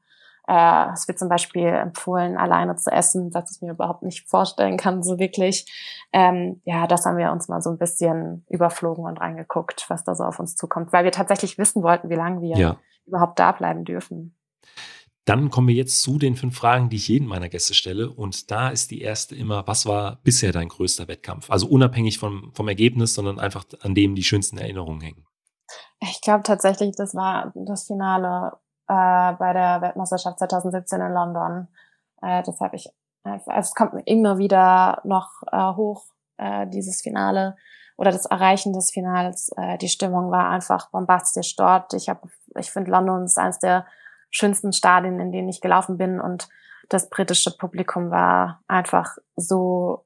Äh, 0.49 0.93
es 0.93 1.09
wird 1.09 1.19
zum 1.19 1.29
Beispiel 1.29 1.67
empfohlen, 1.67 2.37
alleine 2.37 2.77
zu 2.77 2.91
essen, 2.91 3.35
was 3.35 3.55
ich 3.55 3.63
mir 3.63 3.73
überhaupt 3.73 4.03
nicht 4.03 4.29
vorstellen 4.29 4.77
kann, 4.77 5.03
so 5.03 5.19
wirklich. 5.19 5.67
Ähm, 6.13 6.61
ja, 6.65 6.87
das 6.87 7.05
haben 7.05 7.17
wir 7.17 7.33
uns 7.33 7.49
mal 7.49 7.61
so 7.61 7.71
ein 7.71 7.79
bisschen 7.79 8.45
überflogen 8.49 9.05
und 9.05 9.21
reingeguckt, 9.21 9.87
was 9.89 10.05
da 10.05 10.15
so 10.15 10.25
auf 10.25 10.39
uns 10.39 10.57
zukommt, 10.57 10.93
weil 10.93 11.05
wir 11.05 11.13
tatsächlich 11.13 11.59
wissen 11.59 11.83
wollten, 11.83 12.11
wie 12.11 12.15
lange 12.15 12.41
wir 12.43 12.57
ja. 12.57 12.77
überhaupt 13.07 13.39
da 13.39 13.53
bleiben 13.53 13.85
dürfen. 13.85 14.37
Dann 15.27 15.51
kommen 15.51 15.67
wir 15.67 15.75
jetzt 15.75 16.03
zu 16.03 16.19
den 16.19 16.37
fünf 16.37 16.57
Fragen, 16.57 16.89
die 16.89 16.97
ich 16.97 17.09
jedem 17.09 17.27
meiner 17.27 17.49
Gäste 17.49 17.75
stelle. 17.75 18.11
Und 18.11 18.53
da 18.53 18.69
ist 18.69 18.93
die 18.93 19.03
erste 19.03 19.35
immer, 19.35 19.67
was 19.67 19.85
war 19.85 20.21
bisher 20.23 20.53
dein 20.53 20.69
größter 20.69 21.09
Wettkampf? 21.09 21.51
Also 21.51 21.67
unabhängig 21.67 22.19
vom, 22.19 22.53
vom 22.55 22.69
Ergebnis, 22.69 23.15
sondern 23.15 23.41
einfach 23.41 23.65
an 23.81 23.97
dem 23.97 24.15
die 24.15 24.23
schönsten 24.23 24.57
Erinnerungen 24.57 25.01
hängen. 25.01 25.27
Ich 26.01 26.21
glaube 26.21 26.45
tatsächlich, 26.45 26.95
das 26.97 27.15
war 27.17 27.53
das 27.57 27.87
Finale 27.87 28.53
äh, 28.87 29.33
bei 29.33 29.53
der 29.53 29.81
Weltmeisterschaft 29.83 30.39
2017 30.39 31.01
in 31.01 31.13
London. 31.13 31.69
Äh, 32.23 32.45
das 32.45 32.61
habe 32.61 32.77
ich, 32.77 32.89
also 33.25 33.51
es 33.51 33.75
kommt 33.75 33.95
immer 34.05 34.39
wieder 34.39 35.01
noch 35.05 35.31
äh, 35.51 35.75
hoch, 35.75 36.05
äh, 36.37 36.69
dieses 36.69 37.03
Finale 37.03 37.57
oder 37.97 38.13
das 38.13 38.27
Erreichen 38.27 38.73
des 38.73 38.93
Finals. 38.93 39.51
Äh, 39.57 39.77
die 39.79 39.89
Stimmung 39.89 40.31
war 40.31 40.51
einfach 40.51 40.89
bombastisch 40.91 41.57
dort. 41.57 41.95
Ich 41.95 42.09
habe, 42.09 42.29
ich 42.57 42.71
finde 42.71 42.93
London 42.93 43.25
ist 43.25 43.39
eines 43.39 43.59
der 43.59 43.87
schönsten 44.31 44.73
Stadien, 44.73 45.21
in 45.21 45.33
denen 45.33 45.49
ich 45.49 45.61
gelaufen 45.61 45.97
bin 45.99 46.21
und 46.21 46.49
das 46.89 47.11
britische 47.11 47.57
Publikum 47.57 48.11
war 48.11 48.63
einfach 48.69 49.17
so, 49.35 50.05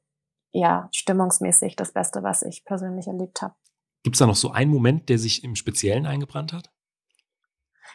ja, 0.52 0.88
stimmungsmäßig 0.92 1.76
das 1.76 1.92
Beste, 1.92 2.22
was 2.22 2.42
ich 2.42 2.64
persönlich 2.64 3.06
erlebt 3.06 3.42
habe. 3.42 3.54
Gibt 4.02 4.16
es 4.16 4.20
da 4.20 4.26
noch 4.26 4.36
so 4.36 4.50
einen 4.50 4.70
Moment, 4.70 5.08
der 5.08 5.18
sich 5.18 5.44
im 5.44 5.56
Speziellen 5.56 6.06
eingebrannt 6.06 6.52
hat? 6.52 6.70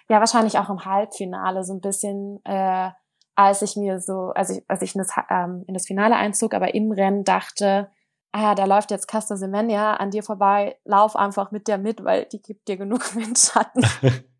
Ja, 0.08 0.20
wahrscheinlich 0.20 0.60
auch 0.60 0.70
im 0.70 0.86
Halbfinale 0.86 1.64
so 1.64 1.74
ein 1.74 1.82
bisschen, 1.82 2.40
äh, 2.46 2.92
als 3.34 3.64
ich 3.64 3.76
mir 3.76 4.00
so, 4.00 4.32
als 4.36 4.52
ich, 4.52 4.64
als 4.68 4.84
ich 4.84 4.94
in 4.94 5.00
das, 5.00 5.12
ähm, 5.30 5.64
in 5.68 5.74
das 5.74 5.88
Finale 5.88 6.16
einzog, 6.16 6.54
aber 6.54 6.76
im 6.76 6.92
Rennen 6.92 7.24
dachte, 7.24 7.90
ah, 8.32 8.54
da 8.54 8.66
läuft 8.66 8.92
jetzt 8.92 9.08
Casta 9.08 9.36
Semenya 9.36 9.96
an 9.96 10.12
dir 10.12 10.22
vorbei, 10.22 10.78
lauf 10.84 11.16
einfach 11.16 11.52
mit 11.52 11.68
der 11.68 11.80
mit, 11.80 12.04
weil 12.04 12.26
die 12.26 12.42
gibt 12.42 12.68
dir 12.68 12.78
genug 12.78 13.02
Windschatten. 13.16 13.84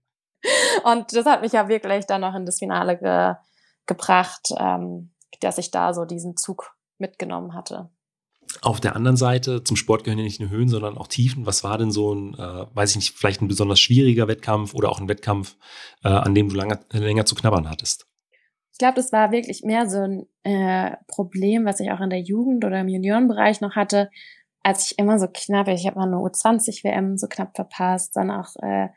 Und 0.84 1.14
das 1.16 1.26
hat 1.26 1.42
mich 1.42 1.54
ja 1.54 1.68
wirklich 1.68 2.06
dann 2.06 2.22
noch 2.22 2.36
in 2.36 2.46
das 2.46 2.60
Finale 2.60 2.98
ge 2.98 3.34
gebracht, 3.88 4.50
ähm, 4.58 5.12
dass 5.42 5.60
ich 5.60 5.70
da 5.70 5.94
so 5.94 6.06
diesen 6.06 6.38
Zug 6.38 6.76
mitgenommen 6.98 7.54
hatte. 7.54 7.92
Auf 8.62 8.80
der 8.80 8.96
anderen 8.96 9.18
Seite, 9.18 9.64
zum 9.64 9.76
Sport 9.76 10.04
gehören 10.04 10.18
ja 10.18 10.24
nicht 10.24 10.40
nur 10.40 10.50
Höhen, 10.50 10.70
sondern 10.70 10.98
auch 10.98 11.08
Tiefen. 11.08 11.46
Was 11.46 11.64
war 11.64 11.78
denn 11.78 11.92
so 11.92 12.14
ein, 12.14 12.34
äh, 12.34 12.66
weiß 12.74 12.92
ich 12.92 12.96
nicht, 12.96 13.18
vielleicht 13.18 13.42
ein 13.42 13.48
besonders 13.48 13.80
schwieriger 13.80 14.28
Wettkampf 14.28 14.74
oder 14.74 14.90
auch 14.90 15.00
ein 15.00 15.08
Wettkampf, 15.08 15.56
äh, 16.04 16.08
an 16.08 16.34
dem 16.34 16.50
du 16.50 16.56
lange, 16.56 16.80
länger 16.92 17.26
zu 17.26 17.36
knabbern 17.36 17.70
hattest? 17.70 18.08
Ich 18.72 18.80
glaube, 18.80 18.96
das 18.96 19.12
war 19.12 19.32
wirklich 19.32 19.62
mehr 19.64 19.90
so 19.90 20.00
ein 20.00 20.26
äh, 20.44 20.96
Problem, 21.08 21.66
was 21.66 21.80
ich 21.80 21.92
auch 21.92 22.02
in 22.02 22.10
der 22.10 22.22
Jugend 22.22 22.66
oder 22.66 22.82
im 22.82 22.88
Juniorenbereich 22.88 23.62
noch 23.62 23.76
hatte, 23.76 24.10
als 24.64 24.92
ich 24.92 25.00
immer 25.00 25.20
so 25.20 25.28
knapp, 25.32 25.68
ich 25.68 25.86
habe 25.86 26.00
mal 26.00 26.08
eine 26.08 26.18
U20-WM 26.18 27.18
so 27.18 27.28
knapp 27.28 27.56
verpasst, 27.56 28.16
dann 28.16 28.32
auch 28.32 28.56
äh, 28.64 28.90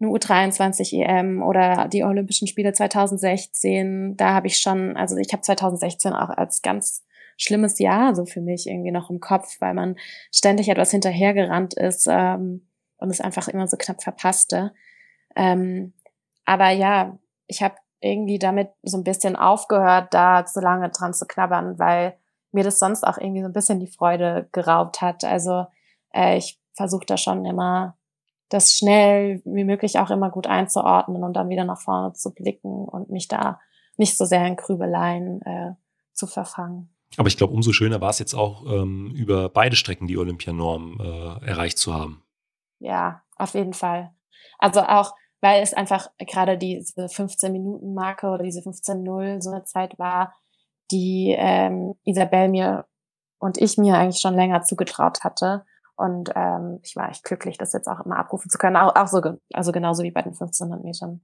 eine 0.00 0.10
U23 0.10 1.02
EM 1.04 1.42
oder 1.42 1.88
die 1.88 2.04
Olympischen 2.04 2.48
Spiele 2.48 2.72
2016, 2.72 4.16
da 4.16 4.32
habe 4.34 4.46
ich 4.46 4.58
schon, 4.58 4.96
also 4.96 5.16
ich 5.16 5.32
habe 5.32 5.42
2016 5.42 6.12
auch 6.12 6.30
als 6.30 6.62
ganz 6.62 7.04
schlimmes 7.36 7.78
Jahr 7.78 8.14
so 8.14 8.26
für 8.26 8.40
mich 8.40 8.66
irgendwie 8.66 8.90
noch 8.90 9.10
im 9.10 9.20
Kopf, 9.20 9.60
weil 9.60 9.74
man 9.74 9.96
ständig 10.32 10.68
etwas 10.68 10.90
hinterhergerannt 10.90 11.74
ist 11.74 12.06
ähm, 12.10 12.66
und 12.98 13.10
es 13.10 13.20
einfach 13.20 13.48
immer 13.48 13.66
so 13.66 13.76
knapp 13.76 14.02
verpasste. 14.02 14.72
Ähm, 15.36 15.92
aber 16.44 16.70
ja, 16.70 17.18
ich 17.46 17.62
habe 17.62 17.76
irgendwie 18.00 18.38
damit 18.38 18.70
so 18.82 18.96
ein 18.96 19.04
bisschen 19.04 19.36
aufgehört, 19.36 20.12
da 20.14 20.44
zu 20.46 20.60
lange 20.60 20.88
dran 20.90 21.12
zu 21.12 21.26
knabbern, 21.26 21.78
weil 21.78 22.16
mir 22.52 22.64
das 22.64 22.78
sonst 22.78 23.04
auch 23.04 23.18
irgendwie 23.18 23.42
so 23.42 23.46
ein 23.46 23.52
bisschen 23.52 23.80
die 23.80 23.86
Freude 23.86 24.48
geraubt 24.52 25.00
hat. 25.00 25.24
Also 25.24 25.66
äh, 26.14 26.36
ich 26.36 26.60
versuche 26.74 27.06
da 27.06 27.16
schon 27.16 27.44
immer 27.44 27.96
das 28.50 28.72
schnell 28.72 29.40
wie 29.44 29.64
möglich 29.64 29.98
auch 29.98 30.10
immer 30.10 30.30
gut 30.30 30.46
einzuordnen 30.46 31.24
und 31.24 31.34
dann 31.34 31.48
wieder 31.48 31.64
nach 31.64 31.80
vorne 31.80 32.12
zu 32.12 32.34
blicken 32.34 32.84
und 32.84 33.08
mich 33.08 33.28
da 33.28 33.60
nicht 33.96 34.18
so 34.18 34.24
sehr 34.24 34.46
in 34.46 34.56
Grübeleien 34.56 35.40
äh, 35.42 35.72
zu 36.12 36.26
verfangen. 36.26 36.94
Aber 37.16 37.28
ich 37.28 37.36
glaube, 37.36 37.54
umso 37.54 37.72
schöner 37.72 38.00
war 38.00 38.10
es 38.10 38.18
jetzt 38.18 38.34
auch, 38.34 38.64
ähm, 38.66 39.12
über 39.14 39.48
beide 39.48 39.76
Strecken 39.76 40.06
die 40.06 40.18
Olympianorm 40.18 41.00
äh, 41.00 41.46
erreicht 41.46 41.78
zu 41.78 41.94
haben. 41.94 42.22
Ja, 42.78 43.22
auf 43.36 43.54
jeden 43.54 43.72
Fall. 43.72 44.12
Also 44.58 44.80
auch, 44.82 45.14
weil 45.40 45.62
es 45.62 45.74
einfach 45.74 46.10
gerade 46.18 46.58
diese 46.58 47.06
15-Minuten-Marke 47.06 48.28
oder 48.28 48.44
diese 48.44 48.60
15-0 48.60 49.42
so 49.42 49.50
eine 49.50 49.64
Zeit 49.64 49.98
war, 49.98 50.34
die 50.90 51.34
ähm, 51.36 51.94
Isabel 52.04 52.48
mir 52.48 52.86
und 53.38 53.58
ich 53.58 53.78
mir 53.78 53.96
eigentlich 53.96 54.20
schon 54.20 54.34
länger 54.34 54.62
zugetraut 54.62 55.24
hatte. 55.24 55.64
Und 56.00 56.30
ähm, 56.34 56.80
ich 56.82 56.96
war 56.96 57.10
echt 57.10 57.24
glücklich, 57.24 57.58
das 57.58 57.74
jetzt 57.74 57.86
auch 57.86 58.00
immer 58.00 58.16
abrufen 58.16 58.50
zu 58.50 58.56
können, 58.56 58.76
auch, 58.76 58.96
auch 58.96 59.06
so, 59.06 59.20
also 59.52 59.70
genauso 59.70 60.02
wie 60.02 60.10
bei 60.10 60.22
den 60.22 60.32
1500 60.32 60.82
Metern. 60.82 61.20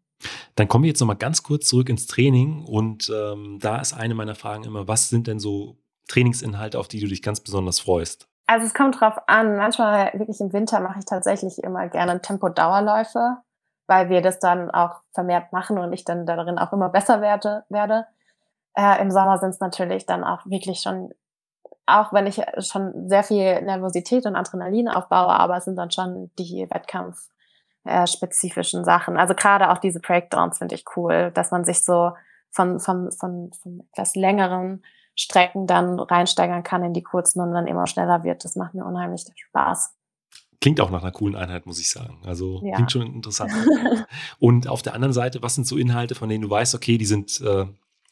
Dann 0.54 0.68
kommen 0.68 0.84
wir 0.84 0.88
jetzt 0.88 1.00
nochmal 1.00 1.16
ganz 1.16 1.42
kurz 1.42 1.66
zurück 1.66 1.88
ins 1.88 2.06
Training 2.06 2.62
und 2.66 3.10
ähm, 3.10 3.58
da 3.58 3.80
ist 3.80 3.94
eine 3.94 4.14
meiner 4.14 4.34
Fragen 4.34 4.64
immer, 4.64 4.86
was 4.86 5.08
sind 5.08 5.28
denn 5.28 5.38
so 5.38 5.78
Trainingsinhalte, 6.08 6.78
auf 6.78 6.88
die 6.88 7.00
du 7.00 7.06
dich 7.06 7.22
ganz 7.22 7.40
besonders 7.40 7.80
freust? 7.80 8.28
Also 8.46 8.66
es 8.66 8.74
kommt 8.74 9.00
drauf 9.00 9.16
an. 9.26 9.56
Manchmal 9.56 10.12
wirklich 10.12 10.40
im 10.40 10.52
Winter 10.52 10.80
mache 10.80 10.98
ich 10.98 11.06
tatsächlich 11.06 11.64
immer 11.64 11.88
gerne 11.88 12.20
Tempo-Dauerläufe, 12.20 13.38
weil 13.86 14.10
wir 14.10 14.20
das 14.20 14.40
dann 14.40 14.70
auch 14.70 15.00
vermehrt 15.14 15.54
machen 15.54 15.78
und 15.78 15.94
ich 15.94 16.04
dann 16.04 16.26
darin 16.26 16.58
auch 16.58 16.74
immer 16.74 16.90
besser 16.90 17.22
werde. 17.22 17.64
werde. 17.70 18.06
Äh, 18.74 19.00
Im 19.00 19.10
Sommer 19.10 19.38
sind 19.38 19.50
es 19.50 19.60
natürlich 19.60 20.04
dann 20.04 20.22
auch 20.22 20.44
wirklich 20.44 20.80
schon 20.80 21.14
auch 21.86 22.12
wenn 22.12 22.26
ich 22.26 22.42
schon 22.58 23.08
sehr 23.08 23.22
viel 23.22 23.62
Nervosität 23.62 24.26
und 24.26 24.36
Adrenalin 24.36 24.88
aufbaue, 24.88 25.32
aber 25.32 25.56
es 25.56 25.64
sind 25.64 25.76
dann 25.76 25.92
schon 25.92 26.30
die 26.38 26.66
Wettkampf-spezifischen 26.68 28.84
Sachen. 28.84 29.16
Also 29.16 29.34
gerade 29.34 29.70
auch 29.70 29.78
diese 29.78 30.00
Breakdowns 30.00 30.58
finde 30.58 30.74
ich 30.74 30.84
cool, 30.96 31.30
dass 31.32 31.52
man 31.52 31.64
sich 31.64 31.84
so 31.84 32.12
von, 32.50 32.80
von, 32.80 33.12
von, 33.12 33.52
von 33.52 33.82
etwas 33.92 34.16
längeren 34.16 34.82
Strecken 35.14 35.66
dann 35.66 35.98
reinsteigern 35.98 36.62
kann 36.62 36.84
in 36.84 36.92
die 36.92 37.02
kurzen 37.02 37.40
und 37.40 37.52
dann 37.52 37.66
immer 37.66 37.86
schneller 37.86 38.22
wird. 38.24 38.44
Das 38.44 38.56
macht 38.56 38.74
mir 38.74 38.84
unheimlich 38.84 39.24
Spaß. 39.34 39.94
Klingt 40.60 40.80
auch 40.80 40.90
nach 40.90 41.02
einer 41.02 41.12
coolen 41.12 41.36
Einheit, 41.36 41.66
muss 41.66 41.78
ich 41.78 41.90
sagen. 41.90 42.18
Also 42.24 42.60
ja. 42.64 42.74
klingt 42.74 42.92
schon 42.92 43.02
interessant. 43.02 43.52
und 44.38 44.68
auf 44.68 44.82
der 44.82 44.94
anderen 44.94 45.12
Seite, 45.12 45.42
was 45.42 45.54
sind 45.54 45.66
so 45.66 45.76
Inhalte, 45.76 46.14
von 46.14 46.28
denen 46.28 46.42
du 46.42 46.50
weißt, 46.50 46.74
okay, 46.74 46.98
die 46.98 47.06
sind 47.06 47.40
äh, 47.40 47.66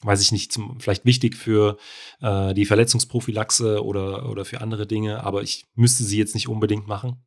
weiß 0.05 0.21
ich 0.21 0.33
nicht, 0.33 0.53
zum, 0.53 0.79
vielleicht 0.81 1.05
wichtig 1.05 1.37
für 1.37 1.77
äh, 2.21 2.55
die 2.55 2.67
Verletzungsprophylaxe 2.67 3.85
oder, 3.85 4.29
oder 4.29 4.45
für 4.45 4.61
andere 4.61 4.87
Dinge, 4.87 5.25
aber 5.25 5.43
ich 5.43 5.67
müsste 5.75 6.05
sie 6.05 6.19
jetzt 6.19 6.35
nicht 6.35 6.49
unbedingt 6.49 6.87
machen? 6.87 7.25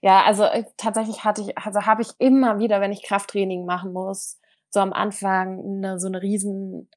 Ja, 0.00 0.24
also 0.24 0.44
äh, 0.44 0.64
tatsächlich 0.76 1.24
hatte 1.24 1.42
ich, 1.42 1.56
also 1.58 1.82
habe 1.82 2.02
ich 2.02 2.08
immer 2.18 2.58
wieder, 2.58 2.80
wenn 2.80 2.92
ich 2.92 3.02
Krafttraining 3.02 3.64
machen 3.64 3.92
muss, 3.92 4.38
so 4.70 4.80
am 4.80 4.92
Anfang 4.92 5.60
eine, 5.60 5.98
so 5.98 6.06
eine 6.08 6.22
riesen 6.22 6.90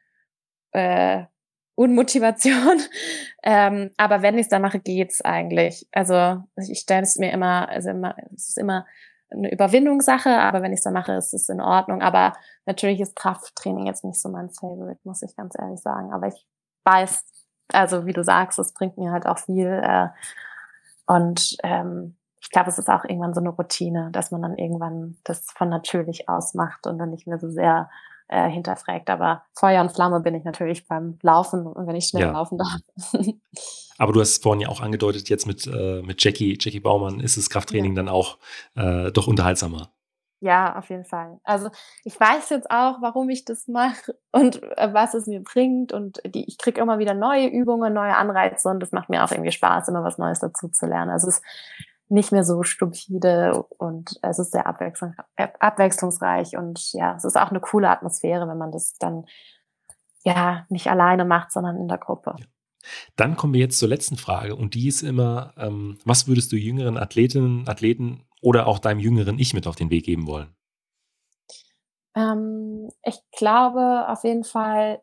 äh, 0.71 1.23
Unmotivation. 1.75 2.81
ähm, 3.43 3.91
aber 3.97 4.21
wenn 4.21 4.35
ich 4.35 4.41
es 4.41 4.49
dann 4.49 4.61
mache, 4.61 4.79
geht's 4.79 5.21
eigentlich. 5.21 5.87
Also 5.91 6.43
ich 6.55 6.79
stelle 6.79 7.03
es 7.03 7.17
mir 7.17 7.31
immer, 7.31 7.69
also 7.69 7.89
immer, 7.89 8.15
es 8.35 8.49
ist 8.49 8.57
immer 8.57 8.85
eine 9.31 9.51
Überwindungssache, 9.51 10.29
aber 10.29 10.61
wenn 10.61 10.73
ich 10.73 10.79
es 10.79 10.83
dann 10.83 10.93
mache, 10.93 11.13
ist 11.13 11.33
es 11.33 11.49
in 11.49 11.61
Ordnung. 11.61 12.01
Aber 12.01 12.33
natürlich 12.65 12.99
ist 12.99 13.15
Krafttraining 13.15 13.85
jetzt 13.85 14.03
nicht 14.03 14.19
so 14.19 14.29
mein 14.29 14.49
Favorite, 14.49 14.99
muss 15.03 15.21
ich 15.21 15.35
ganz 15.35 15.55
ehrlich 15.57 15.79
sagen. 15.79 16.13
Aber 16.13 16.27
ich 16.27 16.45
weiß, 16.83 17.23
also 17.73 18.05
wie 18.05 18.13
du 18.13 18.23
sagst, 18.23 18.59
es 18.59 18.73
bringt 18.73 18.97
mir 18.97 19.11
halt 19.11 19.25
auch 19.25 19.39
viel. 19.39 19.67
Äh, 19.67 20.07
und 21.05 21.57
ähm, 21.63 22.15
ich 22.41 22.49
glaube, 22.49 22.69
es 22.69 22.79
ist 22.79 22.89
auch 22.89 23.03
irgendwann 23.03 23.33
so 23.33 23.39
eine 23.39 23.49
Routine, 23.49 24.09
dass 24.11 24.31
man 24.31 24.41
dann 24.41 24.57
irgendwann 24.57 25.17
das 25.23 25.45
von 25.51 25.69
natürlich 25.69 26.27
aus 26.27 26.53
macht 26.53 26.87
und 26.87 26.97
dann 26.97 27.11
nicht 27.11 27.27
mehr 27.27 27.39
so 27.39 27.49
sehr 27.49 27.89
äh, 28.27 28.49
hinterfragt. 28.49 29.09
Aber 29.09 29.43
Feuer 29.53 29.81
und 29.81 29.91
Flamme 29.91 30.19
bin 30.21 30.35
ich 30.35 30.43
natürlich 30.43 30.87
beim 30.87 31.19
Laufen 31.21 31.67
und 31.67 31.87
wenn 31.87 31.95
ich 31.95 32.07
schnell 32.07 32.23
ja. 32.23 32.31
laufen 32.31 32.57
darf. 32.57 32.79
Aber 34.01 34.13
du 34.13 34.19
hast 34.19 34.31
es 34.31 34.37
vorhin 34.39 34.61
ja 34.61 34.69
auch 34.69 34.81
angedeutet, 34.81 35.29
jetzt 35.29 35.45
mit, 35.45 35.67
äh, 35.67 36.01
mit 36.01 36.23
Jackie, 36.23 36.57
Jackie 36.59 36.79
Baumann 36.79 37.19
ist 37.19 37.37
das 37.37 37.51
Krafttraining 37.51 37.95
ja. 37.95 37.97
dann 37.97 38.09
auch 38.09 38.39
äh, 38.75 39.11
doch 39.11 39.27
unterhaltsamer. 39.27 39.91
Ja, 40.39 40.75
auf 40.75 40.89
jeden 40.89 41.05
Fall. 41.05 41.39
Also 41.43 41.69
ich 42.03 42.19
weiß 42.19 42.49
jetzt 42.49 42.71
auch, 42.71 42.99
warum 43.01 43.29
ich 43.29 43.45
das 43.45 43.67
mache 43.67 44.17
und 44.31 44.63
äh, 44.75 44.91
was 44.91 45.13
es 45.13 45.27
mir 45.27 45.43
bringt. 45.43 45.93
Und 45.93 46.19
die, 46.25 46.47
ich 46.47 46.57
kriege 46.57 46.81
immer 46.81 46.97
wieder 46.97 47.13
neue 47.13 47.45
Übungen, 47.45 47.93
neue 47.93 48.17
Anreize 48.17 48.69
und 48.69 48.79
das 48.79 48.91
macht 48.91 49.09
mir 49.09 49.23
auch 49.23 49.29
irgendwie 49.29 49.51
Spaß, 49.51 49.87
immer 49.89 50.03
was 50.03 50.17
Neues 50.17 50.39
dazu 50.39 50.69
zu 50.69 50.87
lernen. 50.87 51.11
Also 51.11 51.27
es 51.27 51.43
nicht 52.09 52.31
mehr 52.31 52.43
so 52.43 52.63
stupide 52.63 53.63
und 53.77 54.17
es 54.23 54.39
ist 54.39 54.51
sehr 54.51 54.65
abwechslung, 54.65 55.13
abwechslungsreich 55.35 56.57
und 56.57 56.91
ja, 56.93 57.15
es 57.17 57.23
ist 57.23 57.37
auch 57.37 57.51
eine 57.51 57.59
coole 57.59 57.89
Atmosphäre, 57.89 58.47
wenn 58.47 58.57
man 58.57 58.71
das 58.71 58.97
dann 58.97 59.25
ja 60.23 60.65
nicht 60.69 60.87
alleine 60.89 61.23
macht, 61.23 61.51
sondern 61.51 61.77
in 61.77 61.87
der 61.87 61.99
Gruppe. 61.99 62.33
Ja. 62.39 62.45
Dann 63.15 63.35
kommen 63.35 63.53
wir 63.53 63.61
jetzt 63.61 63.79
zur 63.79 63.89
letzten 63.89 64.17
Frage 64.17 64.55
und 64.55 64.73
die 64.73 64.87
ist 64.87 65.01
immer, 65.01 65.53
ähm, 65.57 65.97
was 66.05 66.27
würdest 66.27 66.51
du 66.51 66.55
jüngeren 66.55 66.97
Athletinnen, 66.97 67.67
Athleten 67.67 68.23
oder 68.41 68.67
auch 68.67 68.79
deinem 68.79 68.99
jüngeren 68.99 69.39
Ich 69.39 69.53
mit 69.53 69.67
auf 69.67 69.75
den 69.75 69.89
Weg 69.89 70.05
geben 70.05 70.27
wollen? 70.27 70.55
Ähm, 72.15 72.89
ich 73.03 73.19
glaube 73.31 74.07
auf 74.09 74.23
jeden 74.23 74.43
Fall, 74.43 75.01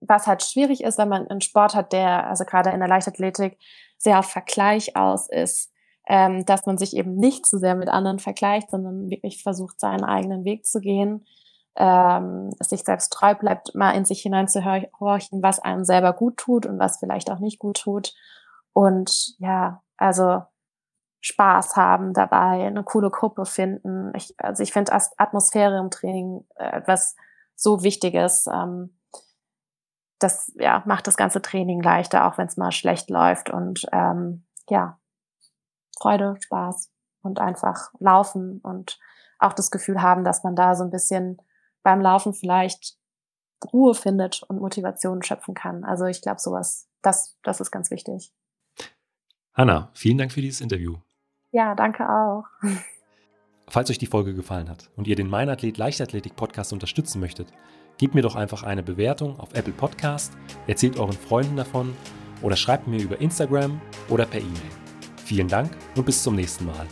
was 0.00 0.26
halt 0.26 0.42
schwierig 0.42 0.82
ist, 0.82 0.98
wenn 0.98 1.08
man 1.08 1.26
einen 1.28 1.40
Sport 1.40 1.74
hat, 1.74 1.92
der, 1.92 2.26
also 2.26 2.44
gerade 2.44 2.70
in 2.70 2.80
der 2.80 2.88
Leichtathletik, 2.88 3.58
sehr 3.98 4.18
auf 4.18 4.26
Vergleich 4.26 4.96
aus 4.96 5.28
ist, 5.28 5.70
ähm, 6.08 6.44
dass 6.46 6.66
man 6.66 6.78
sich 6.78 6.96
eben 6.96 7.16
nicht 7.16 7.46
zu 7.46 7.58
sehr 7.58 7.74
mit 7.74 7.88
anderen 7.88 8.18
vergleicht, 8.18 8.70
sondern 8.70 9.10
wirklich 9.10 9.42
versucht, 9.42 9.78
seinen 9.78 10.04
eigenen 10.04 10.44
Weg 10.44 10.64
zu 10.64 10.80
gehen, 10.80 11.26
ähm, 11.76 12.50
sich 12.60 12.84
selbst 12.84 13.12
treu 13.12 13.34
bleibt, 13.34 13.74
mal 13.74 13.92
in 13.92 14.04
sich 14.04 14.22
hineinzuhorchen, 14.22 15.42
was 15.42 15.60
einem 15.60 15.84
selber 15.84 16.12
gut 16.12 16.36
tut 16.36 16.66
und 16.66 16.78
was 16.78 16.98
vielleicht 16.98 17.30
auch 17.30 17.38
nicht 17.38 17.58
gut 17.58 17.80
tut. 17.80 18.14
Und 18.72 19.34
ja, 19.38 19.82
also 19.96 20.42
Spaß 21.20 21.76
haben 21.76 22.14
dabei, 22.14 22.66
eine 22.66 22.82
coole 22.82 23.10
Gruppe 23.10 23.44
finden. 23.44 24.12
Ich, 24.14 24.34
also 24.38 24.62
ich 24.62 24.72
finde 24.72 24.92
Atmosphäre 25.18 25.78
im 25.78 25.90
Training 25.90 26.46
äh, 26.56 26.76
etwas 26.78 27.14
so 27.54 27.82
Wichtiges. 27.82 28.46
Ähm, 28.46 28.96
das 30.18 30.52
ja, 30.56 30.82
macht 30.86 31.06
das 31.06 31.16
ganze 31.16 31.40
Training 31.40 31.82
leichter, 31.82 32.26
auch 32.26 32.38
wenn 32.38 32.46
es 32.46 32.56
mal 32.56 32.72
schlecht 32.72 33.10
läuft. 33.10 33.50
Und 33.50 33.86
ähm, 33.92 34.44
ja, 34.68 34.98
Freude, 35.98 36.36
Spaß 36.40 36.90
und 37.22 37.40
einfach 37.40 37.92
laufen 37.98 38.60
und 38.62 38.98
auch 39.38 39.52
das 39.52 39.70
Gefühl 39.70 40.02
haben, 40.02 40.24
dass 40.24 40.42
man 40.42 40.56
da 40.56 40.74
so 40.74 40.84
ein 40.84 40.90
bisschen 40.90 41.40
beim 41.82 42.00
Laufen 42.00 42.34
vielleicht 42.34 42.96
Ruhe 43.72 43.94
findet 43.94 44.42
und 44.44 44.60
Motivation 44.60 45.22
schöpfen 45.22 45.54
kann. 45.54 45.84
Also 45.84 46.06
ich 46.06 46.22
glaube, 46.22 46.40
sowas, 46.40 46.88
das, 47.02 47.36
das 47.42 47.60
ist 47.60 47.70
ganz 47.70 47.90
wichtig. 47.90 48.32
Hanna, 49.54 49.90
vielen 49.94 50.18
Dank 50.18 50.32
für 50.32 50.40
dieses 50.40 50.60
Interview. 50.60 50.96
Ja, 51.50 51.74
danke 51.74 52.08
auch. 52.08 52.44
Falls 53.68 53.90
euch 53.90 53.98
die 53.98 54.06
Folge 54.06 54.34
gefallen 54.34 54.68
hat 54.68 54.90
und 54.96 55.06
ihr 55.06 55.16
den 55.16 55.28
Meinathlet 55.28 55.78
Leichtathletik 55.78 56.34
Podcast 56.36 56.72
unterstützen 56.72 57.20
möchtet, 57.20 57.52
gebt 57.98 58.14
mir 58.14 58.22
doch 58.22 58.34
einfach 58.34 58.62
eine 58.62 58.82
Bewertung 58.82 59.38
auf 59.38 59.54
Apple 59.54 59.72
Podcast, 59.72 60.32
erzählt 60.66 60.98
euren 60.98 61.12
Freunden 61.12 61.56
davon 61.56 61.94
oder 62.42 62.56
schreibt 62.56 62.86
mir 62.88 63.00
über 63.00 63.20
Instagram 63.20 63.80
oder 64.08 64.26
per 64.26 64.40
E-Mail. 64.40 64.70
Vielen 65.24 65.48
Dank 65.48 65.70
und 65.94 66.06
bis 66.06 66.22
zum 66.22 66.34
nächsten 66.34 66.66
Mal. 66.66 66.86